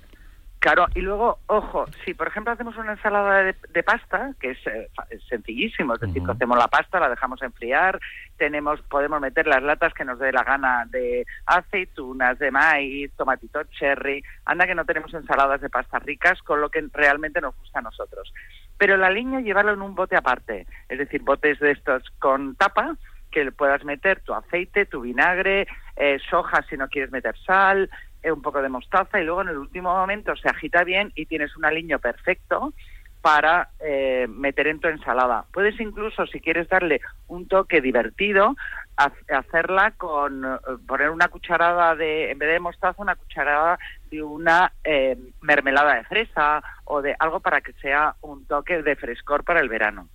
Claro, 0.60 0.88
y 0.94 1.00
luego, 1.00 1.40
ojo, 1.48 1.86
si 2.04 2.14
por 2.14 2.28
ejemplo 2.28 2.52
hacemos 2.52 2.76
una 2.76 2.92
ensalada 2.92 3.44
de, 3.44 3.56
de 3.70 3.82
pasta, 3.82 4.32
que 4.42 4.52
es, 4.52 4.68
eh, 4.68 4.90
es 5.10 5.24
sencillísimo, 5.24 5.94
es 5.94 6.02
decir, 6.02 6.22
cocemos 6.22 6.58
la 6.58 6.68
pasta, 6.68 7.00
la 7.00 7.08
dejamos 7.08 7.42
enfriar, 7.42 7.98
tenemos, 8.36 8.82
podemos 8.82 9.22
meter 9.22 9.48
las 9.48 9.64
latas 9.64 9.94
que 9.94 10.04
nos 10.04 10.20
dé 10.20 10.34
la 10.34 10.44
gana 10.44 10.86
de 10.90 11.26
aceitunas, 11.46 12.38
de 12.40 12.52
maíz, 12.52 13.10
tomatito 13.16 13.64
cherry, 13.72 14.22
anda 14.44 14.68
que 14.68 14.76
no 14.76 14.84
tenemos 14.84 15.14
ensaladas 15.14 15.62
de 15.62 15.70
pasta 15.70 15.98
ricas 16.00 16.42
con 16.42 16.60
lo 16.60 16.70
que 16.70 16.86
realmente 16.92 17.40
nos 17.40 17.56
gusta 17.56 17.80
a 17.80 17.84
nosotros. 17.84 18.34
Pero 18.78 18.98
la 18.98 19.10
línea 19.10 19.40
llevarlo 19.40 19.72
en 19.72 19.82
un 19.82 19.96
bote 19.96 20.18
aparte, 20.18 20.68
es 20.90 20.98
decir, 20.98 21.22
botes 21.22 21.58
de 21.60 21.72
estos 21.72 22.04
con 22.20 22.56
tapa, 22.56 22.98
que 23.32 23.46
le 23.46 23.52
puedas 23.52 23.86
meter 23.86 24.22
tu 24.22 24.34
aceite, 24.34 24.86
tu 24.86 25.02
vinagre, 25.02 25.68
eh, 25.96 26.18
soja 26.30 26.64
si 26.64 26.76
no 26.78 26.88
quieres 26.90 27.12
meter 27.12 27.38
sal, 27.46 27.90
un 28.26 28.42
poco 28.42 28.62
de 28.62 28.70
mostaza 28.70 29.20
y 29.20 29.26
luego 29.26 29.42
en 29.42 29.50
el 29.50 29.58
último 29.58 29.94
momento 29.96 30.36
se 30.36 30.50
agita 30.50 30.84
bien 30.84 31.12
y 31.16 31.26
tienes 31.26 31.56
un 31.58 31.66
aliño 31.66 32.00
perfecto 32.00 32.74
para 33.22 33.70
eh, 33.82 34.28
meter 34.30 34.68
en 34.68 34.80
tu 34.80 34.88
ensalada. 34.88 35.44
Puedes 35.52 35.78
incluso, 35.82 36.26
si 36.28 36.40
quieres 36.40 36.70
darle 36.70 37.02
un 37.28 37.48
toque 37.50 37.82
divertido, 37.82 38.56
ha- 38.96 39.12
hacerla 39.38 39.92
con 39.92 40.46
eh, 40.46 40.58
poner 40.88 41.10
una 41.10 41.28
cucharada 41.28 41.96
de, 41.96 42.32
en 42.32 42.40
vez 42.40 42.50
de 42.50 42.60
mostaza, 42.62 43.02
una 43.02 43.16
cucharada 43.18 43.78
de 44.10 44.24
una 44.24 44.72
eh, 44.86 45.18
mermelada 45.42 45.96
de 45.96 46.04
fresa 46.06 46.64
o 46.86 47.02
de 47.02 47.14
algo 47.20 47.42
para 47.42 47.60
que 47.60 47.74
sea 47.74 48.16
un 48.22 48.46
toque 48.46 48.82
de 48.82 48.96
frescor 48.96 49.44
para 49.44 49.60
el 49.60 49.68
verano 49.70 50.08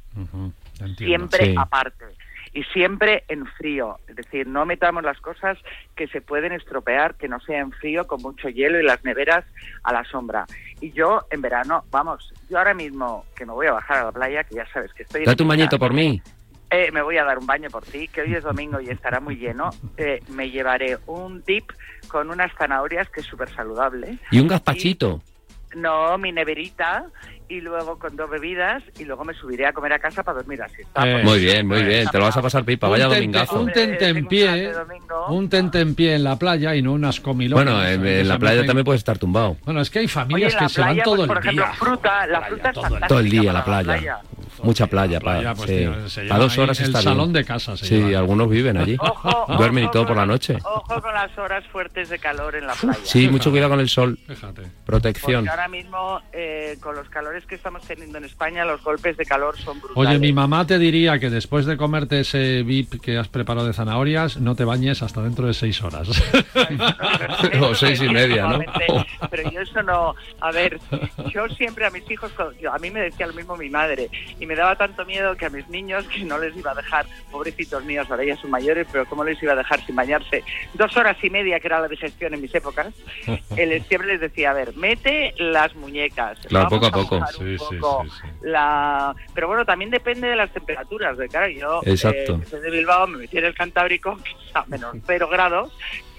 siempre 0.97 1.45
Sí. 1.47 1.55
aparte 1.59 2.05
y 2.55 2.63
siempre 2.65 3.25
en 3.29 3.45
frío, 3.47 3.99
es 4.07 4.17
decir, 4.17 4.47
no 4.47 4.65
metamos 4.65 5.03
las 5.03 5.21
cosas 5.21 5.59
que 5.97 6.07
se 6.07 6.21
pueden 6.21 6.53
estropear, 6.53 7.17
que 7.17 7.29
no 7.29 7.41
sea 7.41 7.59
en 7.59 7.73
frío 7.73 8.07
con 8.07 8.23
mucho 8.23 8.49
hielo 8.49 8.81
y 8.81 8.85
las 8.85 9.05
neveras 9.05 9.45
a 9.83 9.93
la 9.93 10.05
sombra. 10.05 10.47
Y 10.81 10.93
yo 10.93 11.27
en 11.31 11.43
verano, 11.43 11.85
vamos, 11.91 12.33
yo 12.49 12.59
ahora 12.59 12.73
mismo 12.73 13.27
que 13.37 13.45
me 13.45 13.53
voy 13.53 13.67
a 13.67 13.73
bajar 13.73 13.99
a 13.99 14.05
la 14.05 14.13
playa, 14.13 14.45
que 14.45 14.55
ya 14.55 14.67
sabes 14.73 14.93
que 14.95 15.03
estoy 15.03 15.25
Date 15.25 15.43
un 15.43 15.49
bañito 15.49 15.79
por 15.79 15.93
mí. 15.93 16.23
eh, 16.71 16.91
me 16.93 17.03
voy 17.03 17.19
a 17.19 17.25
dar 17.25 17.39
un 17.39 17.47
baño 17.47 17.71
por 17.71 17.85
ti, 17.85 18.09
que 18.09 18.23
hoy 18.23 18.35
es 18.35 18.43
domingo 18.45 18.81
y 18.81 18.89
estará 18.89 19.21
muy 19.21 19.37
lleno. 19.37 19.71
Eh, 19.97 20.21
me 20.29 20.51
llevaré 20.51 20.99
un 21.07 21.43
dip 21.45 21.71
con 22.09 22.31
unas 22.31 22.53
zanahorias 22.57 23.09
que 23.11 23.21
es 23.21 23.27
súper 23.27 23.53
saludable. 23.55 24.19
Y 24.31 24.41
un 24.41 24.49
gazpachito. 24.49 25.23
No, 25.77 26.17
mi 26.19 26.31
neverita 26.31 27.07
y 27.49 27.61
luego 27.61 27.99
con 27.99 28.17
dos 28.17 28.31
bebidas 28.31 28.83
y 28.99 29.05
luego 29.05 29.25
me 29.25 29.35
subiré 29.35 29.67
a 29.67 29.73
comer 29.73 29.93
a 29.93 29.99
casa 29.99 30.23
para 30.23 30.39
dormir 30.39 30.63
así. 30.63 30.83
Eh, 30.97 31.23
Muy 31.25 31.39
bien, 31.41 31.67
muy 31.67 31.83
bien. 31.83 32.07
Te 32.09 32.19
lo 32.19 32.25
vas 32.25 32.37
a 32.37 32.43
pasar 32.43 32.65
pipa. 32.65 32.89
Vaya 32.89 33.09
un 33.09 33.15
domingazo. 33.15 33.61
Un 33.61 33.71
tente 33.73 34.09
en 34.09 34.27
pie, 34.27 34.73
un 35.29 35.49
tente 35.49 35.81
en 35.81 35.95
pie 35.95 36.15
en 36.15 36.25
la 36.25 36.37
playa 36.37 36.75
y 36.75 36.83
no 36.83 36.93
unas 36.93 37.21
comilonas. 37.21 37.65
Bueno, 37.65 37.87
en, 37.87 38.03
que 38.03 38.21
en 38.21 38.29
la 38.29 38.39
playa 38.39 38.65
también 38.65 38.85
puedes 38.85 39.01
estar 39.01 39.19
tumbado. 39.19 39.57
Bueno, 39.65 39.81
es 39.81 39.91
que 39.91 39.99
hay 40.01 40.05
Oye, 40.07 40.13
familias 40.13 40.53
en 40.55 40.59
que 40.61 40.69
se 40.69 40.81
van 40.81 40.91
playa, 40.91 41.03
todo 41.05 41.17
pues, 41.17 41.29
el 41.29 41.29
por 41.35 41.39
ejemplo, 41.39 41.65
día. 41.65 41.75
fruta, 41.75 42.27
la 42.27 42.41
fruta 42.43 42.69
es 42.71 42.75
fantástica 42.75 43.07
Todo 43.09 43.19
el 43.21 43.31
día 43.31 43.53
la 43.53 43.65
playa. 43.65 44.21
Mucha 44.65 44.87
playa, 44.87 45.21
para, 45.21 45.55
pues, 45.55 45.71
sí. 46.13 46.23
dos 46.27 46.59
horas 46.59 46.81
el 46.81 46.87
está 46.87 47.03
salón 47.03 47.33
bien. 47.33 47.43
de 47.43 47.45
casa 47.45 47.77
se 47.77 47.87
Sí, 47.87 47.95
llevan. 47.97 48.15
algunos 48.17 48.49
viven 48.51 48.77
allí. 48.77 48.97
Duermen 49.57 49.85
y 49.85 49.91
todo 49.91 50.07
por 50.07 50.17
la 50.17 50.27
noche. 50.27 50.57
Ojo 50.65 51.01
con 51.01 51.13
las 51.15 51.37
horas 51.39 51.65
fuertes 51.69 52.09
de 52.09 52.19
calor 52.19 52.55
en 52.57 52.67
la 52.67 52.75
playa. 52.75 52.99
Sí, 53.03 53.29
mucho 53.29 53.51
cuidado 53.51 53.71
con 53.71 53.81
el 53.81 53.89
sol. 53.89 54.19
Fíjate. 54.27 54.63
Protección. 54.85 55.45
Porque 55.45 55.51
ahora 55.51 55.69
mismo, 55.69 56.21
eh, 56.33 56.77
con 56.81 56.95
los 56.95 57.09
calores 57.09 57.45
que 57.47 57.55
estamos 57.55 57.83
teniendo 57.83 58.19
en 58.19 58.25
España, 58.25 58.65
los 58.65 58.83
golpes 58.83 59.17
de 59.17 59.25
calor 59.25 59.57
son 59.59 59.81
brutales. 59.81 60.09
Oye, 60.09 60.19
mi 60.19 60.33
mamá 60.33 60.67
te 60.67 60.79
diría 60.79 61.19
que 61.19 61.31
después 61.31 61.67
de 61.67 61.77
comerte 61.77 62.21
ese 62.21 62.63
VIP 62.63 63.01
que 63.01 63.19
has 63.19 63.29
preparado 63.29 63.67
de 63.67 63.73
zanahorias, 63.73 64.39
no 64.39 64.55
te 64.55 64.65
bañes 64.65 65.03
hasta 65.03 65.23
dentro 65.23 65.47
de 65.47 65.55
seis 65.55 65.83
horas. 65.83 66.09
o 67.61 67.75
seis 67.75 68.01
y 68.03 68.09
media, 68.09 68.47
¿no? 68.47 68.61
Pero 69.31 69.51
yo 69.51 69.61
eso 69.61 69.83
no. 69.83 70.15
A 70.41 70.51
ver, 70.53 70.79
yo 71.33 71.49
siempre 71.51 71.87
a 71.87 71.91
mis 71.91 72.09
hijos, 72.11 72.33
yo, 72.61 72.73
a 72.73 72.79
mí 72.79 72.91
me 72.91 73.01
decía 73.01 73.27
lo 73.27 73.33
mismo 73.35 73.57
mi 73.57 73.71
madre, 73.71 74.09
y 74.41 74.47
me 74.47 74.54
me 74.55 74.61
daba 74.61 74.77
tanto 74.77 75.05
miedo 75.05 75.37
que 75.37 75.47
a 75.47 75.51
mis 75.51 75.69
niños 75.69 76.07
que 76.07 76.25
no 76.25 76.39
les 76.39 76.57
iba 76.57 76.71
a 76.71 76.75
dejar, 76.75 77.07
pobrecitos 77.33 77.85
míos, 77.85 78.07
ahora 78.09 78.25
ya 78.25 78.37
son 78.37 78.51
mayores, 78.51 78.87
pero 78.91 79.05
cómo 79.07 79.25
les 79.25 79.43
iba 79.43 79.53
a 79.53 79.57
dejar 79.57 79.85
sin 79.85 79.97
bañarse 79.97 80.45
dos 80.75 80.97
horas 80.97 81.17
y 81.23 81.29
media, 81.29 81.59
que 81.59 81.67
era 81.67 81.81
la 81.81 81.89
digestión 81.89 82.35
en 82.35 82.41
mis 82.41 82.55
épocas, 82.55 82.95
él 83.57 83.83
siempre 83.89 84.13
les 84.13 84.21
decía, 84.21 84.51
a 84.51 84.55
ver, 84.55 84.77
mete 84.77 85.35
las 85.39 85.75
muñecas. 85.75 86.39
Claro, 86.47 86.69
poco 86.69 86.87
a 86.87 86.91
poco. 86.91 87.27
Sí, 87.37 87.59
sí, 87.59 87.77
poco 87.81 88.05
sí, 88.05 88.29
la... 88.43 89.15
Pero 89.35 89.49
bueno, 89.49 89.65
también 89.65 89.91
depende 89.91 90.29
de 90.29 90.37
las 90.37 90.53
temperaturas, 90.53 91.19
de 91.19 91.29
claro, 91.29 91.49
yo 91.49 91.81
Exacto. 91.85 92.41
eh, 92.41 92.47
soy 92.49 92.61
de 92.61 92.71
Bilbao 92.71 93.09
me 93.09 93.19
metí 93.19 93.39
en 93.39 93.47
el 93.47 93.55
Cantábrico, 93.55 94.17
que 94.25 94.31
es 94.31 94.57
a 94.57 94.65
menos 94.67 94.95
cero 95.05 95.29
grados, 95.29 95.73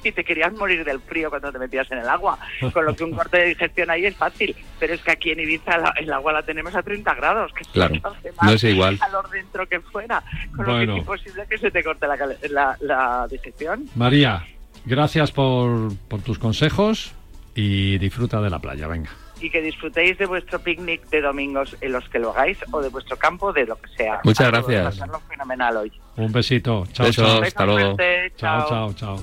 y 0.09 0.11
te 0.11 0.23
querías 0.23 0.53
morir 0.53 0.83
del 0.85 0.99
frío 1.01 1.29
cuando 1.29 1.51
te 1.51 1.59
metías 1.59 1.89
en 1.91 1.99
el 1.99 2.07
agua. 2.09 2.37
Con 2.73 2.85
lo 2.85 2.95
que 2.95 3.03
un 3.03 3.11
corte 3.11 3.37
de 3.37 3.45
digestión 3.45 3.89
ahí 3.89 4.05
es 4.05 4.15
fácil. 4.15 4.55
Pero 4.79 4.93
es 4.93 5.01
que 5.01 5.11
aquí 5.11 5.31
en 5.31 5.39
Ibiza 5.39 5.77
la- 5.77 5.93
el 5.97 6.11
agua 6.11 6.33
la 6.33 6.43
tenemos 6.43 6.75
a 6.75 6.83
30 6.83 7.13
grados. 7.15 7.51
Que 7.53 7.63
Claro, 7.71 7.95
hace 8.03 8.31
no 8.41 8.51
es 8.51 8.63
igual. 8.63 8.97
calor 8.99 9.29
dentro 9.29 9.67
que 9.67 9.79
fuera. 9.79 10.23
Con 10.55 10.65
lo 10.65 10.73
Bueno. 10.73 10.93
que 10.93 10.99
es 10.99 11.03
imposible 11.05 11.45
que 11.49 11.57
se 11.57 11.71
te 11.71 11.83
corte 11.83 12.07
la, 12.07 12.17
la, 12.49 12.77
la 12.81 13.27
digestión. 13.29 13.85
María, 13.95 14.45
gracias 14.85 15.31
por, 15.31 15.93
por 16.07 16.21
tus 16.21 16.37
consejos 16.39 17.13
y 17.55 17.97
disfruta 17.97 18.41
de 18.41 18.49
la 18.49 18.59
playa, 18.59 18.87
venga. 18.87 19.09
Y 19.41 19.49
que 19.49 19.61
disfrutéis 19.61 20.17
de 20.17 20.25
vuestro 20.25 20.59
picnic 20.59 21.07
de 21.09 21.21
domingos 21.21 21.75
en 21.81 21.91
los 21.91 22.07
que 22.09 22.19
lo 22.19 22.31
hagáis 22.31 22.57
o 22.71 22.81
de 22.81 22.89
vuestro 22.89 23.17
campo, 23.17 23.51
de 23.53 23.65
lo 23.65 23.75
que 23.75 23.89
sea. 23.95 24.21
Muchas 24.23 24.47
gracias. 24.47 24.95
pasarlo 24.95 25.19
fenomenal 25.27 25.77
hoy. 25.77 25.91
Un 26.17 26.31
besito. 26.31 26.85
Chao, 26.93 27.05
Besos, 27.07 27.27
chao. 27.27 27.43
hasta 27.43 27.65
luego. 27.65 27.97
chao. 28.37 28.69
chao, 28.69 28.93
chao. 28.93 29.19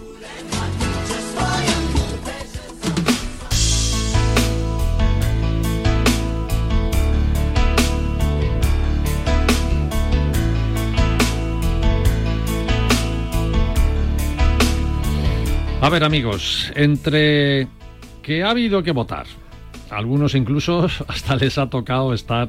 A 15.83 15.89
ver, 15.89 16.05
amigos, 16.05 16.71
entre 16.77 17.67
que 18.23 18.45
ha 18.45 18.51
habido 18.51 18.85
que 18.85 18.93
votar, 18.93 19.27
algunos 19.93 20.35
incluso 20.35 20.87
hasta 21.09 21.37
les 21.37 21.59
ha 21.59 21.69
tocado 21.69 22.13
estar 22.15 22.49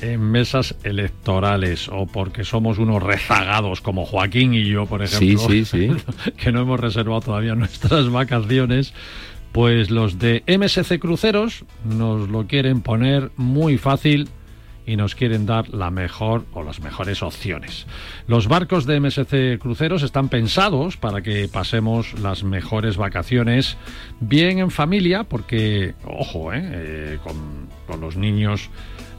en 0.00 0.20
mesas 0.20 0.74
electorales 0.82 1.88
o 1.88 2.06
porque 2.06 2.44
somos 2.44 2.78
unos 2.78 3.02
rezagados 3.02 3.80
como 3.80 4.04
Joaquín 4.04 4.52
y 4.54 4.64
yo, 4.64 4.86
por 4.86 5.06
Sí, 5.06 5.32
ejemplo, 5.32 5.48
sí, 5.48 5.64
sí. 5.64 5.90
que 6.36 6.50
no 6.50 6.62
hemos 6.62 6.80
reservado 6.80 7.20
todavía 7.20 7.54
nuestras 7.56 8.10
vacaciones, 8.10 8.94
pues 9.52 9.90
los 9.90 10.18
de 10.18 10.42
MSC 10.48 10.98
Cruceros 10.98 11.64
nos 11.84 12.28
lo 12.30 12.46
quieren 12.46 12.80
poner 12.80 13.30
muy 13.36 13.78
fácil 13.78 14.28
y 14.86 14.96
nos 14.96 15.14
quieren 15.14 15.46
dar 15.46 15.68
la 15.70 15.90
mejor 15.90 16.44
o 16.52 16.62
las 16.62 16.80
mejores 16.80 17.22
opciones. 17.22 17.86
Los 18.26 18.48
barcos 18.48 18.86
de 18.86 19.00
MSC 19.00 19.58
Cruceros 19.60 20.02
están 20.02 20.28
pensados 20.28 20.96
para 20.96 21.22
que 21.22 21.48
pasemos 21.48 22.18
las 22.20 22.44
mejores 22.44 22.96
vacaciones 22.96 23.76
bien 24.20 24.58
en 24.58 24.70
familia, 24.70 25.24
porque, 25.24 25.94
ojo, 26.04 26.52
eh, 26.52 26.60
eh, 26.62 27.18
con, 27.22 28.00
los 28.00 28.16
niños 28.16 28.70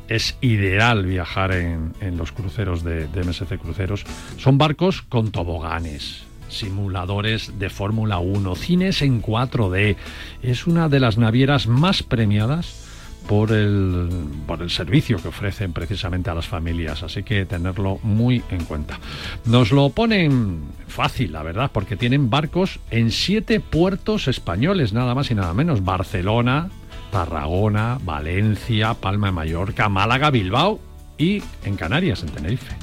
es 0.10 0.36
ideal 0.42 1.06
viajar 1.06 1.52
en, 1.52 1.94
en 2.02 2.18
los 2.18 2.32
cruceros 2.32 2.84
de, 2.84 3.08
de 3.08 3.24
MSC 3.24 3.58
Cruceros. 3.60 4.04
Son 4.38 4.58
barcos 4.58 5.04
con 5.04 5.32
toboganes, 5.32 6.24
simuladores 6.50 7.60
de 7.60 7.70
Fórmula 7.70 8.18
1, 8.18 8.56
cines 8.56 9.02
en 9.02 9.22
4D. 9.22 9.96
Es 10.42 10.68
una 10.68 10.90
de 10.90 11.00
las 11.00 11.18
navieras 11.18 11.68
más 11.68 12.04
premiadas 12.04 12.83
por 13.28 13.52
el, 13.52 14.10
por 14.46 14.62
el 14.62 14.70
servicio 14.70 15.18
que 15.18 15.30
ofrecen 15.30 15.74
precisamente 15.74 16.30
a 16.30 16.36
las 16.36 16.48
familias, 16.48 17.04
así 17.04 17.24
que 17.24 17.46
tenerlo 17.46 18.00
muy 18.04 18.44
en 18.50 18.66
cuenta. 18.66 19.00
Nos 19.46 19.72
lo 19.72 19.90
ponen 19.90 20.62
fácil, 20.88 21.32
la 21.32 21.44
verdad, 21.44 21.72
porque 21.74 21.96
tienen 21.96 22.30
barcos 22.30 22.80
en 22.92 23.12
siete 23.12 23.60
puertos 23.60 24.28
españoles, 24.28 24.94
nada 24.94 25.16
más 25.16 25.32
y 25.32 25.36
nada 25.36 25.54
menos. 25.54 25.84
Barcelona, 25.84 26.70
Tarragona, 27.12 28.00
Valencia, 28.04 28.94
Palma 28.96 29.28
de 29.28 29.34
Mallorca, 29.34 29.90
Málaga, 29.90 30.30
Bilbao 30.32 30.80
y 31.18 31.42
en 31.64 31.76
Canarias, 31.76 32.24
en 32.24 32.30
Tenerife. 32.30 32.76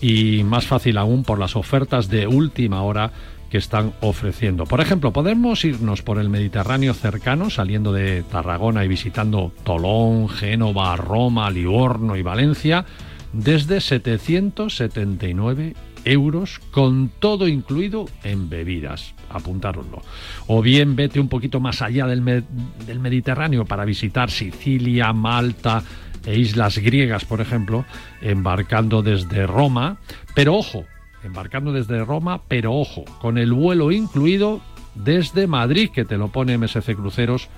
Y 0.00 0.44
más 0.44 0.66
fácil 0.66 0.98
aún 0.98 1.24
por 1.24 1.38
las 1.38 1.56
ofertas 1.56 2.08
de 2.08 2.26
última 2.26 2.82
hora 2.82 3.12
que 3.50 3.58
están 3.58 3.92
ofreciendo. 4.00 4.64
Por 4.64 4.80
ejemplo, 4.80 5.12
podemos 5.12 5.64
irnos 5.64 6.02
por 6.02 6.18
el 6.18 6.28
Mediterráneo 6.28 6.94
cercano, 6.94 7.48
saliendo 7.50 7.92
de 7.92 8.22
Tarragona 8.24 8.84
y 8.84 8.88
visitando 8.88 9.52
Tolón, 9.64 10.28
Génova, 10.28 10.96
Roma, 10.96 11.50
Livorno 11.50 12.16
y 12.16 12.22
Valencia, 12.22 12.84
desde 13.32 13.80
779 13.80 15.74
euros 16.04 16.60
con 16.70 17.10
todo 17.18 17.48
incluido 17.48 18.06
en 18.22 18.48
bebidas. 18.48 19.14
Apuntároslo. 19.30 20.02
O 20.46 20.62
bien 20.62 20.94
vete 20.96 21.18
un 21.18 21.28
poquito 21.28 21.58
más 21.60 21.82
allá 21.82 22.06
del, 22.06 22.20
Me- 22.22 22.44
del 22.86 23.00
Mediterráneo 23.00 23.64
para 23.64 23.84
visitar 23.84 24.30
Sicilia, 24.30 25.12
Malta 25.12 25.82
e 26.24 26.38
islas 26.38 26.78
griegas, 26.78 27.24
por 27.24 27.40
ejemplo, 27.40 27.84
embarcando 28.20 29.02
desde 29.02 29.46
Roma. 29.46 29.98
Pero 30.34 30.54
ojo, 30.54 30.84
embarcando 31.22 31.72
desde 31.72 32.04
Roma, 32.04 32.42
pero 32.48 32.74
ojo, 32.74 33.04
con 33.20 33.38
el 33.38 33.52
vuelo 33.52 33.92
incluido 33.92 34.60
desde 34.94 35.46
Madrid, 35.46 35.90
que 35.90 36.04
te 36.04 36.16
lo 36.16 36.28
pone 36.28 36.56
MSC 36.58 36.94
Cruceros, 36.94 37.48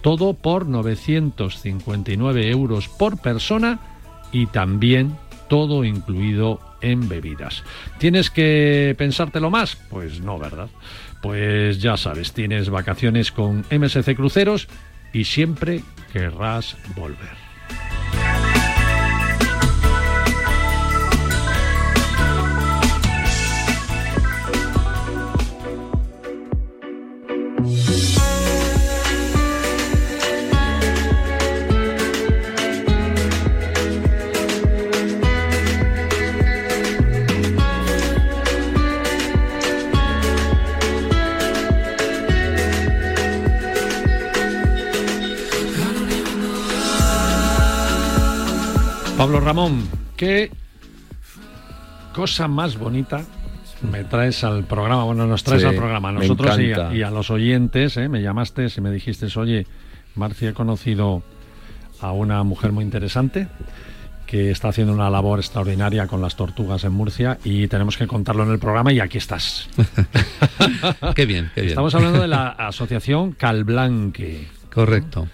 todo 0.00 0.34
por 0.34 0.66
959 0.66 2.50
euros 2.50 2.88
por 2.88 3.20
persona 3.20 3.80
y 4.32 4.46
también 4.46 5.16
todo 5.48 5.84
incluido 5.84 6.60
en 6.80 7.08
bebidas. 7.08 7.64
¿Tienes 7.98 8.30
que 8.30 8.94
pensártelo 8.98 9.50
más? 9.50 9.76
Pues 9.90 10.20
no, 10.20 10.38
¿verdad? 10.38 10.68
Pues 11.22 11.80
ya 11.80 11.96
sabes, 11.96 12.32
tienes 12.32 12.70
vacaciones 12.70 13.32
con 13.32 13.64
MSC 13.70 14.14
Cruceros 14.14 14.68
y 15.12 15.24
siempre 15.24 15.82
querrás 16.12 16.76
volver. 16.94 17.45
Pablo 49.26 49.40
Ramón, 49.40 49.82
qué 50.16 50.52
cosa 52.14 52.46
más 52.46 52.78
bonita 52.78 53.24
me 53.90 54.04
traes 54.04 54.44
al 54.44 54.62
programa. 54.62 55.02
Bueno, 55.02 55.26
nos 55.26 55.42
traes 55.42 55.62
Sí, 55.62 55.66
al 55.66 55.74
programa. 55.74 56.10
a 56.10 56.12
Nosotros 56.12 56.56
y 56.60 56.62
a, 56.62 56.64
encanta. 56.64 56.94
y 56.94 57.02
a 57.02 57.10
los 57.10 57.32
oyentes, 57.32 57.96
¿eh? 57.96 58.08
me 58.08 58.22
llamaste 58.22 58.68
y 58.76 58.80
me 58.80 58.92
dijiste, 58.92 59.26
oye, 59.36 59.66
Marcia, 60.14 60.50
he 60.50 60.54
conocido 60.54 61.24
a 62.00 62.12
una 62.12 62.44
mujer 62.44 62.70
muy 62.70 62.84
interesante 62.84 63.48
que 64.28 64.52
está 64.52 64.68
haciendo 64.68 64.92
una 64.92 65.10
labor 65.10 65.40
extraordinaria 65.40 66.06
con 66.06 66.22
las 66.22 66.36
tortugas 66.36 66.84
en 66.84 66.92
Murcia 66.92 67.38
y 67.42 67.66
tenemos 67.66 67.96
que 67.96 68.06
contarlo 68.06 68.44
en 68.44 68.52
el 68.52 68.60
programa 68.60 68.92
y 68.92 69.00
aquí 69.00 69.18
estás. 69.18 69.68
qué 71.16 71.26
bien, 71.26 71.50
qué 71.52 71.62
bien. 71.62 71.70
Estamos 71.70 71.92
hablando 71.96 72.22
de 72.22 72.28
la 72.28 72.50
asociación 72.50 73.32
Calblanque. 73.32 74.46
Correcto. 74.72 75.26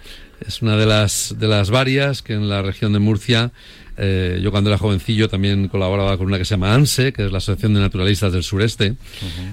Es 0.47 0.61
una 0.61 0.77
de 0.77 0.85
las, 0.85 1.35
de 1.37 1.47
las 1.47 1.69
varias 1.69 2.21
que 2.21 2.33
en 2.33 2.49
la 2.49 2.61
región 2.61 2.93
de 2.93 2.99
Murcia, 2.99 3.51
eh, 3.97 4.39
yo 4.41 4.51
cuando 4.51 4.69
era 4.69 4.77
jovencillo 4.77 5.29
también 5.29 5.67
colaboraba 5.67 6.17
con 6.17 6.27
una 6.27 6.37
que 6.37 6.45
se 6.45 6.51
llama 6.51 6.73
ANSE, 6.73 7.13
que 7.13 7.25
es 7.25 7.31
la 7.31 7.37
Asociación 7.37 7.73
de 7.73 7.81
Naturalistas 7.81 8.33
del 8.33 8.43
Sureste. 8.43 8.95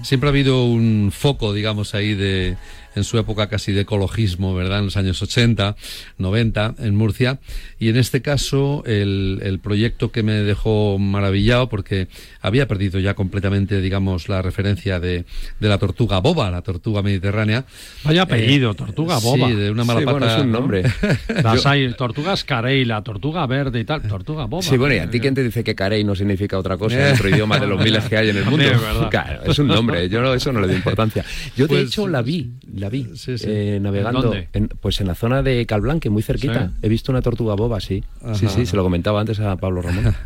Siempre 0.02 0.28
ha 0.28 0.30
habido 0.30 0.64
un 0.64 1.12
foco, 1.12 1.52
digamos, 1.52 1.94
ahí 1.94 2.14
de, 2.14 2.56
en 2.94 3.04
su 3.04 3.18
época 3.18 3.48
casi 3.48 3.72
de 3.72 3.82
ecologismo, 3.82 4.54
¿verdad? 4.54 4.80
En 4.80 4.86
los 4.86 4.96
años 4.96 5.20
80, 5.22 5.76
90, 6.18 6.74
en 6.78 6.94
Murcia. 6.96 7.38
Y 7.78 7.88
en 7.88 7.96
este 7.96 8.20
caso, 8.22 8.82
el, 8.86 9.40
el 9.42 9.58
proyecto 9.60 10.10
que 10.10 10.22
me 10.22 10.32
dejó 10.34 10.98
maravillado, 10.98 11.68
porque 11.68 12.08
había 12.40 12.66
perdido 12.66 12.98
ya 13.00 13.14
completamente, 13.14 13.80
digamos, 13.80 14.28
la 14.28 14.42
referencia 14.42 15.00
de, 15.00 15.24
de 15.60 15.68
la 15.68 15.78
tortuga 15.78 16.18
boba, 16.20 16.50
la 16.50 16.62
tortuga 16.62 17.02
mediterránea. 17.02 17.64
Vaya 18.04 18.22
apellido, 18.22 18.72
Eh, 18.72 18.74
tortuga 18.74 19.18
boba. 19.18 19.48
Sí, 19.48 19.54
de 19.54 19.70
una 19.70 19.84
mala 19.84 20.00
Sí, 20.00 20.06
pata. 20.06 20.18
bueno, 20.18 20.34
es 20.36 20.42
un 20.42 20.52
¿no? 20.52 20.58
nombre. 20.60 20.82
Las 21.42 21.66
hay, 21.66 21.92
tortugas 21.94 22.44
carey, 22.44 22.84
la 22.84 23.02
tortuga 23.02 23.46
verde 23.46 23.80
y 23.80 23.84
tal, 23.84 24.02
tortuga 24.02 24.46
boba. 24.46 24.62
Sí, 24.62 24.76
bueno, 24.76 24.94
y 24.94 24.98
a 24.98 25.10
ti 25.10 25.20
quién 25.20 25.34
te 25.34 25.42
dice 25.42 25.62
que 25.64 25.74
carey 25.74 26.02
no 26.04 26.14
significa 26.14 26.58
otra 26.58 26.76
cosa 26.76 27.08
en 27.08 27.14
otro 27.14 27.28
idioma 27.28 27.58
de 27.58 27.66
los 27.66 27.82
miles 27.82 28.04
que 28.04 28.16
hay 28.16 28.30
en 28.30 28.36
el 28.36 28.44
mundo. 28.46 28.64
Verdad. 28.64 29.10
Claro, 29.10 29.42
es 29.50 29.58
un 29.58 29.68
nombre, 29.68 30.08
yo 30.08 30.20
no- 30.20 30.34
eso 30.34 30.52
no 30.52 30.60
le 30.60 30.66
doy 30.68 30.76
importancia. 30.76 31.24
Yo 31.56 31.64
de 31.66 31.68
Pues, 31.68 31.86
hecho 31.88 32.08
la 32.08 32.22
vi, 32.22 32.50
la 32.80 32.88
vi 32.88 33.06
Sí, 33.14 33.38
sí. 33.38 33.44
eh, 33.48 33.78
navegando. 33.80 34.18
¿En 34.18 34.24
dónde? 34.24 34.48
en- 34.52 34.68
pues 34.68 35.00
en 35.00 35.06
la 35.06 35.14
zona 35.14 35.42
de 35.42 35.64
Calblanque, 35.66 36.10
muy 36.10 36.22
cerquita. 36.22 36.68
Sí. 36.68 36.74
He 36.82 36.88
visto 36.88 37.12
una 37.12 37.22
tortuga 37.22 37.54
boba, 37.54 37.80
sí. 37.80 38.02
Sí, 38.34 38.46
Ajá. 38.46 38.48
sí, 38.56 38.66
se 38.66 38.74
lo 38.76 38.82
comentaba 38.82 39.20
antes 39.20 39.38
a 39.40 39.56
Pablo 39.56 39.82
Ramón. 39.82 40.14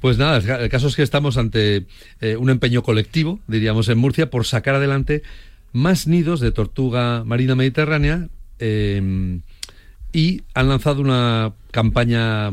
Pues 0.00 0.18
nada, 0.18 0.36
el 0.36 0.44
ca- 0.44 0.60
el 0.60 0.68
caso 0.68 0.88
es 0.88 0.96
que 0.96 1.02
estamos 1.02 1.38
ante 1.38 1.86
eh, 2.20 2.36
un 2.36 2.50
empeño 2.50 2.82
colectivo, 2.82 3.40
diríamos 3.46 3.88
en 3.88 3.96
Murcia, 3.96 4.28
por 4.28 4.44
sacar 4.44 4.74
adelante 4.74 5.22
más 5.72 6.06
nidos 6.06 6.40
de 6.40 6.52
tortuga 6.52 7.24
marina 7.24 7.54
mediterránea 7.54 8.28
eh, 8.58 9.40
y 10.12 10.42
han 10.52 10.68
lanzado 10.68 11.00
una 11.00 11.54
campaña 11.70 12.50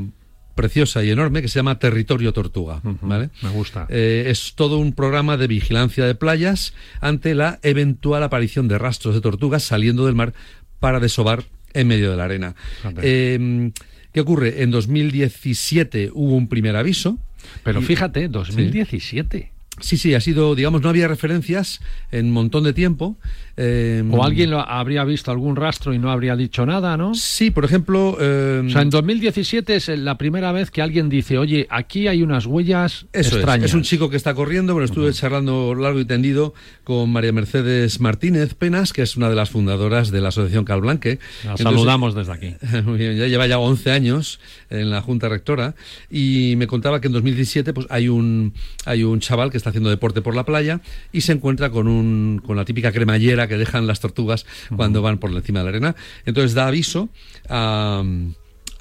preciosa 0.56 1.04
y 1.04 1.10
enorme 1.10 1.42
que 1.42 1.48
se 1.48 1.60
llama 1.60 1.80
Territorio 1.80 2.34
Tortuga, 2.34 2.82
¿vale? 3.02 3.30
Me 3.42 3.50
gusta. 3.50 3.86
Eh, 3.90 4.26
es 4.28 4.54
todo 4.56 4.78
un 4.78 4.94
programa 4.94 5.38
de 5.38 5.48
vigilancia 5.48 6.06
de 6.06 6.16
playas 6.16 6.74
ante 7.00 7.34
la 7.36 7.60
eventual 7.64 8.24
aparición 8.24 8.68
de 8.68 8.78
rastros 8.78 9.16
de 9.16 9.22
tortugas 9.22 9.64
saliendo 9.64 10.06
del 10.06 10.16
mar 10.16 10.34
para 10.80 11.00
desovar 11.00 11.44
en 11.74 11.88
medio 11.88 12.12
de 12.12 12.18
la 12.18 12.26
arena. 12.26 12.56
Eh, 13.02 13.72
¿Qué 14.14 14.20
ocurre? 14.20 14.62
En 14.64 14.72
2017 14.72 16.12
hubo 16.14 16.36
un 16.36 16.48
primer 16.48 16.76
aviso. 16.76 17.18
Pero 17.64 17.82
Y- 17.82 17.84
fíjate, 17.86 18.28
2017. 18.28 19.52
Sí, 19.80 19.98
sí, 19.98 20.14
ha 20.14 20.20
sido, 20.22 20.54
digamos, 20.54 20.82
no 20.82 20.90
había 20.90 21.08
referencias 21.08 21.80
en 22.12 22.28
un 22.28 22.32
montón 22.34 22.64
de 22.66 22.74
tiempo. 22.74 23.18
Eh, 23.64 24.04
O 24.10 24.24
alguien 24.24 24.50
lo 24.50 24.60
habría 24.60 25.04
visto 25.04 25.30
algún 25.30 25.56
rastro 25.56 25.94
y 25.94 26.00
no 26.00 26.10
habría 26.12 26.36
dicho 26.36 26.66
nada, 26.66 26.98
¿no? 26.98 27.14
Sí, 27.14 27.52
por 27.52 27.64
ejemplo... 27.66 28.18
eh, 28.20 28.64
O 28.66 28.70
sea, 28.70 28.82
en 28.82 28.90
2017 28.90 29.76
es 29.76 29.88
la 29.90 30.18
primera 30.18 30.52
vez 30.52 30.72
que 30.72 30.82
alguien 30.82 31.10
dice, 31.10 31.38
oye, 31.38 31.68
aquí 31.70 32.08
hay 32.08 32.24
unas 32.24 32.46
huellas 32.48 33.06
Eso 33.14 33.30
es, 33.30 33.34
extrañas. 33.34 33.66
es 33.66 33.74
un 33.76 33.84
chico 33.84 34.10
que 34.10 34.18
está 34.18 34.34
corriendo. 34.34 34.74
Bueno, 34.74 34.86
estuve 34.86 35.12
charlando 35.14 35.76
largo 35.76 36.00
y 36.00 36.06
tendido 36.06 36.54
con 36.84 37.12
María 37.12 37.32
Mercedes 37.34 38.00
Martínez 38.00 38.56
Penas, 38.56 38.94
que 38.94 39.04
es 39.04 39.16
una 39.16 39.30
de 39.30 39.36
las 39.36 39.50
fundadoras 39.52 40.10
de 40.12 40.22
la 40.22 40.30
Asociación 40.30 40.66
Calblanque. 40.66 41.20
La 41.44 41.52
Entonces- 41.52 41.64
saludamos 41.64 42.16
desde 42.16 42.32
aquí. 42.34 42.56
Muy 42.86 42.98
bien, 42.98 43.16
ya 43.18 43.28
lleva 43.28 43.46
ya 43.46 43.60
11 43.60 43.92
años 43.92 44.40
en 44.70 44.90
la 44.90 45.02
Junta 45.02 45.30
Rectora 45.30 45.76
y 46.10 46.56
me 46.58 46.66
contaba 46.68 47.00
que 47.02 47.08
en 47.08 47.14
2017 47.14 47.74
pues 47.74 47.88
hay 47.90 48.08
un 48.10 48.54
hay 48.86 49.04
un 49.04 49.20
chaval 49.20 49.52
que 49.52 49.58
está 49.58 49.70
haciendo 49.70 49.90
deporte 49.90 50.22
por 50.22 50.36
la 50.36 50.46
playa 50.46 50.82
y 51.12 51.22
se 51.22 51.34
encuentra 51.34 51.70
con 51.70 51.88
un 51.88 52.42
con 52.46 52.56
la 52.58 52.66
típica 52.66 52.92
cremallera 52.92 53.48
que 53.52 53.58
dejan 53.58 53.86
las 53.86 54.00
tortugas 54.00 54.46
cuando 54.76 55.02
van 55.02 55.20
por 55.20 55.32
encima 55.32 55.60
de 55.60 55.66
la 55.66 55.70
arena. 55.70 55.96
Entonces 56.26 56.54
da 56.54 56.68
aviso 56.68 57.10
a 57.50 58.04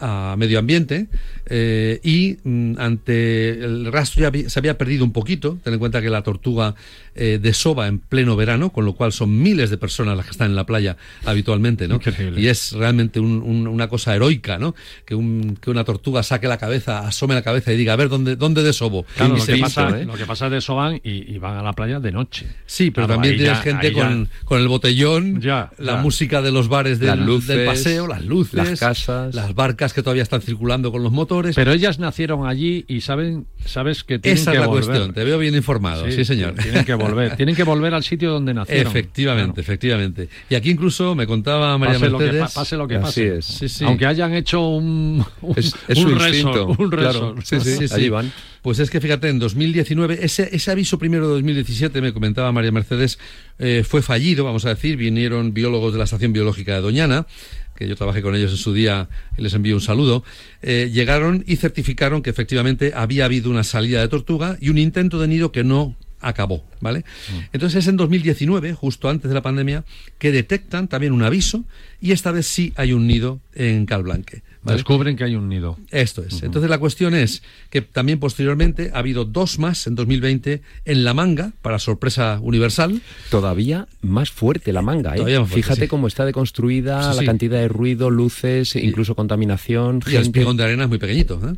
a 0.00 0.34
medio 0.38 0.58
ambiente 0.58 1.08
eh, 1.46 2.00
y 2.02 2.38
mm, 2.42 2.74
ante 2.78 3.50
el 3.50 3.92
rastro 3.92 4.22
ya 4.22 4.48
se 4.48 4.58
había 4.58 4.78
perdido 4.78 5.04
un 5.04 5.12
poquito, 5.12 5.58
ten 5.62 5.74
en 5.74 5.78
cuenta 5.78 6.00
que 6.00 6.08
la 6.08 6.22
tortuga 6.22 6.74
eh, 7.20 7.38
desova 7.40 7.86
en 7.86 7.98
pleno 7.98 8.34
verano, 8.36 8.70
con 8.70 8.84
lo 8.84 8.94
cual 8.94 9.12
son 9.12 9.42
miles 9.42 9.68
de 9.70 9.76
personas 9.76 10.16
las 10.16 10.24
que 10.26 10.32
están 10.32 10.48
en 10.50 10.56
la 10.56 10.64
playa 10.64 10.96
habitualmente, 11.26 11.86
¿no? 11.86 11.96
Increíble. 11.96 12.40
Y 12.40 12.48
es 12.48 12.72
realmente 12.72 13.20
un- 13.20 13.42
un- 13.42 13.66
una 13.68 13.88
cosa 13.88 14.14
heroica, 14.16 14.58
¿no? 14.58 14.74
Que, 15.04 15.14
un- 15.14 15.56
que 15.60 15.70
una 15.70 15.84
tortuga 15.84 16.22
saque 16.22 16.48
la 16.48 16.56
cabeza, 16.58 17.06
asome 17.06 17.34
la 17.34 17.42
cabeza 17.42 17.72
y 17.72 17.76
diga, 17.76 17.92
a 17.92 17.96
ver, 17.96 18.08
¿dónde, 18.08 18.36
dónde? 18.36 18.60
Claro, 18.60 19.36
lo 19.36 19.44
que, 19.44 19.56
pasa, 19.58 20.00
¿eh? 20.00 20.04
lo 20.04 20.14
que 20.14 20.26
pasa 20.26 20.46
es 20.46 20.52
de 20.52 20.58
eso 20.58 20.74
van 20.74 20.96
y, 20.96 21.34
y 21.34 21.38
van 21.38 21.56
a 21.56 21.62
la 21.62 21.72
playa 21.72 22.00
de 22.00 22.12
noche. 22.12 22.46
Sí, 22.66 22.90
pero 22.90 23.06
Claro, 23.06 23.20
también 23.20 23.36
tienes 23.36 23.56
ya- 23.58 23.62
gente 23.62 23.92
con, 23.92 24.28
con 24.44 24.60
el 24.60 24.68
botellón, 24.68 25.40
Ya, 25.40 25.70
la 25.78 25.94
ya. 25.96 26.02
música 26.02 26.42
de 26.42 26.52
los 26.52 26.68
bares 26.68 26.98
del, 26.98 27.08
Las 27.10 27.18
luces, 27.18 27.48
del 27.56 27.66
paseo, 27.66 28.06
las 28.06 28.24
luces, 28.24 28.54
las 28.54 28.78
casas. 28.80 29.34
las 29.34 29.54
barcas 29.54 29.92
que 29.92 30.02
todavía 30.02 30.22
están 30.22 30.40
circulando 30.42 30.92
con 30.92 31.02
los 31.02 31.12
motores. 31.12 31.54
Pero 31.56 31.72
ellas 31.72 31.98
nacieron 31.98 32.46
allí 32.46 32.84
y 32.88 33.00
saben, 33.00 33.46
sabes 33.64 34.04
que 34.04 34.18
tienen 34.18 34.40
Esa 34.40 34.52
que 34.52 34.56
es 34.58 34.60
la 34.60 34.66
volver. 34.66 34.84
cuestión, 34.84 35.14
te 35.14 35.24
veo 35.24 35.38
bien 35.38 35.54
informado, 35.54 36.10
sí, 36.10 36.24
señor. 36.24 36.54
Tienen 36.54 36.84
que 36.84 36.94
volver, 36.94 37.09
tienen 37.36 37.54
que 37.54 37.62
volver 37.64 37.94
al 37.94 38.02
sitio 38.04 38.30
donde 38.30 38.54
nacieron. 38.54 38.86
Efectivamente, 38.90 39.60
efectivamente. 39.60 40.28
Y 40.48 40.54
aquí 40.54 40.70
incluso 40.70 41.14
me 41.14 41.26
contaba 41.26 41.76
María 41.78 41.94
Pase 41.94 42.10
lo, 42.10 42.18
que, 42.18 42.24
Mercedes. 42.24 42.42
pa- 42.52 42.60
pase 42.60 42.76
lo 42.76 42.88
que 42.88 42.96
Así 42.96 43.04
pase. 43.04 43.38
es. 43.38 43.44
Sí, 43.44 43.68
sí. 43.68 43.84
Aunque 43.84 44.06
hayan 44.06 44.34
hecho 44.34 44.66
un, 44.68 45.24
un, 45.42 45.58
Es- 45.58 45.74
es 45.88 45.98
un 45.98 46.12
un 46.12 46.90
claro. 46.90 47.34
sí, 47.42 47.56
allí 47.92 48.08
van. 48.08 48.32
Pues 48.62 48.78
es 48.78 48.90
que 48.90 49.00
fíjate, 49.00 49.28
en 49.28 49.38
2019, 49.38 50.18
ese, 50.22 50.48
ese 50.54 50.70
aviso 50.70 50.98
primero 50.98 51.26
de 51.28 51.34
2017, 51.34 52.00
me 52.02 52.12
comentaba 52.12 52.52
María 52.52 52.70
Mercedes, 52.72 53.18
eh, 53.58 53.84
fue 53.88 54.02
fallido, 54.02 54.44
vamos 54.44 54.66
a 54.66 54.70
decir. 54.70 54.96
Vinieron 54.98 55.54
biólogos 55.54 55.92
de 55.92 55.98
la 55.98 56.04
Estación 56.04 56.32
Biológica 56.34 56.74
de 56.74 56.82
Doñana, 56.82 57.26
que 57.74 57.88
yo 57.88 57.96
trabajé 57.96 58.20
con 58.20 58.34
ellos 58.34 58.50
en 58.50 58.58
su 58.58 58.74
día 58.74 59.08
y 59.38 59.42
les 59.42 59.54
envío 59.54 59.74
un 59.74 59.80
saludo. 59.80 60.22
eh, 60.60 60.90
llegaron 60.92 61.42
y 61.46 61.56
certificaron 61.56 62.20
que 62.20 62.28
efectivamente 62.28 62.92
había 62.94 63.24
habido 63.24 63.48
una 63.50 63.64
salida 63.64 64.02
de 64.02 64.08
tortuga 64.08 64.58
y 64.60 64.68
un 64.68 64.76
intento 64.76 65.18
de 65.18 65.28
nido 65.28 65.52
que 65.52 65.64
no 65.64 65.96
acabó, 66.20 66.64
¿vale? 66.80 67.04
Entonces 67.52 67.84
es 67.84 67.88
en 67.88 67.96
2019, 67.96 68.74
justo 68.74 69.08
antes 69.08 69.28
de 69.28 69.34
la 69.34 69.42
pandemia, 69.42 69.84
que 70.18 70.32
detectan 70.32 70.88
también 70.88 71.12
un 71.12 71.22
aviso 71.22 71.64
y 72.00 72.12
esta 72.12 72.30
vez 72.30 72.46
sí 72.46 72.72
hay 72.76 72.92
un 72.92 73.06
nido 73.06 73.40
en 73.54 73.86
Calblanque. 73.86 74.42
¿Vale? 74.62 74.76
Descubren 74.76 75.16
que 75.16 75.24
hay 75.24 75.34
un 75.34 75.48
nido. 75.48 75.78
Esto 75.90 76.22
es. 76.22 76.42
Entonces 76.42 76.70
la 76.70 76.78
cuestión 76.78 77.14
es 77.14 77.42
que 77.70 77.80
también 77.82 78.18
posteriormente 78.18 78.90
ha 78.94 78.98
habido 78.98 79.24
dos 79.24 79.58
más 79.58 79.86
en 79.86 79.94
2020 79.94 80.62
en 80.84 81.04
La 81.04 81.14
Manga, 81.14 81.52
para 81.62 81.78
sorpresa 81.78 82.38
universal. 82.42 83.00
Todavía 83.30 83.88
más 84.02 84.30
fuerte 84.30 84.72
la 84.72 84.82
manga, 84.82 85.14
¿eh? 85.14 85.16
Todavía 85.16 85.40
más 85.40 85.48
fuerte, 85.48 85.62
Fíjate 85.62 85.82
sí. 85.82 85.88
cómo 85.88 86.06
está 86.06 86.24
deconstruida, 86.24 87.10
Sí, 87.10 87.16
la 87.16 87.20
sí. 87.20 87.26
cantidad 87.26 87.58
de 87.58 87.68
ruido, 87.68 88.10
luces, 88.10 88.76
incluso 88.76 89.14
contaminación. 89.14 90.00
Y 90.06 90.16
el 90.16 90.22
espigón 90.22 90.56
de 90.56 90.64
arena 90.64 90.84
es 90.84 90.88
muy 90.88 90.98
pequeñito. 90.98 91.40
¿eh? 91.48 91.56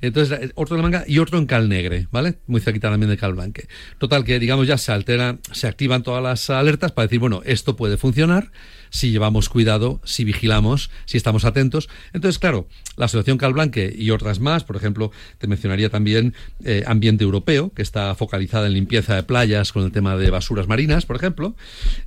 Entonces, 0.00 0.50
otro 0.54 0.76
en 0.76 0.82
La 0.82 0.88
Manga 0.88 1.04
y 1.06 1.18
otro 1.18 1.38
en 1.38 1.46
Cal 1.46 1.68
Negre, 1.68 2.08
¿vale? 2.10 2.38
Muy 2.46 2.60
cerquita 2.60 2.90
también 2.90 3.10
de 3.10 3.16
Cal 3.16 3.34
Blanque. 3.34 3.66
Total, 3.98 4.24
que 4.24 4.38
digamos 4.38 4.66
ya 4.66 4.78
se 4.78 4.92
alteran, 4.92 5.40
se 5.52 5.66
activan 5.66 6.02
todas 6.02 6.22
las 6.22 6.50
alertas 6.50 6.92
para 6.92 7.06
decir, 7.06 7.18
bueno, 7.20 7.42
esto 7.44 7.76
puede 7.76 7.96
funcionar 7.96 8.50
si 8.92 9.10
llevamos 9.10 9.48
cuidado, 9.48 10.00
si 10.04 10.22
vigilamos, 10.22 10.90
si 11.06 11.16
estamos 11.16 11.44
atentos. 11.46 11.88
Entonces, 12.12 12.38
claro, 12.38 12.68
la 12.96 13.06
Asociación 13.06 13.38
Calblanque 13.38 13.92
y 13.96 14.10
otras 14.10 14.38
más, 14.38 14.64
por 14.64 14.76
ejemplo, 14.76 15.10
te 15.38 15.46
mencionaría 15.46 15.88
también 15.88 16.34
eh, 16.62 16.84
Ambiente 16.86 17.24
Europeo, 17.24 17.72
que 17.74 17.82
está 17.82 18.14
focalizada 18.14 18.66
en 18.66 18.74
limpieza 18.74 19.16
de 19.16 19.22
playas 19.22 19.72
con 19.72 19.84
el 19.84 19.92
tema 19.92 20.16
de 20.16 20.30
basuras 20.30 20.68
marinas, 20.68 21.06
por 21.06 21.16
ejemplo, 21.16 21.56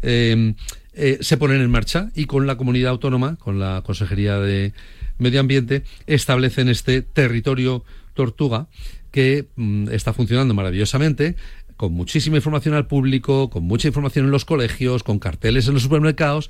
eh, 0.04 0.54
eh, 0.94 1.18
se 1.22 1.38
ponen 1.38 1.60
en 1.62 1.72
marcha 1.72 2.12
y 2.16 2.26
con 2.26 2.46
la 2.46 2.56
comunidad 2.56 2.92
autónoma, 2.92 3.36
con 3.38 3.60
la 3.60 3.82
Consejería 3.84 4.40
de 4.40 4.72
Medio 5.18 5.40
Ambiente, 5.40 5.84
establecen 6.06 6.70
este 6.70 7.02
territorio 7.02 7.84
tortuga 8.14 8.68
que 9.12 9.48
mm, 9.56 9.90
está 9.90 10.14
funcionando 10.14 10.54
maravillosamente 10.54 11.36
con 11.78 11.94
muchísima 11.94 12.38
información 12.38 12.74
al 12.74 12.88
público, 12.88 13.50
con 13.50 13.64
mucha 13.64 13.88
información 13.88 14.26
en 14.26 14.32
los 14.32 14.46
colegios, 14.46 15.04
con 15.04 15.20
carteles 15.20 15.68
en 15.68 15.74
los 15.74 15.84
supermercados, 15.84 16.50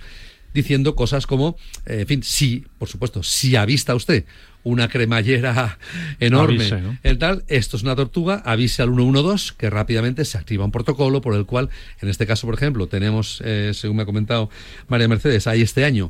diciendo 0.53 0.95
cosas 0.95 1.27
como, 1.27 1.57
eh, 1.85 2.01
en 2.01 2.07
fin, 2.07 2.23
si, 2.23 2.65
por 2.77 2.87
supuesto, 2.87 3.23
si 3.23 3.55
avista 3.55 3.93
usted 3.93 4.25
una 4.63 4.87
cremallera 4.87 5.77
enorme, 6.19 6.63
Avise, 6.63 6.81
¿no? 6.81 6.97
el 7.03 7.17
tal, 7.17 7.43
esto 7.47 7.77
es 7.77 7.83
una 7.83 7.95
tortuga, 7.95 8.41
avise 8.45 8.81
al 8.81 8.95
112, 8.95 9.53
que 9.57 9.69
rápidamente 9.69 10.25
se 10.25 10.37
activa 10.37 10.65
un 10.65 10.71
protocolo 10.71 11.21
por 11.21 11.35
el 11.35 11.45
cual, 11.45 11.69
en 12.01 12.09
este 12.09 12.25
caso, 12.25 12.47
por 12.47 12.55
ejemplo, 12.55 12.87
tenemos, 12.87 13.41
eh, 13.45 13.71
según 13.73 13.97
me 13.97 14.03
ha 14.03 14.05
comentado 14.05 14.49
María 14.87 15.07
Mercedes, 15.07 15.45
hay 15.47 15.61
este 15.61 15.85
año 15.85 16.09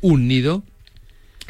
un 0.00 0.28
nido 0.28 0.62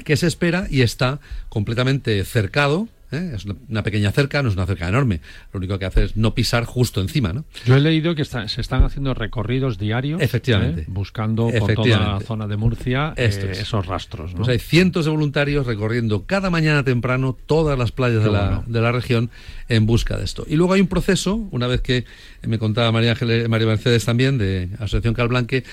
que 0.05 0.17
se 0.17 0.27
espera 0.27 0.67
y 0.71 0.83
está 0.83 1.21
completamente 1.49 2.25
cercado. 2.25 2.89
¿Eh? 3.13 3.33
Es 3.35 3.45
una, 3.69 3.83
pequeña 3.83 4.11
cerca, 4.13 4.43
no 4.43 4.49
es 4.49 4.55
una 4.55 4.67
cerca 4.67 4.89
enorme. 4.89 5.21
Lo 5.53 5.59
único 5.59 5.79
que 5.79 5.85
hace 5.85 6.05
es 6.05 6.17
no 6.17 6.35
pisar 6.35 6.65
justo 6.65 7.01
encima, 7.01 7.33
¿no? 7.33 7.45
Yo 7.65 7.77
he 7.77 7.81
leído 7.81 8.15
que 8.15 8.23
está- 8.23 8.49
se 8.49 8.61
están 8.61 8.83
haciendo 8.85 9.15
recorridos 9.15 9.79
diarios. 9.79 10.21
Efectivamente. 10.23 10.83
¿eh? 10.83 10.85
Buscando 10.89 11.51
por 11.59 11.75
toda 11.75 11.99
la 12.15 12.21
zona 12.21 12.47
de 12.47 12.57
Murcia 12.57 13.15
eh, 13.17 13.27
es. 13.27 13.37
esos 13.39 13.87
rastros. 13.87 14.33
¿no? 14.33 14.39
Pues 14.39 14.49
hay 14.49 14.59
cientos 14.59 15.05
de 15.05 15.11
voluntarios 15.11 15.67
recorriendo 15.67 16.25
cada 16.27 16.51
mañana 16.51 16.83
temprano 16.85 17.37
todas 17.47 17.79
las 17.79 17.93
playas 17.93 18.23
de 18.25 18.31
la, 18.31 18.63
de 18.67 18.81
la 18.81 18.93
región 18.93 19.31
en 19.69 19.87
busca 19.87 20.17
de 20.17 20.25
esto. 20.25 20.45
Y 20.49 20.57
luego 20.57 20.73
hay 20.75 20.81
un 20.81 20.89
proceso, 20.89 21.35
una 21.51 21.67
vez 21.67 21.81
que 21.81 22.05
me 22.43 22.59
contaba 22.59 22.93
María, 22.93 23.13
Ángeles- 23.13 23.49
María 23.49 23.67
Mercedes 23.67 24.05
también, 24.05 24.39
de 24.39 24.69
Asociación 24.79 25.15
Calblanque, 25.15 25.65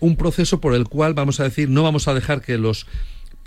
un 0.00 0.16
proceso 0.16 0.60
por 0.60 0.74
el 0.74 0.84
cual, 0.84 1.14
vamos 1.14 1.40
a 1.40 1.44
decir, 1.44 1.68
no 1.68 1.82
vamos 1.82 2.06
a 2.08 2.14
dejar 2.14 2.40
que 2.40 2.56
los 2.56 2.86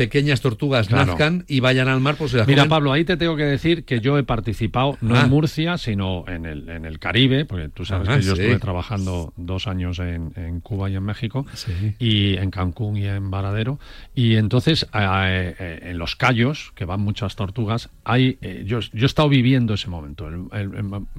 pequeñas 0.03 0.41
tortugas 0.41 0.87
Claro. 0.87 1.05
nazcan 1.07 1.45
y 1.47 1.59
vayan 1.59 1.87
al 1.87 1.99
mar, 1.99 2.15
pues 2.17 2.31
se 2.31 2.37
las 2.37 2.47
Mira, 2.47 2.63
comen. 2.63 2.69
Pablo, 2.69 2.91
ahí 2.93 3.05
te 3.05 3.17
tengo 3.17 3.35
que 3.35 3.43
decir 3.43 3.83
que 3.85 3.99
yo 3.99 4.17
he 4.17 4.23
participado 4.23 4.97
no 5.01 5.15
Ah. 5.15 5.21
en 5.23 5.29
Murcia, 5.29 5.77
sino 5.77 6.25
en 6.27 6.45
el, 6.45 6.69
en 6.69 6.85
el 6.85 6.99
Caribe, 6.99 7.45
porque 7.45 7.69
tú 7.69 7.85
sabes 7.85 8.07
Ah, 8.09 8.17
que 8.17 8.23
yo 8.23 8.33
estuve 8.33 8.59
trabajando 8.59 9.33
dos 9.37 9.67
años 9.67 9.99
en, 9.99 10.33
en 10.35 10.59
Cuba 10.61 10.89
y 10.89 10.95
en 10.95 11.03
México, 11.03 11.45
Sí. 11.53 11.71
y 11.99 12.37
en 12.37 12.49
Cancún 12.51 12.97
y 12.97 13.05
en 13.05 13.29
Varadero. 13.31 13.79
Y 14.15 14.35
entonces, 14.35 14.87
eh, 14.93 15.55
eh, 15.59 15.79
en 15.91 15.97
los 15.97 16.15
callos, 16.15 16.71
que 16.75 16.85
van 16.85 17.01
muchas 17.01 17.35
tortugas, 17.35 17.89
hay, 18.03 18.37
eh, 18.41 18.63
yo, 18.65 18.79
yo 18.79 19.03
he 19.03 19.05
estado 19.05 19.29
viviendo 19.29 19.73
ese 19.73 19.89
momento, 19.89 20.27
el, 20.27 20.45
el- 20.51 20.71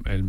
el- 0.05 0.23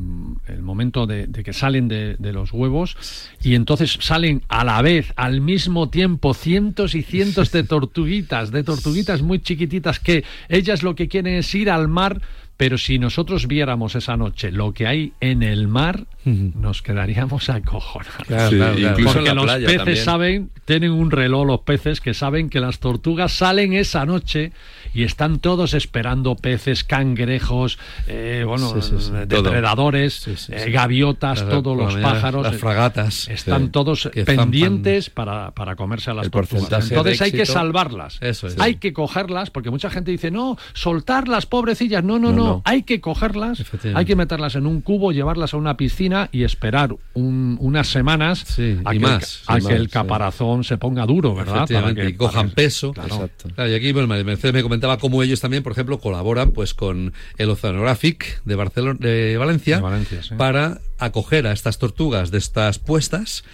el 0.47 0.63
momento 0.63 1.07
de, 1.07 1.27
de 1.27 1.43
que 1.43 1.53
salen 1.53 1.89
de, 1.89 2.17
de 2.19 2.33
los 2.33 2.53
huevos 2.53 2.97
y 3.43 3.55
entonces 3.55 3.97
salen 4.01 4.43
a 4.49 4.65
la 4.65 4.81
vez, 4.83 5.13
al 5.17 5.41
mismo 5.41 5.89
tiempo, 5.91 6.35
cientos 6.35 6.95
y 6.95 7.03
cientos 7.03 7.51
de 7.53 7.65
tortuguitas, 7.75 8.44
de 8.51 8.65
tortuguitas 8.65 9.23
muy 9.23 9.41
chiquititas 9.41 10.01
que 10.01 10.25
ellas 10.49 10.83
lo 10.83 10.95
que 10.95 11.09
quieren 11.09 11.35
es 11.35 11.55
ir 11.55 11.71
al 11.71 11.89
mar 11.89 12.21
Pero 12.57 12.79
si 12.79 12.99
nosotros 13.01 13.49
viéramos 13.49 13.95
esa 13.97 14.17
noche 14.17 14.53
lo 14.53 14.73
que 14.73 14.87
hay 14.87 15.13
en 15.21 15.43
el 15.43 15.67
mar, 15.67 16.05
nos 16.25 16.83
quedaríamos 16.83 17.49
acojonados. 17.51 18.27
Claro, 18.27 18.51
Sí, 18.51 18.57
claro, 18.57 18.75
claro. 18.77 18.91
incluso 18.93 19.15
Porque 19.15 19.19
en 19.19 19.25
la 19.27 19.35
los 19.35 19.45
playa 19.45 19.67
peces 19.67 19.77
también. 19.79 20.05
saben, 20.05 20.51
tienen 20.65 20.91
un 20.93 21.11
reloj 21.11 21.47
los 21.47 21.61
peces 21.61 22.01
que 22.01 22.15
saben 22.15 22.49
que 22.49 22.61
las 22.61 22.79
tortugas 22.79 23.33
salen 23.33 23.73
esa 23.75 24.07
noche 24.07 24.53
y 24.95 25.03
están 25.03 25.41
todos 25.41 25.75
esperando 25.75 26.37
peces, 26.37 26.85
cangrejos, 26.85 27.79
eh, 28.07 28.45
bueno, 28.47 28.73
Sí, 28.81 28.83
sí, 28.83 28.95
sí. 29.01 29.11
eh, 29.15 29.27
depredadores, 29.27 30.15
Sí, 30.15 30.37
sí, 30.37 30.53
eh, 30.55 30.71
gaviotas, 30.71 31.41
Las- 31.41 31.49
todos 31.51 31.77
los 31.77 31.95
mañana, 31.95 32.13
pájaros. 32.15 32.43
las 32.45 32.55
eh, 32.55 32.59
fragatas. 32.59 33.29
Están 33.29 33.65
Sí. 33.65 33.69
todos 33.71 34.09
pendientes 34.25 35.11
para, 35.11 35.51
para 35.51 35.75
comerse 35.75 36.11
a 36.11 36.15
las 36.15 36.27
El 36.27 36.31
tortugas. 36.31 36.91
Entonces 36.91 37.21
hay 37.21 37.33
que 37.33 37.47
salvarlas. 37.47 38.19
Eso 38.21 38.47
es. 38.47 38.59
Hay 38.61 38.77
que 38.77 38.93
cogerlas, 38.93 39.51
porque 39.51 39.71
mucha 39.71 39.91
gente 39.91 40.13
dice, 40.13 40.31
no, 40.31 40.57
soltarlas, 40.73 41.47
pobrecillas. 41.47 42.05
No, 42.05 42.19
no, 42.19 42.31
no. 42.33 42.44
No, 42.44 42.44
no. 42.45 42.63
Hay 42.65 42.83
que 42.83 43.01
cogerlas, 43.01 43.63
hay 43.95 44.05
que 44.05 44.17
meterlas 44.17 44.55
en 44.55 44.67
un 44.67 44.81
cubo, 44.81 45.13
llevarlas 45.13 45.55
a 45.55 45.57
una 45.57 45.77
piscina 45.77 46.29
y 46.33 46.45
esperar 46.45 46.95
un- 47.15 47.57
unas 47.61 47.89
semanas 47.89 48.45
a, 48.85 48.93
que, 48.93 48.99
más, 49.01 49.43
el, 49.49 49.55
a 49.57 49.61
sí, 49.61 49.67
que 49.69 49.75
el 49.75 49.85
sí. 49.87 49.91
caparazón 49.91 50.65
se 50.65 50.77
ponga 50.79 51.07
duro, 51.07 51.35
¿verdad? 51.35 51.53
Para 51.53 51.65
Efectivamente, 51.65 52.03
que- 52.03 52.09
y 52.09 52.13
cojan 52.15 52.47
para- 52.47 52.55
peso. 52.55 52.93
Claro. 52.93 53.31
Claro, 53.55 53.71
y 53.71 53.75
aquí 53.75 53.93
bueno, 53.93 54.09
Mercedes 54.09 54.55
me 54.55 54.63
comentaba 54.63 54.99
cómo 54.99 55.23
ellos 55.23 55.41
también, 55.41 55.63
por 55.63 55.73
ejemplo, 55.73 55.99
colaboran 55.99 56.53
pues 56.53 56.75
con 56.75 57.13
el 57.39 57.51
Oceanographic 57.51 58.43
de 58.45 58.55
Barcelona, 58.55 58.99
de 59.01 59.37
Valencia, 59.37 59.77
De 59.77 59.83
Valencia, 59.83 60.23
sí. 60.23 60.35
para 60.37 60.81
acoger 60.99 61.47
a 61.47 61.53
estas 61.53 61.79
tortugas 61.79 62.31
de 62.31 62.39
estas 62.39 62.79
puestas 62.79 63.45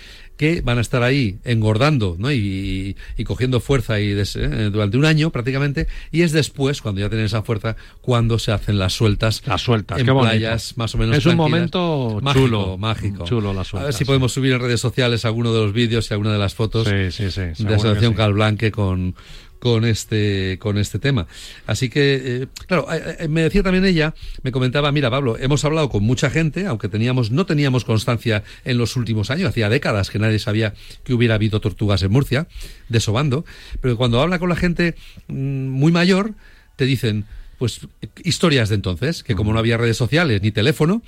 que 0.40 0.62
van 0.62 0.78
a 0.78 0.80
estar 0.80 1.02
ahí 1.02 1.36
engordando 1.44 2.16
¿no? 2.18 2.32
y, 2.32 2.96
y 3.18 3.24
cogiendo 3.24 3.60
fuerza 3.60 4.00
y 4.00 4.08
des- 4.14 4.36
eh, 4.36 4.70
durante 4.72 4.96
un 4.96 5.04
año 5.04 5.28
prácticamente 5.28 5.86
y 6.10 6.22
es 6.22 6.32
después 6.32 6.80
cuando 6.80 7.02
ya 7.02 7.10
tienen 7.10 7.26
esa 7.26 7.42
fuerza 7.42 7.76
cuando 8.00 8.38
se 8.38 8.50
hacen 8.50 8.78
las 8.78 8.94
sueltas 8.94 9.42
las 9.46 9.60
sueltas 9.60 9.98
en 9.98 10.06
qué 10.06 10.10
bonito. 10.12 10.30
playas 10.30 10.78
más 10.78 10.94
o 10.94 10.98
menos 10.98 11.18
Es 11.18 11.26
un 11.26 11.36
momento 11.36 12.20
Mágico, 12.22 12.46
chulo, 12.46 12.78
mágico 12.78 13.24
chulo 13.24 13.52
las 13.52 13.58
a 13.74 13.76
ver 13.76 13.82
sueltas, 13.82 13.96
si 13.96 14.04
podemos 14.06 14.32
subir 14.32 14.52
en 14.54 14.60
redes 14.60 14.80
sociales 14.80 15.26
alguno 15.26 15.52
de 15.52 15.60
los 15.60 15.74
vídeos 15.74 16.10
y 16.10 16.14
alguna 16.14 16.32
de 16.32 16.38
las 16.38 16.54
fotos 16.54 16.88
Sí, 16.88 17.10
sí, 17.10 17.30
sí, 17.30 17.62
de 17.62 17.74
Asociación. 17.74 18.14
Calblanque 18.14 18.70
con 18.70 19.14
con 19.60 19.84
este 19.84 20.58
con 20.58 20.78
este 20.78 20.98
tema. 20.98 21.28
Así 21.66 21.88
que 21.88 22.20
eh, 22.24 22.46
claro 22.66 22.92
eh, 22.92 23.16
eh, 23.20 23.28
me 23.28 23.42
decía 23.42 23.62
también 23.62 23.84
ella 23.84 24.14
me 24.42 24.50
comentaba 24.50 24.90
mira 24.90 25.10
Pablo 25.10 25.36
hemos 25.38 25.64
hablado 25.64 25.88
con 25.88 26.02
mucha 26.02 26.30
gente 26.30 26.66
aunque 26.66 26.88
teníamos 26.88 27.30
no 27.30 27.46
teníamos 27.46 27.84
constancia 27.84 28.42
en 28.64 28.78
los 28.78 28.96
últimos 28.96 29.30
años 29.30 29.50
hacía 29.50 29.68
décadas 29.68 30.10
que 30.10 30.18
nadie 30.18 30.38
sabía 30.38 30.74
que 31.04 31.14
hubiera 31.14 31.34
habido 31.34 31.60
tortugas 31.60 32.02
en 32.02 32.10
Murcia 32.10 32.48
desobando 32.88 33.44
pero 33.80 33.96
cuando 33.96 34.20
habla 34.20 34.38
con 34.38 34.48
la 34.48 34.56
gente 34.56 34.96
mm, 35.28 35.68
muy 35.68 35.92
mayor 35.92 36.32
te 36.76 36.86
dicen 36.86 37.26
pues 37.58 37.80
historias 38.24 38.70
de 38.70 38.76
entonces 38.76 39.22
que 39.22 39.36
como 39.36 39.52
no 39.52 39.58
había 39.58 39.76
redes 39.76 39.98
sociales 39.98 40.40
ni 40.42 40.50
teléfono 40.50 41.02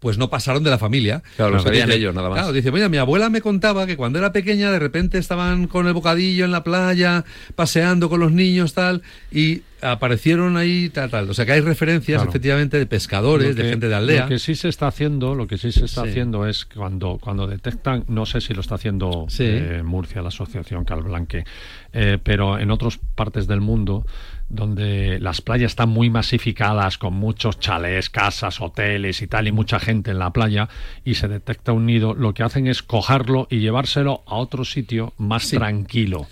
pues 0.00 0.18
no 0.18 0.30
pasaron 0.30 0.62
de 0.64 0.70
la 0.70 0.78
familia. 0.78 1.22
Claro, 1.36 1.52
lo 1.52 1.58
Porque 1.62 1.78
sabían 1.78 1.90
ellos, 1.96 2.14
nada 2.14 2.28
más. 2.28 2.38
Claro, 2.38 2.52
dice, 2.52 2.70
mira, 2.72 2.88
mi 2.88 2.96
abuela 2.98 3.30
me 3.30 3.40
contaba 3.40 3.86
que 3.86 3.96
cuando 3.96 4.18
era 4.18 4.32
pequeña 4.32 4.70
de 4.70 4.78
repente 4.78 5.18
estaban 5.18 5.66
con 5.66 5.86
el 5.86 5.92
bocadillo 5.92 6.44
en 6.44 6.50
la 6.52 6.64
playa, 6.64 7.24
paseando 7.54 8.08
con 8.08 8.20
los 8.20 8.32
niños, 8.32 8.74
tal, 8.74 9.02
y 9.30 9.62
aparecieron 9.80 10.56
ahí, 10.56 10.90
tal, 10.90 11.10
tal. 11.10 11.28
O 11.28 11.34
sea 11.34 11.44
que 11.44 11.52
hay 11.52 11.60
referencias, 11.60 12.18
Claro. 12.18 12.30
efectivamente, 12.30 12.78
de 12.78 12.86
pescadores, 12.86 13.56
que- 13.56 13.62
de 13.64 13.68
gente 13.70 13.88
de 13.88 13.94
aldea. 13.96 14.22
Lo 14.22 14.28
que 14.28 14.38
sí 14.38 14.54
se 14.54 14.68
está 14.68 14.86
haciendo, 14.86 15.34
lo 15.34 15.46
que 15.48 15.58
sí 15.58 15.72
se 15.72 15.84
está 15.86 16.02
Sí. 16.04 16.10
haciendo 16.10 16.46
es 16.46 16.64
cuando, 16.66 17.18
cuando 17.20 17.48
detectan, 17.48 18.04
no 18.06 18.24
sé 18.24 18.40
si 18.40 18.54
lo 18.54 18.60
está 18.60 18.76
haciendo 18.76 19.26
Sí. 19.28 19.42
eh, 19.44 19.82
Murcia, 19.84 20.22
la 20.22 20.28
asociación 20.28 20.84
Calblanque, 20.84 21.44
eh, 21.92 22.18
pero 22.22 22.58
en 22.60 22.70
otras 22.70 22.98
partes 23.16 23.48
del 23.48 23.60
mundo 23.60 24.06
donde 24.52 25.18
las 25.18 25.40
playas 25.40 25.72
están 25.72 25.88
muy 25.88 26.10
masificadas 26.10 26.98
con 26.98 27.14
muchos 27.14 27.58
chalés, 27.58 28.10
casas, 28.10 28.60
hoteles 28.60 29.22
y 29.22 29.26
tal, 29.26 29.48
y 29.48 29.52
mucha 29.52 29.80
gente 29.80 30.10
en 30.10 30.18
la 30.18 30.30
playa, 30.30 30.68
y 31.04 31.14
se 31.14 31.26
detecta 31.26 31.72
un 31.72 31.86
nido, 31.86 32.14
lo 32.14 32.34
que 32.34 32.42
hacen 32.42 32.66
es 32.66 32.82
cogerlo 32.82 33.48
y 33.50 33.60
llevárselo 33.60 34.22
a 34.26 34.34
otro 34.36 34.64
sitio 34.64 35.14
más 35.16 35.48
tranquilo. 35.48 36.26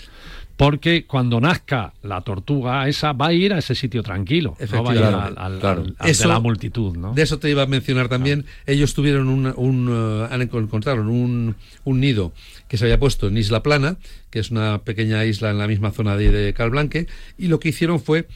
Porque 0.58 1.06
cuando 1.06 1.40
nazca 1.40 1.94
la 2.02 2.20
tortuga 2.20 2.86
esa 2.86 3.14
va 3.14 3.28
a 3.28 3.32
ir 3.32 3.54
a 3.54 3.58
ese 3.60 3.74
sitio 3.74 4.02
tranquilo, 4.02 4.58
no 4.70 4.84
va 4.84 4.92
a 4.92 4.94
ir 4.94 5.02
al, 5.02 5.58
claro. 5.58 5.80
al- 5.82 5.96
al 5.98 6.12
de 6.14 6.26
la 6.26 6.38
multitud, 6.38 6.94
¿no? 6.98 7.14
De 7.14 7.22
eso 7.22 7.38
te 7.38 7.48
iba 7.48 7.62
a 7.62 7.66
mencionar 7.66 8.10
también. 8.10 8.44
Ellos 8.66 8.92
tuvieron 8.92 9.28
un, 9.28 9.46
un, 9.56 9.88
eh, 10.30 10.48
encontraron 10.58 11.08
un, 11.08 11.56
un 11.84 12.00
nido 12.00 12.32
que 12.70 12.78
se 12.78 12.84
había 12.84 13.00
puesto 13.00 13.26
en 13.26 13.36
Isla 13.36 13.64
Plana, 13.64 13.96
que 14.30 14.38
es 14.38 14.52
una 14.52 14.84
pequeña 14.84 15.24
isla 15.24 15.50
en 15.50 15.58
la 15.58 15.66
misma 15.66 15.90
zona 15.90 16.16
de, 16.16 16.30
de 16.30 16.54
Calblanque, 16.54 17.08
y 17.36 17.48
lo 17.48 17.58
que 17.58 17.70
hicieron 17.70 18.00
fue 18.00 18.28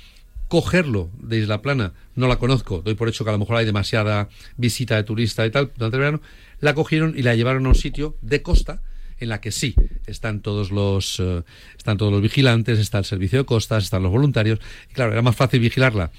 cogerlo 0.48 1.08
de 1.20 1.38
Isla 1.38 1.62
Plana. 1.62 1.92
No 2.16 2.26
la 2.26 2.36
conozco, 2.36 2.82
doy 2.82 2.94
por 2.94 3.08
hecho 3.08 3.22
que 3.22 3.30
a 3.30 3.32
lo 3.32 3.38
mejor 3.38 3.56
hay 3.56 3.64
demasiada 3.64 4.28
visita 4.56 4.96
de 4.96 5.04
turista 5.04 5.46
y 5.46 5.52
tal 5.52 5.70
durante 5.76 5.96
el 5.96 6.00
verano. 6.00 6.20
La 6.58 6.74
cogieron 6.74 7.14
y 7.16 7.22
la 7.22 7.36
llevaron 7.36 7.64
a 7.66 7.68
un 7.68 7.74
sitio 7.76 8.16
de 8.22 8.42
costa 8.42 8.82
en 9.20 9.28
la 9.28 9.40
que 9.40 9.52
sí 9.52 9.76
están 10.06 10.40
todos 10.40 10.72
los 10.72 11.20
eh, 11.20 11.44
están 11.78 11.96
todos 11.96 12.10
los 12.10 12.20
vigilantes, 12.20 12.80
está 12.80 12.98
el 12.98 13.04
servicio 13.04 13.38
de 13.38 13.44
costas, 13.44 13.84
están 13.84 14.02
los 14.02 14.10
voluntarios. 14.10 14.58
Y 14.90 14.94
claro, 14.94 15.12
era 15.12 15.22
más 15.22 15.36
fácil 15.36 15.60
vigilarla 15.60 16.10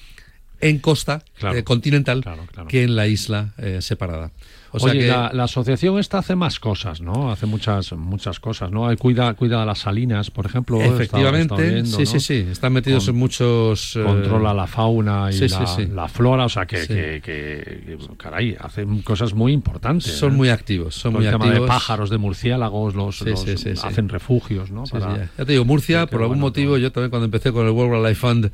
en 0.62 0.80
costa 0.80 1.26
eh, 1.54 1.64
continental 1.64 2.24
que 2.70 2.84
en 2.84 2.96
la 2.96 3.08
isla 3.08 3.54
eh, 3.58 3.82
separada. 3.82 4.32
O 4.76 4.80
sea 4.80 4.92
Oye, 4.92 5.00
que 5.00 5.08
la, 5.08 5.32
la 5.34 5.44
asociación 5.46 6.00
esta 6.00 6.18
hace 6.18 6.36
más 6.36 6.60
cosas, 6.60 7.00
¿no? 7.02 7.32
Hace 7.32 7.46
muchas 7.46 7.94
muchas 7.94 8.40
cosas, 8.40 8.72
¿no? 8.72 8.88
Cuida, 8.98 9.34
cuida 9.36 9.66
las 9.66 9.80
salinas, 9.80 10.32
por 10.32 10.46
ejemplo. 10.46 10.82
efectivamente, 10.82 11.56
viendo, 11.62 11.98
sí, 11.98 12.04
¿no? 12.04 12.06
sí, 12.06 12.20
sí, 12.20 12.48
están 12.52 12.74
metidos 12.74 13.06
Con- 13.06 13.16
en 13.16 13.20
muchos 13.20 13.96
eh, 13.96 14.04
Controla 14.04 14.54
la 14.54 14.68
fauna 14.68 15.30
y 15.30 15.34
sí, 15.34 15.48
la, 15.48 15.66
sí, 15.66 15.84
sí. 15.84 15.88
la 15.88 16.08
flora, 16.08 16.46
o 16.46 16.50
sea 16.50 16.66
que, 16.66 16.86
que, 16.88 17.22
que- 17.24 17.98
caray, 18.18 18.56
hacen 18.60 19.02
cosas 19.02 19.34
muy 19.34 19.54
importantes. 19.54 20.12
Son 20.18 20.34
¿eh? 20.34 20.36
muy 20.38 20.50
activos, 20.50 20.96
son 20.96 21.14
Todo 21.14 21.20
muy 21.20 21.28
el 21.28 21.32
tema 21.34 21.46
de 21.46 21.52
activos. 21.52 21.70
pájaros, 21.70 22.10
de 22.10 22.18
murciélagos, 22.18 22.96
los, 22.96 23.18
Sí, 23.20 23.26
los- 23.30 23.42
sí, 23.42 23.58
sí, 23.58 23.76
sí. 23.76 23.82
hacen 23.88 24.10
refugios, 24.10 24.72
¿no? 24.72 24.84
Para- 24.84 25.18
ya. 25.18 25.30
Ya 25.38 25.46
te 25.46 25.52
digo, 25.54 25.66
Murcia, 25.66 26.06
por 26.08 26.22
algún 26.22 26.38
bueno, 26.38 26.48
motivo, 26.48 26.78
yo 26.78 26.92
también 26.92 27.10
cuando 27.10 27.26
empecé 27.26 27.52
con 27.52 27.66
el 27.66 27.72
World 27.72 27.94
Wildlife 27.94 28.20
Fund 28.20 28.52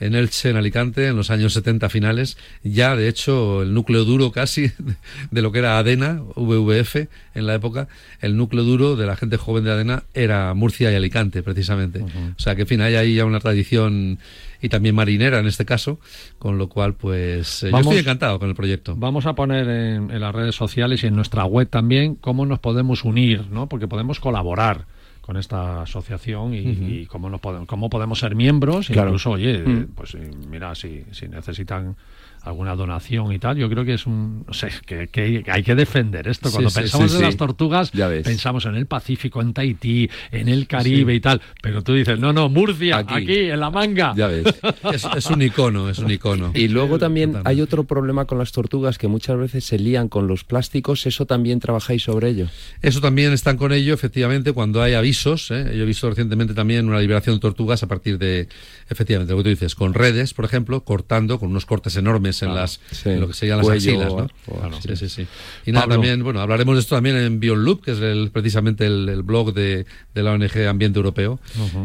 en 0.00 0.14
Elche, 0.14 0.50
en 0.50 0.56
Alicante, 0.56 1.06
en 1.06 1.16
los 1.16 1.30
años 1.30 1.52
70 1.54 1.88
finales, 1.88 2.36
ya 2.62 2.96
de 2.96 3.08
hecho 3.08 3.62
el 3.62 3.72
núcleo 3.74 4.04
duro 4.04 4.32
casi 4.32 4.70
de 5.30 5.42
lo 5.42 5.52
que 5.52 5.60
era 5.60 5.78
ADENA, 5.78 6.20
VVF 6.36 6.96
en 7.34 7.46
la 7.46 7.54
época, 7.54 7.88
el 8.20 8.36
núcleo 8.36 8.64
duro 8.64 8.96
de 8.96 9.06
la 9.06 9.16
gente 9.16 9.36
joven 9.36 9.64
de 9.64 9.70
ADENA 9.72 10.02
era 10.14 10.52
Murcia 10.54 10.90
y 10.90 10.94
Alicante, 10.94 11.42
precisamente. 11.42 12.02
O 12.02 12.38
sea 12.38 12.54
que, 12.56 12.62
en 12.62 12.68
fin, 12.68 12.80
hay 12.80 12.94
ahí 12.96 13.14
ya 13.14 13.24
una 13.24 13.40
tradición 13.40 14.18
y 14.60 14.68
también 14.68 14.94
marinera 14.94 15.38
en 15.40 15.46
este 15.46 15.64
caso, 15.64 16.00
con 16.38 16.56
lo 16.58 16.68
cual, 16.68 16.94
pues, 16.94 17.62
eh, 17.62 17.66
yo 17.66 17.72
Vamos- 17.72 17.86
estoy 17.88 17.98
encantado 18.00 18.38
con 18.38 18.48
el 18.48 18.54
proyecto. 18.54 18.94
Vamos 18.96 19.26
a 19.26 19.34
poner 19.34 19.68
en, 19.68 20.10
en 20.10 20.20
las 20.20 20.34
redes 20.34 20.54
sociales 20.54 21.02
y 21.04 21.06
en 21.06 21.14
nuestra 21.16 21.44
web 21.44 21.68
también 21.68 22.14
cómo 22.14 22.46
nos 22.46 22.58
podemos 22.60 23.04
unir, 23.04 23.46
¿no? 23.50 23.68
Porque 23.68 23.88
podemos 23.88 24.20
colaborar 24.20 24.86
con 25.24 25.38
esta 25.38 25.82
asociación 25.82 26.52
y, 26.52 26.58
y 26.58 27.06
cómo, 27.06 27.30
nos 27.30 27.40
podemos, 27.40 27.66
cómo 27.66 27.88
podemos 27.88 28.18
ser 28.18 28.34
miembros. 28.34 28.88
Claro. 28.88 29.08
Incluso, 29.08 29.30
oye, 29.30 29.58
Mm. 29.66 29.86
pues 29.94 30.14
eh, 30.16 30.30
mira, 30.50 30.74
si, 30.74 31.02
si 31.12 31.28
necesitan 31.28 31.96
alguna 32.44 32.74
donación 32.74 33.32
y 33.32 33.38
tal, 33.38 33.56
yo 33.56 33.68
creo 33.68 33.84
que 33.84 33.94
es 33.94 34.06
un... 34.06 34.44
No 34.46 34.52
sé, 34.52 34.68
que, 34.86 35.08
que 35.08 35.44
hay 35.46 35.62
que 35.62 35.74
defender 35.74 36.28
esto. 36.28 36.50
Cuando 36.50 36.70
sí, 36.70 36.80
pensamos 36.80 37.10
sí, 37.10 37.16
en 37.16 37.20
sí. 37.20 37.26
las 37.26 37.36
tortugas, 37.36 37.90
pensamos 37.90 38.66
en 38.66 38.74
el 38.76 38.86
Pacífico, 38.86 39.40
en 39.40 39.52
Tahití, 39.52 40.08
en 40.30 40.48
el 40.48 40.66
Caribe 40.66 41.12
Sí. 41.12 41.16
y 41.16 41.20
tal. 41.20 41.40
Pero 41.62 41.82
tú 41.82 41.94
dices, 41.94 42.18
no, 42.18 42.32
no, 42.32 42.48
Murcia, 42.48 42.98
aquí, 42.98 43.50
en 43.50 43.60
la 43.60 43.70
manga. 43.70 44.14
Ya 44.16 44.28
ves. 44.28 44.44
Es, 44.92 45.06
es 45.16 45.26
un 45.26 45.42
icono, 45.42 45.88
es 45.88 45.98
un 45.98 46.10
icono. 46.10 46.52
Y 46.54 46.68
luego 46.68 46.98
también 46.98 47.36
hay 47.44 47.60
otro 47.60 47.84
problema 47.84 48.26
con 48.26 48.38
las 48.38 48.52
tortugas 48.52 48.98
que 48.98 49.08
muchas 49.08 49.38
veces 49.38 49.64
se 49.64 49.78
lían 49.78 50.08
con 50.08 50.26
los 50.26 50.44
plásticos. 50.44 51.06
¿Eso 51.06 51.26
también 51.26 51.58
trabajáis 51.58 52.02
sobre 52.02 52.28
ello? 52.28 52.48
Eso 52.82 53.00
también 53.00 53.32
están 53.32 53.56
con 53.56 53.72
ello, 53.72 53.94
efectivamente, 53.94 54.52
cuando 54.52 54.82
hay 54.82 54.94
avisos. 54.94 55.50
¿eh? 55.50 55.72
Yo 55.74 55.82
he 55.82 55.86
visto 55.86 56.08
recientemente 56.08 56.54
también 56.54 56.86
una 56.88 57.00
liberación 57.00 57.36
de 57.36 57.40
tortugas 57.40 57.82
a 57.82 57.86
partir 57.88 58.18
de, 58.18 58.48
efectivamente, 58.88 59.32
lo 59.32 59.38
que 59.38 59.44
tú 59.44 59.48
dices, 59.50 59.74
con 59.74 59.94
redes, 59.94 60.34
por 60.34 60.44
ejemplo, 60.44 60.84
cortando, 60.84 61.38
con 61.38 61.50
unos 61.50 61.66
cortes 61.66 61.96
enormes 61.96 62.42
en 62.42 62.54
las 62.54 62.80
sí. 62.90 63.10
en 63.10 63.20
lo 63.20 63.28
que 63.28 63.34
serían 63.34 63.58
las 63.58 63.66
Cuello, 63.66 63.92
axilas, 63.92 64.12
¿no? 64.14 64.26
o- 64.54 64.58
Claro, 64.60 64.76
sí. 64.80 64.88
sí, 64.88 64.96
sí, 64.96 65.08
sí. 65.08 65.26
Y 65.66 65.72
nada, 65.72 65.82
Pablo. 65.86 65.94
también, 65.96 66.22
bueno, 66.22 66.40
hablaremos 66.40 66.74
de 66.76 66.80
esto 66.80 66.94
también 66.94 67.16
en 67.16 67.40
Beyond 67.40 67.62
Loop, 67.64 67.84
que 67.84 67.92
es 67.92 68.00
el, 68.00 68.30
precisamente 68.32 68.86
el, 68.86 69.08
el 69.08 69.22
blog 69.22 69.52
de, 69.54 69.86
de 70.14 70.22
la 70.22 70.32
ONG 70.32 70.66
Ambiente 70.68 70.98
Europeo. 70.98 71.38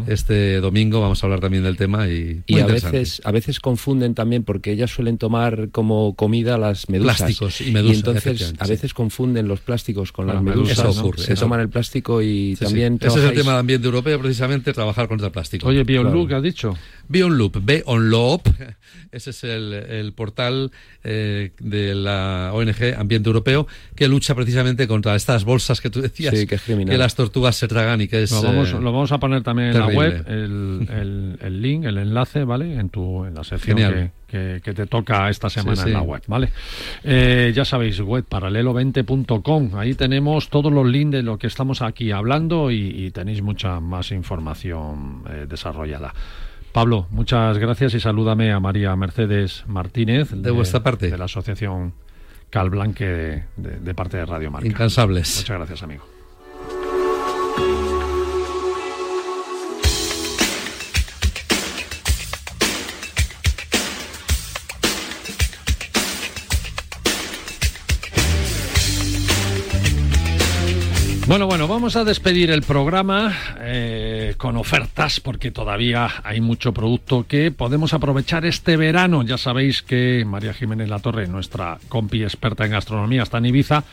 Este 0.08 0.60
domingo 0.60 1.02
vamos 1.02 1.24
a 1.24 1.26
hablar 1.28 1.40
también 1.40 1.64
del 1.64 1.78
tema 1.78 2.08
y, 2.08 2.44
Y 2.48 2.54
muy 2.54 2.62
a 2.62 2.66
veces, 2.66 3.22
a 3.26 3.32
veces 3.32 3.60
confunden 3.60 4.16
también 4.16 4.44
porque 4.44 4.72
ellas 4.72 4.92
suelen 4.92 5.18
tomar 5.18 5.70
como 5.72 6.16
comida 6.16 6.58
las 6.58 6.90
medusas. 6.90 7.18
Plásticos 7.18 7.62
y 7.62 7.72
medusas, 7.72 7.98
entonces 7.98 8.26
efectivamente, 8.26 8.64
a 8.64 8.66
sí. 8.66 8.72
veces 8.72 8.94
confunden 8.94 9.48
los 9.48 9.60
plásticos 9.60 10.12
con 10.12 10.26
Con 10.26 10.36
las 10.36 10.44
medusas. 10.44 10.78
medusas, 10.78 10.96
¿no? 10.96 11.02
ocurre, 11.02 11.24
Se 11.24 11.34
eso. 11.34 11.42
toman 11.46 11.60
el 11.62 11.70
plástico 11.70 12.22
y 12.22 12.28
Sí, 12.30 12.56
sí. 12.58 12.66
también 12.66 12.98
Ese 13.02 13.20
es 13.20 13.26
el 13.26 13.34
tema 13.34 13.54
de 13.54 13.60
ambiente 13.60 13.86
europeo, 13.86 14.20
precisamente, 14.20 14.74
trabajar 14.74 15.08
contra 15.08 15.28
el 15.28 15.32
plástico. 15.34 15.68
Oye, 15.68 15.84
Beyond 15.84 16.10
Claro. 16.12 16.38
Has 16.38 16.44
dicho. 16.44 16.76
Beyond 17.10 17.36
Loop, 17.38 17.58
Beyond 17.62 18.06
Loop, 18.10 18.42
ese 19.12 19.32
es 19.32 19.44
el, 19.44 19.74
el 19.74 20.14
portal 20.14 20.72
eh, 21.04 21.52
de 21.60 21.96
la 21.96 22.52
ONG 22.54 22.96
Ambiente 22.98 23.28
Europeo 23.30 23.68
que 23.96 24.08
lucha 24.08 24.36
precisamente 24.36 24.88
contra 24.88 25.16
estas 25.16 25.44
bolsas 25.44 25.82
que 25.82 25.90
tú 25.90 26.02
decías 26.02 26.38
Sí, 26.38 26.46
que 26.48 26.56
es 26.56 26.62
criminal. 26.62 26.98
las 27.00 27.16
tortugas 27.16 27.56
se 27.56 27.68
tragan 27.68 28.00
y 28.02 28.08
que 28.08 28.24
es... 28.24 28.32
Lo 28.32 28.44
vamos, 28.44 28.70
eh, 28.70 28.74
lo 28.80 28.92
vamos 28.94 29.12
a 29.12 29.18
poner 29.18 29.42
también 29.44 29.70
en 29.70 29.80
la 29.80 29.88
web, 29.88 30.24
el, 30.28 30.88
el- 30.92 31.38
el 31.42 31.62
link, 31.62 31.86
el 31.86 31.98
enlace, 31.98 32.44
¿vale? 32.44 32.76
En 32.76 32.90
tu 32.90 33.26
en 33.26 33.34
la 33.34 33.44
sección 33.44 33.78
Genial. 33.78 34.12
que, 34.28 34.62
que 34.64 34.74
te 34.74 34.86
toca 34.86 35.30
esta 35.30 35.50
semana 35.50 35.82
Sí, 35.82 35.88
en 35.90 35.94
la 35.94 36.02
web, 36.02 36.22
¿vale? 36.28 36.50
Eh, 37.04 37.52
ya 37.56 37.66
sabéis, 37.66 38.00
web 38.02 38.26
paralelo20.com, 38.30 39.76
ahí 39.76 39.96
tenemos 39.96 40.50
todos 40.50 40.72
los 40.72 40.86
links 40.88 41.14
de 41.14 41.24
lo 41.24 41.38
que 41.38 41.48
estamos 41.48 41.82
aquí 41.82 42.12
hablando 42.12 42.72
y, 42.72 42.78
y 43.06 43.12
tenéis 43.12 43.42
mucha 43.42 43.80
más 43.80 44.12
información 44.12 45.24
eh, 45.30 45.46
desarrollada. 45.50 46.14
Pablo, 46.72 47.08
muchas 47.10 47.58
gracias 47.58 47.94
y 47.96 48.00
salúdame 48.00 48.52
a 48.52 48.60
María 48.60 48.96
Mercedes 48.96 49.64
Martínez 49.68 50.30
De 50.32 50.52
vuestra 50.52 50.82
parte. 50.84 51.10
de 51.10 51.18
la 51.18 51.26
asociación 51.26 51.94
Calblanque 52.50 53.06
de, 53.06 53.44
de- 53.58 53.80
de 53.80 53.94
parte 53.94 54.18
de 54.18 54.26
Radio 54.26 54.52
Marca. 54.52 54.68
Incansables. 54.68 55.38
Muchas 55.40 55.58
gracias, 55.58 55.84
amigo. 55.84 56.04
Bueno, 71.30 71.46
bueno, 71.46 71.68
vamos 71.68 71.96
a 71.96 72.04
despedir 72.04 72.50
el 72.50 72.64
programa 72.64 73.32
eh, 73.60 74.34
con 74.40 74.58
ofertas 74.58 75.20
porque 75.20 75.52
todavía 75.52 76.10
hay 76.24 76.42
mucho 76.42 76.74
producto 76.74 77.28
que 77.28 77.52
podemos 77.52 77.94
aprovechar 77.94 78.48
este 78.48 78.78
verano. 78.78 79.22
Ya 79.22 79.38
sabéis 79.38 79.84
que 79.84 80.26
María 80.26 80.56
Jiménez 80.56 80.90
Latorre, 80.90 81.28
nuestra 81.28 81.78
compi 81.88 82.24
experta 82.24 82.66
en 82.66 82.72
gastronomía, 82.72 83.22
está 83.22 83.38
en 83.38 83.46
Ibiza. 83.46 83.84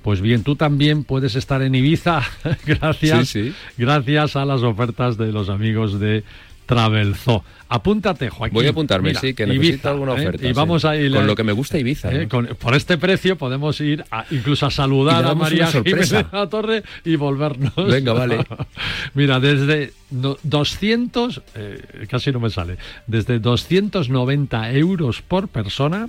Pues 0.00 0.22
bien, 0.22 0.42
tú 0.42 0.56
también 0.56 1.04
puedes 1.04 1.36
estar 1.36 1.60
en 1.60 1.74
Ibiza 1.74 2.22
gracias, 2.66 3.28
Sí, 3.28 3.50
sí. 3.50 3.54
gracias 3.76 4.36
a 4.36 4.46
las 4.46 4.62
ofertas 4.62 5.18
de 5.18 5.32
los 5.32 5.50
amigos 5.50 6.00
de 6.00 6.24
Travelzoo. 6.64 7.44
Apúntate, 7.72 8.30
Joaquín. 8.30 8.52
Voy 8.54 8.66
a 8.66 8.70
apuntarme, 8.70 9.10
Mira, 9.10 9.20
sí, 9.20 9.32
que 9.32 9.46
necesito 9.46 9.68
Ibiza, 9.74 9.90
alguna 9.90 10.12
¿eh? 10.12 10.14
oferta. 10.16 10.44
Y 10.44 10.48
sí. 10.48 10.52
vamos 10.54 10.84
a 10.84 10.96
ir 10.96 11.12
Con 11.12 11.26
lo 11.28 11.36
que 11.36 11.44
me 11.44 11.52
gusta 11.52 11.78
Ibiza. 11.78 12.10
eh, 12.12 12.22
¿no? 12.24 12.28
con- 12.28 12.46
por 12.58 12.74
este 12.74 12.98
precio 12.98 13.36
podemos 13.38 13.80
ir 13.80 14.04
a- 14.10 14.24
incluso 14.32 14.66
a 14.66 14.70
saludar 14.72 15.24
a 15.24 15.34
María. 15.36 15.68
Jiménez 15.68 16.10
La 16.32 16.48
Torre 16.48 16.82
y 17.04 17.14
volvernos. 17.14 17.72
Venga, 17.76 18.12
vale. 18.12 18.44
Mira, 19.14 19.38
desde 19.38 19.92
no- 20.10 20.36
200, 20.42 21.42
eh, 21.54 22.06
casi 22.10 22.32
no 22.32 22.40
me 22.40 22.50
sale, 22.50 22.76
desde 23.06 23.38
290 23.38 24.72
euros 24.72 25.22
por 25.22 25.46
persona 25.48 26.08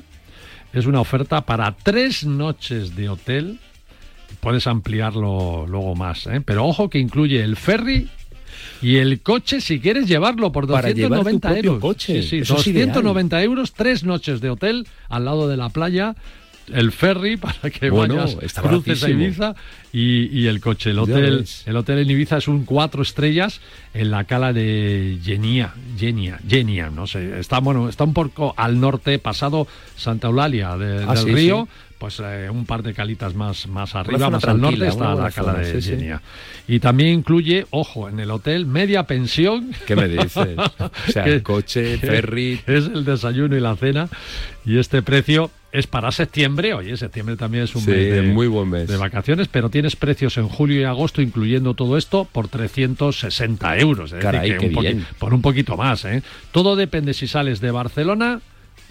es 0.74 0.86
una 0.88 0.99
oferta 1.01 1.41
para 1.41 1.76
tres 1.76 2.26
noches 2.26 2.95
de 2.95 3.09
hotel. 3.09 3.59
Puedes 4.39 4.66
ampliarlo 4.66 5.68
luego 5.68 5.93
más, 5.95 6.26
¿eh? 6.26 6.41
pero 6.43 6.66
ojo 6.66 6.89
que 6.89 6.97
incluye 6.97 7.43
el 7.43 7.55
ferry 7.57 8.09
y 8.82 8.98
el 8.98 9.22
coche 9.22 9.62
si 9.62 9.80
quieres 9.80 10.08
llevarlo 10.08 10.52
por 10.52 10.68
Para 10.68 10.90
llevar 10.92 11.20
tu 11.20 11.24
290 11.40 11.48
propio 11.50 11.72
euros. 11.72 11.82
coche. 11.82 12.22
Sí, 12.24 12.28
sí, 12.30 12.38
Eso 12.40 12.58
es 12.58 12.68
ideal. 12.68 12.88
290 12.88 13.44
euros, 13.44 13.74
tres 13.74 14.04
noches 14.04 14.42
de 14.42 14.50
hotel 14.50 14.88
al 15.10 15.26
lado 15.26 15.48
de 15.48 15.58
la 15.58 15.70
playa. 15.70 16.16
El 16.72 16.92
ferry 16.92 17.36
para 17.38 17.70
que 17.70 17.90
Bueno, 17.90 18.16
vayas, 18.18 18.54
cruces 18.54 19.04
a. 19.04 19.10
Ibiza 19.10 19.56
y, 19.92 20.28
y 20.40 20.48
el 20.48 20.62
coche. 20.62 20.92
El 20.92 21.00
hotel, 21.00 21.46
el 21.66 21.76
hotel 21.76 22.00
en 22.00 22.10
Ibiza 22.12 22.38
es 22.38 22.48
un 22.48 22.66
cuatro 22.66 23.02
estrellas 23.02 23.60
en 23.94 24.10
la 24.12 24.24
cala 24.24 24.54
de 24.54 25.18
Genia, 25.24 25.74
Genia, 25.98 26.40
Genia, 26.48 26.90
no 26.90 27.08
sé. 27.08 27.40
Está 27.40 27.60
bueno, 27.60 27.90
está 27.90 28.04
un 28.06 28.14
poco 28.14 28.54
al 28.56 28.80
norte, 28.80 29.20
pasado 29.20 29.68
Santa 29.98 30.28
Eulalia 30.28 30.78
de- 30.78 31.04
Ah, 31.08 31.16
del 31.16 31.24
sí, 31.26 31.32
río. 31.34 31.68
sí. 31.70 31.91
Pues 32.02 32.20
eh, 32.20 32.49
un 32.52 32.66
par 32.66 32.82
de 32.82 32.95
calitas 32.95 33.36
más, 33.36 33.68
más 33.68 33.93
arriba, 33.93 34.28
más 34.32 34.43
al 34.45 34.60
norte 34.60 34.88
está 34.88 35.14
la 35.14 35.30
cala 35.30 35.52
zona, 35.54 35.60
de 35.60 35.72
sí, 35.74 35.82
sí. 35.84 35.89
Genia. 35.91 36.20
Y 36.68 36.80
también 36.80 37.10
incluye, 37.20 37.68
ojo, 37.70 38.10
en 38.10 38.20
el 38.20 38.32
hotel 38.32 38.66
media 38.66 39.04
pensión. 39.04 39.72
¿Qué 39.86 39.95
me 39.95 40.08
dices? 40.08 40.58
O 41.08 41.12
sea, 41.12 41.24
Que- 41.26 41.43
coche, 41.43 41.99
que 41.99 42.08
ferry. 42.08 42.60
Es 42.66 42.86
el 42.86 43.06
desayuno 43.06 43.56
y 43.56 43.60
la 43.60 43.76
cena. 43.76 44.10
Y 44.66 44.80
este 44.80 45.04
precio 45.04 45.52
es 45.72 45.86
para 45.86 46.12
septiembre. 46.12 46.74
Oye, 46.74 46.97
septiembre 46.97 47.36
también 47.36 47.66
es 47.66 47.76
un 47.76 47.84
Sí, 47.84 47.91
mes 47.91 48.14
de, 48.16 48.22
muy 48.24 48.47
buen 48.47 48.68
mes. 48.70 48.88
de 48.88 48.97
vacaciones, 48.97 49.47
pero 49.47 49.70
tienes 49.70 49.95
precios 49.95 50.38
en 50.39 50.47
julio 50.47 50.82
y 50.82 50.84
agosto, 50.86 51.22
incluyendo 51.22 51.76
todo 51.76 51.97
esto, 51.97 52.28
por 52.32 52.47
360 52.47 53.78
euros. 53.78 54.06
Es 54.12 54.12
decir, 54.16 54.24
Caray, 54.24 54.58
que 54.58 54.68
un 54.70 54.74
poqui- 54.74 54.82
bien. 54.82 55.06
por 55.20 55.34
un 55.36 55.41
poquito 55.43 55.78
más. 55.78 56.04
¿eh? 56.06 56.24
Todo 56.52 56.76
depende 56.76 57.14
si 57.14 57.28
sales 57.28 57.62
de 57.62 57.70
Barcelona 57.70 58.41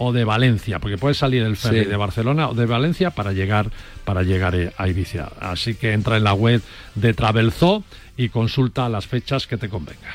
o 0.02 0.12
de 0.14 0.24
Valencia, 0.24 0.78
porque 0.78 0.96
puedes 0.96 1.18
salir 1.18 1.42
el 1.42 1.56
ferry 1.56 1.84
Sí. 1.84 1.90
de 1.90 1.96
Barcelona 1.96 2.48
o 2.48 2.54
de 2.54 2.64
Valencia 2.64 3.10
para 3.10 3.32
llegar 3.32 3.70
para 4.04 4.22
llegar 4.22 4.56
a 4.76 4.88
Ibiza. 4.88 5.28
Así 5.40 5.74
que 5.74 5.92
entra 5.92 6.16
en 6.16 6.24
la 6.24 6.32
web 6.32 6.62
de 6.94 7.12
Travelzoo 7.12 7.84
y 8.16 8.30
consulta 8.30 8.88
las 8.88 9.06
fechas 9.06 9.46
que 9.46 9.58
te 9.58 9.68
convenga. 9.68 10.14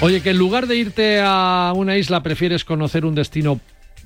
Oye, 0.00 0.20
que 0.20 0.30
en 0.30 0.38
lugar 0.38 0.66
de 0.66 0.76
irte 0.76 1.20
a 1.24 1.72
una 1.74 1.96
isla 1.96 2.22
prefieres 2.22 2.64
conocer 2.64 3.04
un 3.04 3.14
destino 3.14 3.58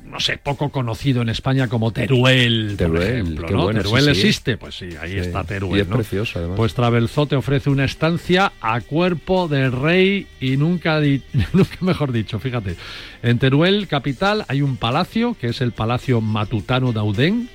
no 0.05 0.21
sé, 0.21 0.39
poco 0.39 0.71
conocido 0.71 1.21
en 1.23 1.29
España 1.29 1.69
como 1.69 1.93
Teruel, 1.93 2.69
por 2.69 2.77
Teruel, 2.79 3.13
ejemplo, 3.13 3.47
qué 3.47 3.53
¿no? 3.55 3.63
bueno, 3.65 3.81
Teruel 3.83 4.05
sí, 4.07 4.15
sí. 4.15 4.21
existe, 4.21 4.57
pues 4.57 4.75
sí, 4.77 4.89
ahí 5.01 5.13
Sí. 5.13 5.19
está 5.19 5.45
Teruel, 5.45 5.77
Y 5.79 5.81
es 5.83 5.89
¿no? 5.89 5.97
precioso, 5.97 6.39
además. 6.39 6.57
Pues 6.57 6.73
Travelzoo 6.75 7.27
te 7.27 7.37
ofrece 7.37 7.69
una 7.69 7.85
estancia 7.85 8.53
a 8.61 8.81
cuerpo 8.81 9.49
de 9.49 9.69
rey 9.71 10.27
y 10.41 10.57
nunca, 10.57 10.99
di- 11.01 11.23
nunca 11.53 11.77
mejor 11.81 12.13
dicho, 12.13 12.39
fíjate. 12.39 12.77
En 13.23 13.39
Teruel, 13.39 13.87
capital, 13.87 14.45
hay 14.49 14.63
un 14.63 14.77
palacio, 14.79 15.37
que 15.39 15.49
es 15.49 15.61
el 15.61 15.73
Palacio 15.73 16.21
Matutano 16.23 16.93
Daudén, 16.93 17.49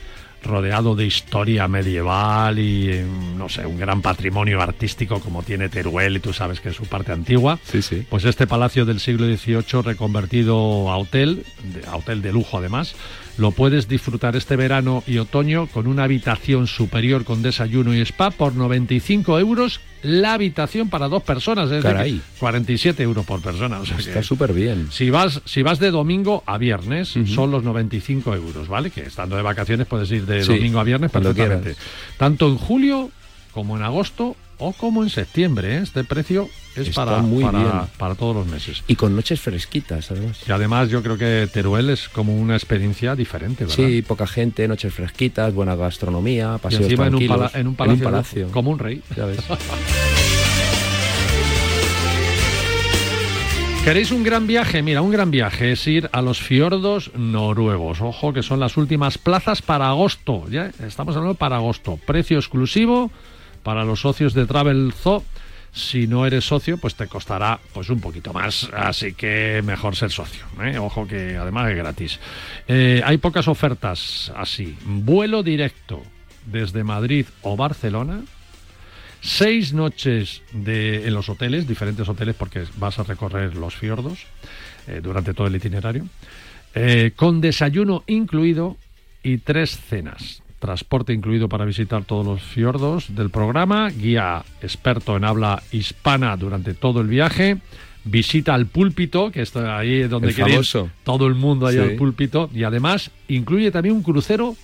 rodeado 0.43 0.95
de 0.95 1.05
historia 1.05 1.67
medieval 1.67 2.59
y, 2.59 3.01
no 3.37 3.49
sé, 3.49 3.65
un 3.65 3.77
gran 3.77 4.01
patrimonio 4.01 4.61
artístico 4.61 5.19
como 5.19 5.43
tiene 5.43 5.69
Teruel, 5.69 6.17
y 6.17 6.19
tú 6.19 6.33
sabes 6.33 6.59
que 6.59 6.69
es 6.69 6.75
su 6.75 6.85
parte 6.85 7.11
antigua. 7.11 7.59
Sí, 7.63 7.81
sí. 7.81 8.05
Pues 8.09 8.25
este 8.25 8.47
palacio 8.47 8.85
del 8.85 8.99
siglo 8.99 9.25
XVIII 9.25 9.81
reconvertido 9.83 10.91
a 10.91 10.97
hotel, 10.97 11.45
a 11.87 11.97
hotel 11.97 12.21
de 12.21 12.31
lujo 12.31 12.57
además, 12.57 12.95
lo 13.37 13.51
puedes 13.51 13.87
disfrutar 13.87 14.35
este 14.35 14.55
verano 14.55 15.03
y 15.07 15.17
otoño 15.17 15.67
con 15.67 15.87
una 15.87 16.03
habitación 16.03 16.67
superior 16.67 17.23
con 17.23 17.41
desayuno 17.41 17.93
y 17.95 18.01
spa 18.01 18.29
por 18.31 18.53
95 18.55 19.39
euros 19.39 19.79
la 20.03 20.33
habitación 20.33 20.89
para 20.89 21.07
dos 21.07 21.23
personas, 21.23 21.71
es 21.71 21.81
Caray. 21.81 22.11
decir, 22.11 22.23
47 22.39 23.03
euros 23.03 23.25
por 23.25 23.41
persona. 23.41 23.79
o 23.79 23.85
sea 23.85 23.97
Está 23.97 24.21
súper 24.21 24.51
bien. 24.53 24.87
si 24.91 25.09
vas, 25.09 25.41
si 25.45 25.61
vas 25.63 25.79
de 25.79 25.91
domingo 25.91 26.43
a 26.45 26.57
viernes, 26.57 27.15
son 27.33 27.51
los 27.51 27.63
95 27.63 28.35
euros, 28.35 28.67
¿vale? 28.67 28.91
Que 28.91 29.01
estando 29.01 29.37
de 29.37 29.41
vacaciones 29.41 29.87
puedes 29.87 30.11
ir 30.11 30.25
de 30.25 30.43
Sí, 30.43 30.55
domingo 30.55 30.79
a 30.79 30.83
viernes 30.83 31.09
perfectamente. 31.09 31.75
Tanto 32.17 32.47
en 32.49 32.57
julio 32.57 33.11
como 33.53 33.77
en 33.77 33.83
agosto 33.83 34.35
o 34.57 34.73
como 34.73 35.03
en 35.03 35.09
septiembre. 35.09 35.75
¿eh? 35.77 35.81
Este 35.83 36.03
precio 36.03 36.49
es 36.75 36.87
Está 36.89 37.05
para, 37.05 37.17
muy 37.21 37.43
para, 37.43 37.59
bien. 37.59 37.71
para 37.97 38.15
todos 38.15 38.35
los 38.35 38.47
meses. 38.47 38.83
Y 38.87 38.95
con 38.95 39.15
noches 39.15 39.39
fresquitas, 39.41 40.09
además. 40.11 40.39
Y 40.47 40.51
además 40.51 40.89
yo 40.89 41.01
creo 41.03 41.17
que 41.17 41.47
Teruel 41.51 41.89
es 41.89 42.09
como 42.09 42.35
una 42.35 42.55
experiencia 42.55 43.15
diferente, 43.15 43.65
¿verdad? 43.65 43.75
Sí, 43.87 44.01
poca 44.01 44.25
gente, 44.27 44.67
noches 44.67 44.93
fresquitas, 44.93 45.53
buena 45.53 45.75
gastronomía, 45.75 46.55
y 46.57 46.59
paseos 46.59 46.83
encima 46.83 47.07
en 47.07 47.13
un, 47.15 47.19
tranquilos. 47.19 47.37
pala- 47.51 47.59
en 47.61 47.67
un 47.67 47.75
palacio, 47.75 48.03
palacio. 48.05 48.47
como 48.51 48.71
un 48.71 48.79
rey. 48.79 49.01
Ya 49.15 49.25
ves. 49.25 49.39
¿Queréis 53.83 54.11
un 54.11 54.23
gran 54.23 54.47
viaje? 54.47 54.81
Mira, 54.81 55.01
un 55.01 55.11
gran 55.11 55.29
viaje 55.29 55.73
es 55.73 55.85
ir 55.87 56.09
a 56.13 56.21
los 56.21 56.39
fiordos 56.39 57.11
noruegos. 57.17 57.99
Ojo, 57.99 58.31
que 58.31 58.41
son 58.41 58.61
las 58.61 58.77
últimas 58.77 59.17
plazas 59.17 59.61
para 59.61 59.89
agosto. 59.89 60.45
Ya 60.49 60.71
estamos 60.87 61.17
hablando 61.17 61.35
para 61.35 61.57
agosto. 61.57 61.99
Precio 62.07 62.37
exclusivo 62.39 63.11
para 63.63 63.85
los 63.85 64.01
socios 64.01 64.33
de 64.33 64.45
Travel 64.45 64.93
Zoo. 64.93 65.23
Si 65.71 66.05
no 66.05 66.27
eres 66.27 66.45
socio, 66.45 66.77
pues 66.77 66.93
te 66.93 67.07
costará 67.07 67.59
pues 67.73 67.89
un 67.89 67.99
poquito 67.99 68.31
más. 68.31 68.69
Así 68.73 69.13
que 69.13 69.63
mejor 69.65 69.95
ser 69.95 70.11
socio. 70.11 70.45
¿eh? 70.61 70.77
Ojo 70.77 71.07
que 71.07 71.35
además 71.35 71.71
es 71.71 71.77
gratis. 71.77 72.19
Eh, 72.67 73.01
hay 73.03 73.17
pocas 73.17 73.47
ofertas 73.47 74.31
así. 74.35 74.77
Vuelo 74.85 75.41
directo 75.41 76.03
desde 76.45 76.83
Madrid 76.83 77.25
o 77.41 77.57
Barcelona 77.57 78.21
seis 79.19 79.73
noches 79.73 80.43
en 80.53 81.13
los 81.13 81.29
hoteles, 81.29 81.65
diferentes 81.65 82.07
hoteles 82.07 82.35
porque 82.35 82.65
vas 82.75 82.99
a 82.99 83.03
recorrer 83.03 83.55
los 83.55 83.73
fiordos 83.73 84.27
eh, 84.85 84.99
durante 85.01 85.33
todo 85.33 85.47
el 85.47 85.55
itinerario, 85.55 86.05
con 87.15 87.39
desayuno 87.39 88.03
incluido 88.05 88.77
y 89.23 89.37
tres 89.37 89.79
cenas. 89.89 90.42
Transporte 90.63 91.11
incluido 91.11 91.49
para 91.49 91.65
visitar 91.65 92.05
todos 92.05 92.25
los 92.25 92.41
fiordos 92.41 93.13
del 93.13 93.29
programa, 93.29 93.89
guía 93.89 94.45
experto 94.61 95.17
en 95.17 95.25
habla 95.25 95.61
hispana 95.73 96.37
durante 96.37 96.73
todo 96.73 97.01
el 97.01 97.07
viaje, 97.07 97.57
visita 98.05 98.53
al 98.53 98.67
púlpito, 98.67 99.29
que 99.29 99.41
está 99.41 99.77
ahí 99.77 100.03
donde 100.03 100.33
quiere 100.33 100.61
todo 101.03 101.27
el 101.27 101.35
mundo 101.35 101.67
ahí 101.67 101.73
Sí. 101.75 101.81
al 101.81 101.95
púlpito, 101.97 102.49
y 102.53 102.63
además 102.63 103.11
incluye 103.27 103.71
también 103.71 103.93
un 103.95 104.03
crucero 104.03 104.55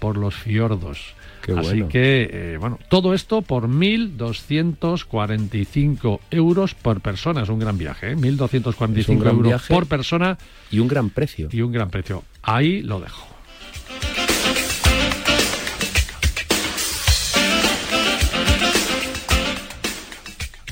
por 0.00 0.16
los 0.16 0.34
fiordos. 0.34 1.14
Qué 1.42 1.52
Así 1.52 1.68
bueno. 1.68 1.88
que, 1.90 2.28
eh, 2.32 2.56
bueno, 2.58 2.80
todo 2.88 3.14
esto 3.14 3.40
por 3.40 3.68
1.245 3.68 6.18
euros 6.32 6.74
por 6.74 7.00
persona. 7.00 7.42
Es 7.42 7.48
un 7.50 7.60
gran 7.60 7.78
viaje, 7.78 8.10
¿eh? 8.10 8.16
1.245 8.16 8.98
Es 8.98 9.08
un 9.10 9.20
gran 9.20 9.36
euros 9.36 9.62
por 9.68 9.86
persona 9.86 10.38
Y 10.72 10.80
un 10.80 10.88
gran 10.88 11.10
precio. 11.10 11.48
y 11.52 11.60
un 11.62 11.70
gran 11.70 11.88
precio. 11.90 12.24
Ahí 12.42 12.82
lo 12.82 12.98
dejo. 12.98 13.35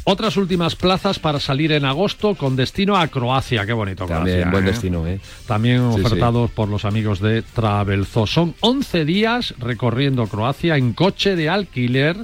Otras 0.06 0.36
últimas 0.36 0.76
plazas 0.76 1.18
para 1.18 1.40
salir 1.40 1.72
en 1.72 1.86
agosto 1.86 2.34
con 2.34 2.56
destino 2.56 2.96
a 2.96 3.08
Croacia. 3.08 3.64
Qué 3.64 3.72
bonito, 3.72 4.04
También 4.04 4.42
Croacia, 4.42 4.50
buen 4.50 4.64
¿eh? 4.64 4.70
destino, 4.70 5.06
¿eh? 5.06 5.18
También 5.46 5.92
Sí, 5.92 5.98
sí. 6.00 6.04
ofertados 6.04 6.50
por 6.50 6.68
los 6.68 6.84
amigos 6.84 7.20
de 7.20 7.40
Travelzo. 7.40 8.26
Son 8.26 8.54
11 8.60 9.06
días 9.06 9.54
recorriendo 9.58 10.26
Croacia 10.26 10.76
en 10.76 10.92
coche 10.92 11.36
de 11.36 11.48
alquiler 11.48 12.18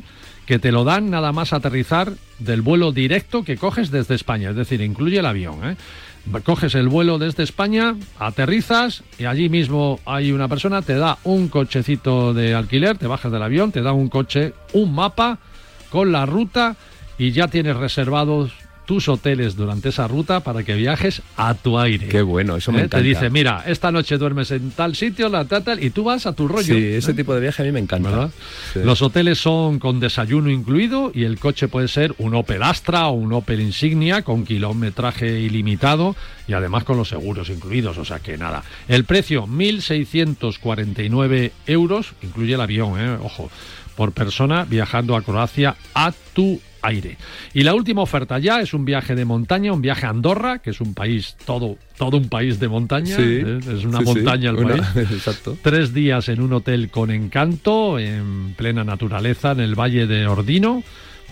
que 0.44 0.58
te 0.58 0.72
lo 0.72 0.84
dan 0.84 1.08
nada 1.10 1.32
más 1.32 1.52
aterrizar 1.54 2.12
del 2.38 2.60
vuelo 2.60 2.92
directo 2.92 3.44
que 3.44 3.56
coges 3.56 3.90
desde 3.90 4.14
España, 4.14 4.50
es 4.50 4.56
decir, 4.56 4.82
incluye 4.82 5.18
el 5.20 5.26
avión. 5.26 5.60
¿eh? 5.64 5.76
Coges 6.44 6.74
el 6.74 6.88
vuelo 6.88 7.18
desde 7.18 7.44
España, 7.44 7.94
aterrizas 8.18 9.04
y 9.18 9.24
allí 9.24 9.48
mismo 9.48 10.00
hay 10.04 10.32
una 10.32 10.48
persona, 10.48 10.82
te 10.82 10.96
da 10.96 11.16
un 11.24 11.48
cochecito 11.48 12.34
de 12.34 12.54
alquiler, 12.54 12.98
te 12.98 13.06
bajas 13.06 13.32
del 13.32 13.42
avión, 13.42 13.72
te 13.72 13.80
da 13.80 13.92
un 13.92 14.08
coche, 14.08 14.52
un 14.74 14.94
mapa 14.94 15.38
con 15.88 16.12
la 16.12 16.26
ruta 16.26 16.76
y 17.20 17.30
ya 17.32 17.48
tienes 17.48 17.76
reservados 17.76 18.52
tus 18.86 19.10
hoteles 19.10 19.54
durante 19.54 19.90
esa 19.90 20.08
ruta 20.08 20.40
para 20.40 20.62
que 20.62 20.74
viajes 20.74 21.20
a 21.36 21.52
tu 21.52 21.78
aire. 21.78 22.08
Qué 22.08 22.22
bueno, 22.22 22.56
eso 22.56 22.72
me 22.72 22.78
¿Eh? 22.78 22.84
encanta. 22.84 22.96
Te 22.96 23.02
dice, 23.04 23.28
mira, 23.28 23.62
esta 23.66 23.92
noche 23.92 24.16
duermes 24.16 24.50
en 24.52 24.70
tal 24.70 24.96
sitio, 24.96 25.28
la 25.28 25.44
tal, 25.44 25.62
tal, 25.62 25.84
y 25.84 25.90
tú 25.90 26.02
vas 26.02 26.24
a 26.24 26.32
tu 26.32 26.48
rollo. 26.48 26.74
Sí, 26.74 26.82
ese 26.94 27.12
tipo 27.12 27.34
de 27.34 27.42
viaje 27.42 27.62
a 27.62 27.66
mí 27.66 27.72
me 27.72 27.78
encanta. 27.78 28.30
Los 28.74 29.02
hoteles 29.02 29.38
son 29.38 29.78
con 29.78 30.00
desayuno 30.00 30.48
incluido 30.48 31.12
y 31.14 31.24
el 31.24 31.38
coche 31.38 31.68
puede 31.68 31.88
ser 31.88 32.14
un 32.16 32.34
Opel 32.34 32.62
Astra 32.62 33.08
o 33.08 33.12
un 33.12 33.34
Opel 33.34 33.60
Insignia 33.60 34.22
con 34.22 34.46
kilometraje 34.46 35.40
ilimitado 35.40 36.16
y 36.48 36.54
además 36.54 36.84
con 36.84 36.96
los 36.96 37.10
seguros 37.10 37.50
incluidos, 37.50 37.98
o 37.98 38.06
sea 38.06 38.20
que 38.20 38.38
nada. 38.38 38.62
El 38.88 39.04
precio 39.04 39.46
1.649 39.46 41.52
euros, 41.66 42.14
incluye 42.22 42.54
el 42.54 42.62
avión, 42.62 42.98
¿eh? 42.98 43.18
ojo, 43.22 43.50
por 43.94 44.12
persona 44.12 44.64
viajando 44.64 45.14
a 45.14 45.20
Croacia 45.22 45.76
a 45.94 46.14
tu 46.32 46.58
aire. 46.82 47.16
Y 47.54 47.62
la 47.62 47.74
última 47.74 48.02
oferta 48.02 48.38
ya 48.38 48.60
es 48.60 48.74
un 48.74 48.84
viaje 48.84 49.14
de 49.14 49.24
montaña, 49.24 49.72
un 49.72 49.82
viaje 49.82 50.06
a 50.06 50.10
Andorra, 50.10 50.58
que 50.60 50.70
es 50.70 50.80
un 50.80 50.94
país 50.94 51.36
todo 51.44 51.76
todo 51.96 52.16
un 52.16 52.28
país 52.30 52.58
de 52.58 52.68
montaña, 52.68 53.14
Sí, 53.16 53.22
¿eh? 53.22 53.58
es 53.60 53.84
una 53.84 53.98
sí, 53.98 54.04
sí, 54.06 54.12
montaña 54.14 54.50
el 54.50 54.56
una- 54.56 54.76
país. 54.76 55.10
Exacto. 55.12 55.58
Tres 55.62 55.92
días 55.92 56.28
en 56.30 56.40
un 56.40 56.52
hotel 56.54 56.88
con 56.90 57.10
encanto, 57.10 57.98
en 57.98 58.54
plena 58.56 58.84
naturaleza, 58.84 59.52
en 59.52 59.60
el 59.60 59.74
Valle 59.78 60.06
de 60.06 60.26
Ordino, 60.26 60.82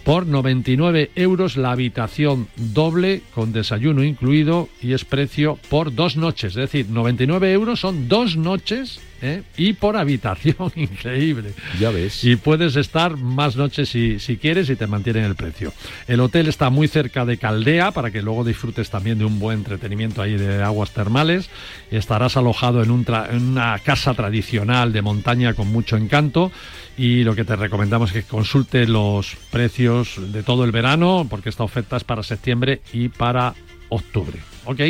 por 0.05 0.27
99 0.27 1.11
euros 1.17 1.57
la 1.57 1.73
habitación 1.73 2.49
doble 2.57 3.23
con 3.35 3.53
desayuno 3.53 4.03
incluido 4.05 4.69
y 4.83 4.93
es 4.93 5.05
precio 5.05 5.59
por 5.69 5.95
dos 5.95 6.17
noches. 6.17 6.51
Es 6.53 6.57
decir, 6.57 6.87
99 6.91 7.53
euros 7.53 7.81
son 7.81 8.09
dos 8.09 8.37
noches 8.37 9.01
¿eh? 9.23 9.43
y 9.57 9.73
por 9.75 9.97
habitación, 9.97 10.73
increíble. 10.77 11.53
Ya 11.81 11.91
ves. 11.91 12.23
Y 12.25 12.37
puedes 12.37 12.77
estar 12.77 13.16
más 13.16 13.57
noches 13.57 13.89
si, 13.89 14.19
si 14.19 14.37
quieres 14.37 14.71
y 14.71 14.77
te 14.77 14.87
mantienen 14.87 15.25
el 15.25 15.35
precio. 15.35 15.73
El 16.07 16.21
hotel 16.21 16.49
está 16.49 16.71
muy 16.71 16.89
cerca 16.89 17.25
de 17.25 17.39
Caldea 17.39 17.91
para 17.93 18.11
que 18.11 18.23
luego 18.23 18.45
disfrutes 18.45 18.91
también 18.91 19.19
de 19.19 19.25
un 19.25 19.39
buen 19.39 19.59
entretenimiento 19.59 20.23
ahí 20.23 20.37
de 20.37 20.62
aguas 20.62 20.91
termales. 20.93 21.51
Estarás 21.91 22.37
alojado 22.37 22.83
en, 22.83 22.91
un 22.91 23.05
tra- 23.05 23.31
en 23.31 23.43
una 23.49 23.79
casa 23.79 24.14
tradicional 24.14 24.93
de 24.93 25.03
montaña 25.03 25.55
con 25.55 25.69
mucho 25.69 25.97
encanto 25.97 26.51
y 26.97 27.23
lo 27.23 27.35
que 27.37 27.45
te 27.45 27.55
recomendamos 27.57 28.11
es 28.14 28.25
que 28.25 28.29
consulte 28.31 28.87
los 28.87 29.37
precios 29.51 30.21
de 30.33 30.43
todo 30.43 30.64
el 30.64 30.73
verano 30.73 31.27
porque 31.31 31.49
esta 31.49 31.62
oferta 31.64 31.97
es 31.97 32.05
para 32.05 32.23
septiembre 32.23 32.81
y 32.93 33.09
para 33.09 33.55
octubre. 33.89 34.39
¿Ok? 34.64 34.80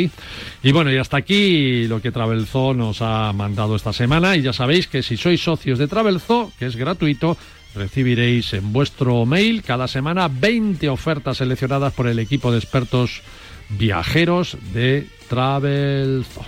Y 0.63 0.71
bueno, 0.71 0.91
y 0.91 0.97
hasta 0.97 1.17
aquí 1.17 1.87
lo 1.87 2.01
que 2.01 2.11
Travelzo 2.11 2.73
nos 2.73 3.01
ha 3.01 3.31
mandado 3.33 3.75
esta 3.75 3.93
semana. 3.93 4.35
Y 4.35 4.41
ya 4.41 4.53
sabéis 4.53 4.87
que 4.87 5.03
si 5.03 5.15
sois 5.15 5.41
socios 5.41 5.79
de 5.79 5.87
Travelzo, 5.87 6.51
que 6.59 6.65
es 6.65 6.75
gratuito, 6.75 7.37
recibiréis 7.75 8.53
en 8.53 8.73
vuestro 8.73 9.25
mail 9.25 9.63
cada 9.63 9.87
semana 9.87 10.27
20 10.27 10.89
ofertas 10.89 11.37
seleccionadas 11.37 11.93
por 11.93 12.07
el 12.07 12.19
equipo 12.19 12.51
de 12.51 12.57
expertos 12.57 13.21
viajeros 13.69 14.57
de 14.73 15.07
Travelzo. 15.29 16.45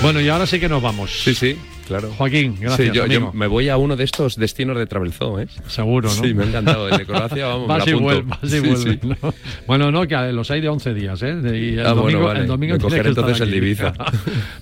Bueno, 0.00 0.20
y 0.20 0.28
ahora 0.28 0.46
sí 0.46 0.60
que 0.60 0.68
nos 0.68 0.80
vamos. 0.80 1.22
Sí, 1.22 1.34
sí, 1.34 1.56
claro. 1.88 2.10
Joaquín, 2.16 2.56
gracias. 2.60 2.88
Sí, 2.94 2.94
yo, 3.12 3.32
me 3.32 3.46
voy 3.46 3.68
a 3.68 3.76
uno 3.76 3.96
de 3.96 4.04
estos 4.04 4.36
destinos 4.36 4.76
de 4.76 4.86
Travelzoo, 4.86 5.40
¿eh? 5.40 5.48
Seguro, 5.66 6.08
¿no? 6.08 6.22
Sí, 6.22 6.34
me 6.34 6.44
ha 6.44 6.46
encantado. 6.46 6.88
El 6.88 6.98
de 6.98 7.06
Croacia, 7.06 7.46
vamos, 7.46 7.66
Vas 7.68 7.86
y 7.88 7.92
vas 7.92 8.38
y 8.42 8.48
Sí, 8.48 8.60
vuelves, 8.60 8.98
sí. 9.02 9.08
¿no? 9.22 9.34
Bueno, 9.66 9.90
no, 9.90 10.06
que 10.06 10.14
los 10.32 10.50
hay 10.50 10.60
de 10.60 10.68
11 10.68 10.94
días, 10.94 11.22
¿eh? 11.22 11.34
Y 11.44 11.78
el 11.78 11.86
Ah, 11.86 11.92
bueno, 11.94 12.02
domingo, 12.02 12.24
vale. 12.26 12.40
el 12.40 12.46
domingo 12.46 12.76
Me 12.78 12.86
estar 12.86 13.06
entonces 13.06 13.40
el 13.40 13.54
Ibiza. 13.54 13.92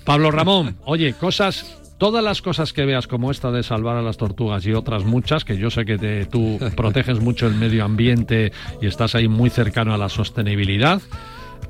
Pablo 0.03 0.31
Ramón, 0.31 0.77
oye, 0.85 1.13
cosas, 1.13 1.77
todas 1.97 2.23
las 2.23 2.41
cosas 2.41 2.73
que 2.73 2.85
veas 2.85 3.07
como 3.07 3.31
esta 3.31 3.51
de 3.51 3.63
salvar 3.63 3.97
a 3.97 4.01
las 4.01 4.17
tortugas 4.17 4.65
y 4.65 4.73
otras 4.73 5.03
muchas, 5.03 5.43
que 5.45 5.57
yo 5.57 5.69
sé 5.69 5.85
que 5.85 5.97
te- 5.97 6.25
tú 6.25 6.59
proteges 6.75 7.19
mucho 7.19 7.47
el 7.47 7.55
medio 7.55 7.83
ambiente 7.85 8.51
y 8.81 8.87
estás 8.87 9.15
ahí 9.15 9.27
muy 9.27 9.49
cercano 9.49 9.93
a 9.93 9.97
la 9.97 10.09
sostenibilidad, 10.09 11.01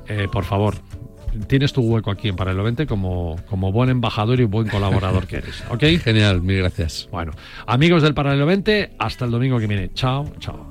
eh, 0.08 0.26
por 0.30 0.44
favor. 0.44 0.74
Tienes 1.46 1.72
tu 1.72 1.82
hueco 1.82 2.10
aquí 2.10 2.28
en 2.28 2.36
Paralelo 2.36 2.64
20 2.64 2.86
como, 2.86 3.36
como 3.48 3.72
buen 3.72 3.90
embajador 3.90 4.40
y 4.40 4.44
buen 4.44 4.68
colaborador 4.68 5.26
que 5.26 5.36
eres. 5.36 5.62
¿Ok? 5.70 5.82
Genial, 6.02 6.42
mil 6.42 6.58
gracias. 6.58 7.08
Bueno, 7.10 7.32
amigos 7.66 8.02
del 8.02 8.14
Paralelo 8.14 8.46
20, 8.46 8.96
hasta 8.98 9.24
el 9.24 9.30
domingo 9.30 9.58
que 9.58 9.66
viene. 9.66 9.90
Chao, 9.94 10.26
chao. 10.40 10.70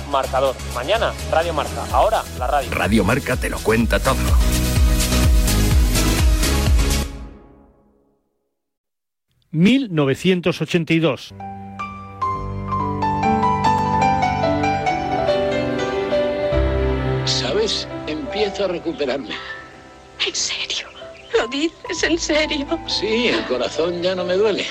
marcador. 0.11 0.55
Mañana, 0.75 1.13
Radio 1.31 1.53
Marca. 1.53 1.85
Ahora, 1.91 2.23
la 2.37 2.47
radio. 2.47 2.69
Radio 2.71 3.03
Marca 3.03 3.35
te 3.37 3.49
lo 3.49 3.59
cuenta 3.59 3.99
todo. 3.99 4.15
...1982. 9.53 11.33
¿Sabes 17.25 17.85
empiezo 18.07 18.65
a 18.65 18.67
recuperarme. 18.69 19.35
¿En 20.25 20.35
serio? 20.35 20.87
¿Lo 21.37 21.47
dices 21.47 22.03
en 22.03 22.17
serio? 22.17 22.65
Sí, 22.87 23.27
el 23.27 23.43
corazón 23.45 24.01
ya 24.01 24.15
no 24.15 24.23
me 24.23 24.35
duele. 24.35 24.65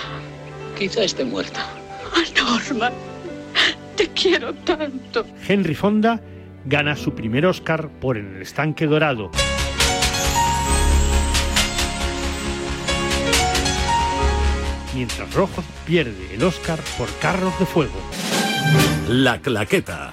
Quizá 0.78 1.02
esté 1.02 1.24
muerto. 1.24 1.60
Ah, 2.14 2.24
Norma, 2.36 2.90
te 4.00 4.08
quiero 4.08 4.54
tanto. 4.54 5.26
Henry 5.46 5.74
Fonda 5.74 6.20
gana 6.64 6.96
su 6.96 7.14
primer 7.14 7.44
Oscar 7.44 7.90
por 8.00 8.16
En 8.16 8.36
el 8.36 8.42
estanque 8.42 8.86
dorado. 8.86 9.30
Mientras 14.94 15.32
Rojo 15.34 15.62
pierde 15.86 16.34
el 16.34 16.42
Oscar 16.42 16.78
por 16.96 17.08
Carros 17.18 17.58
de 17.58 17.66
Fuego. 17.66 18.00
La 19.08 19.38
Claqueta. 19.40 20.12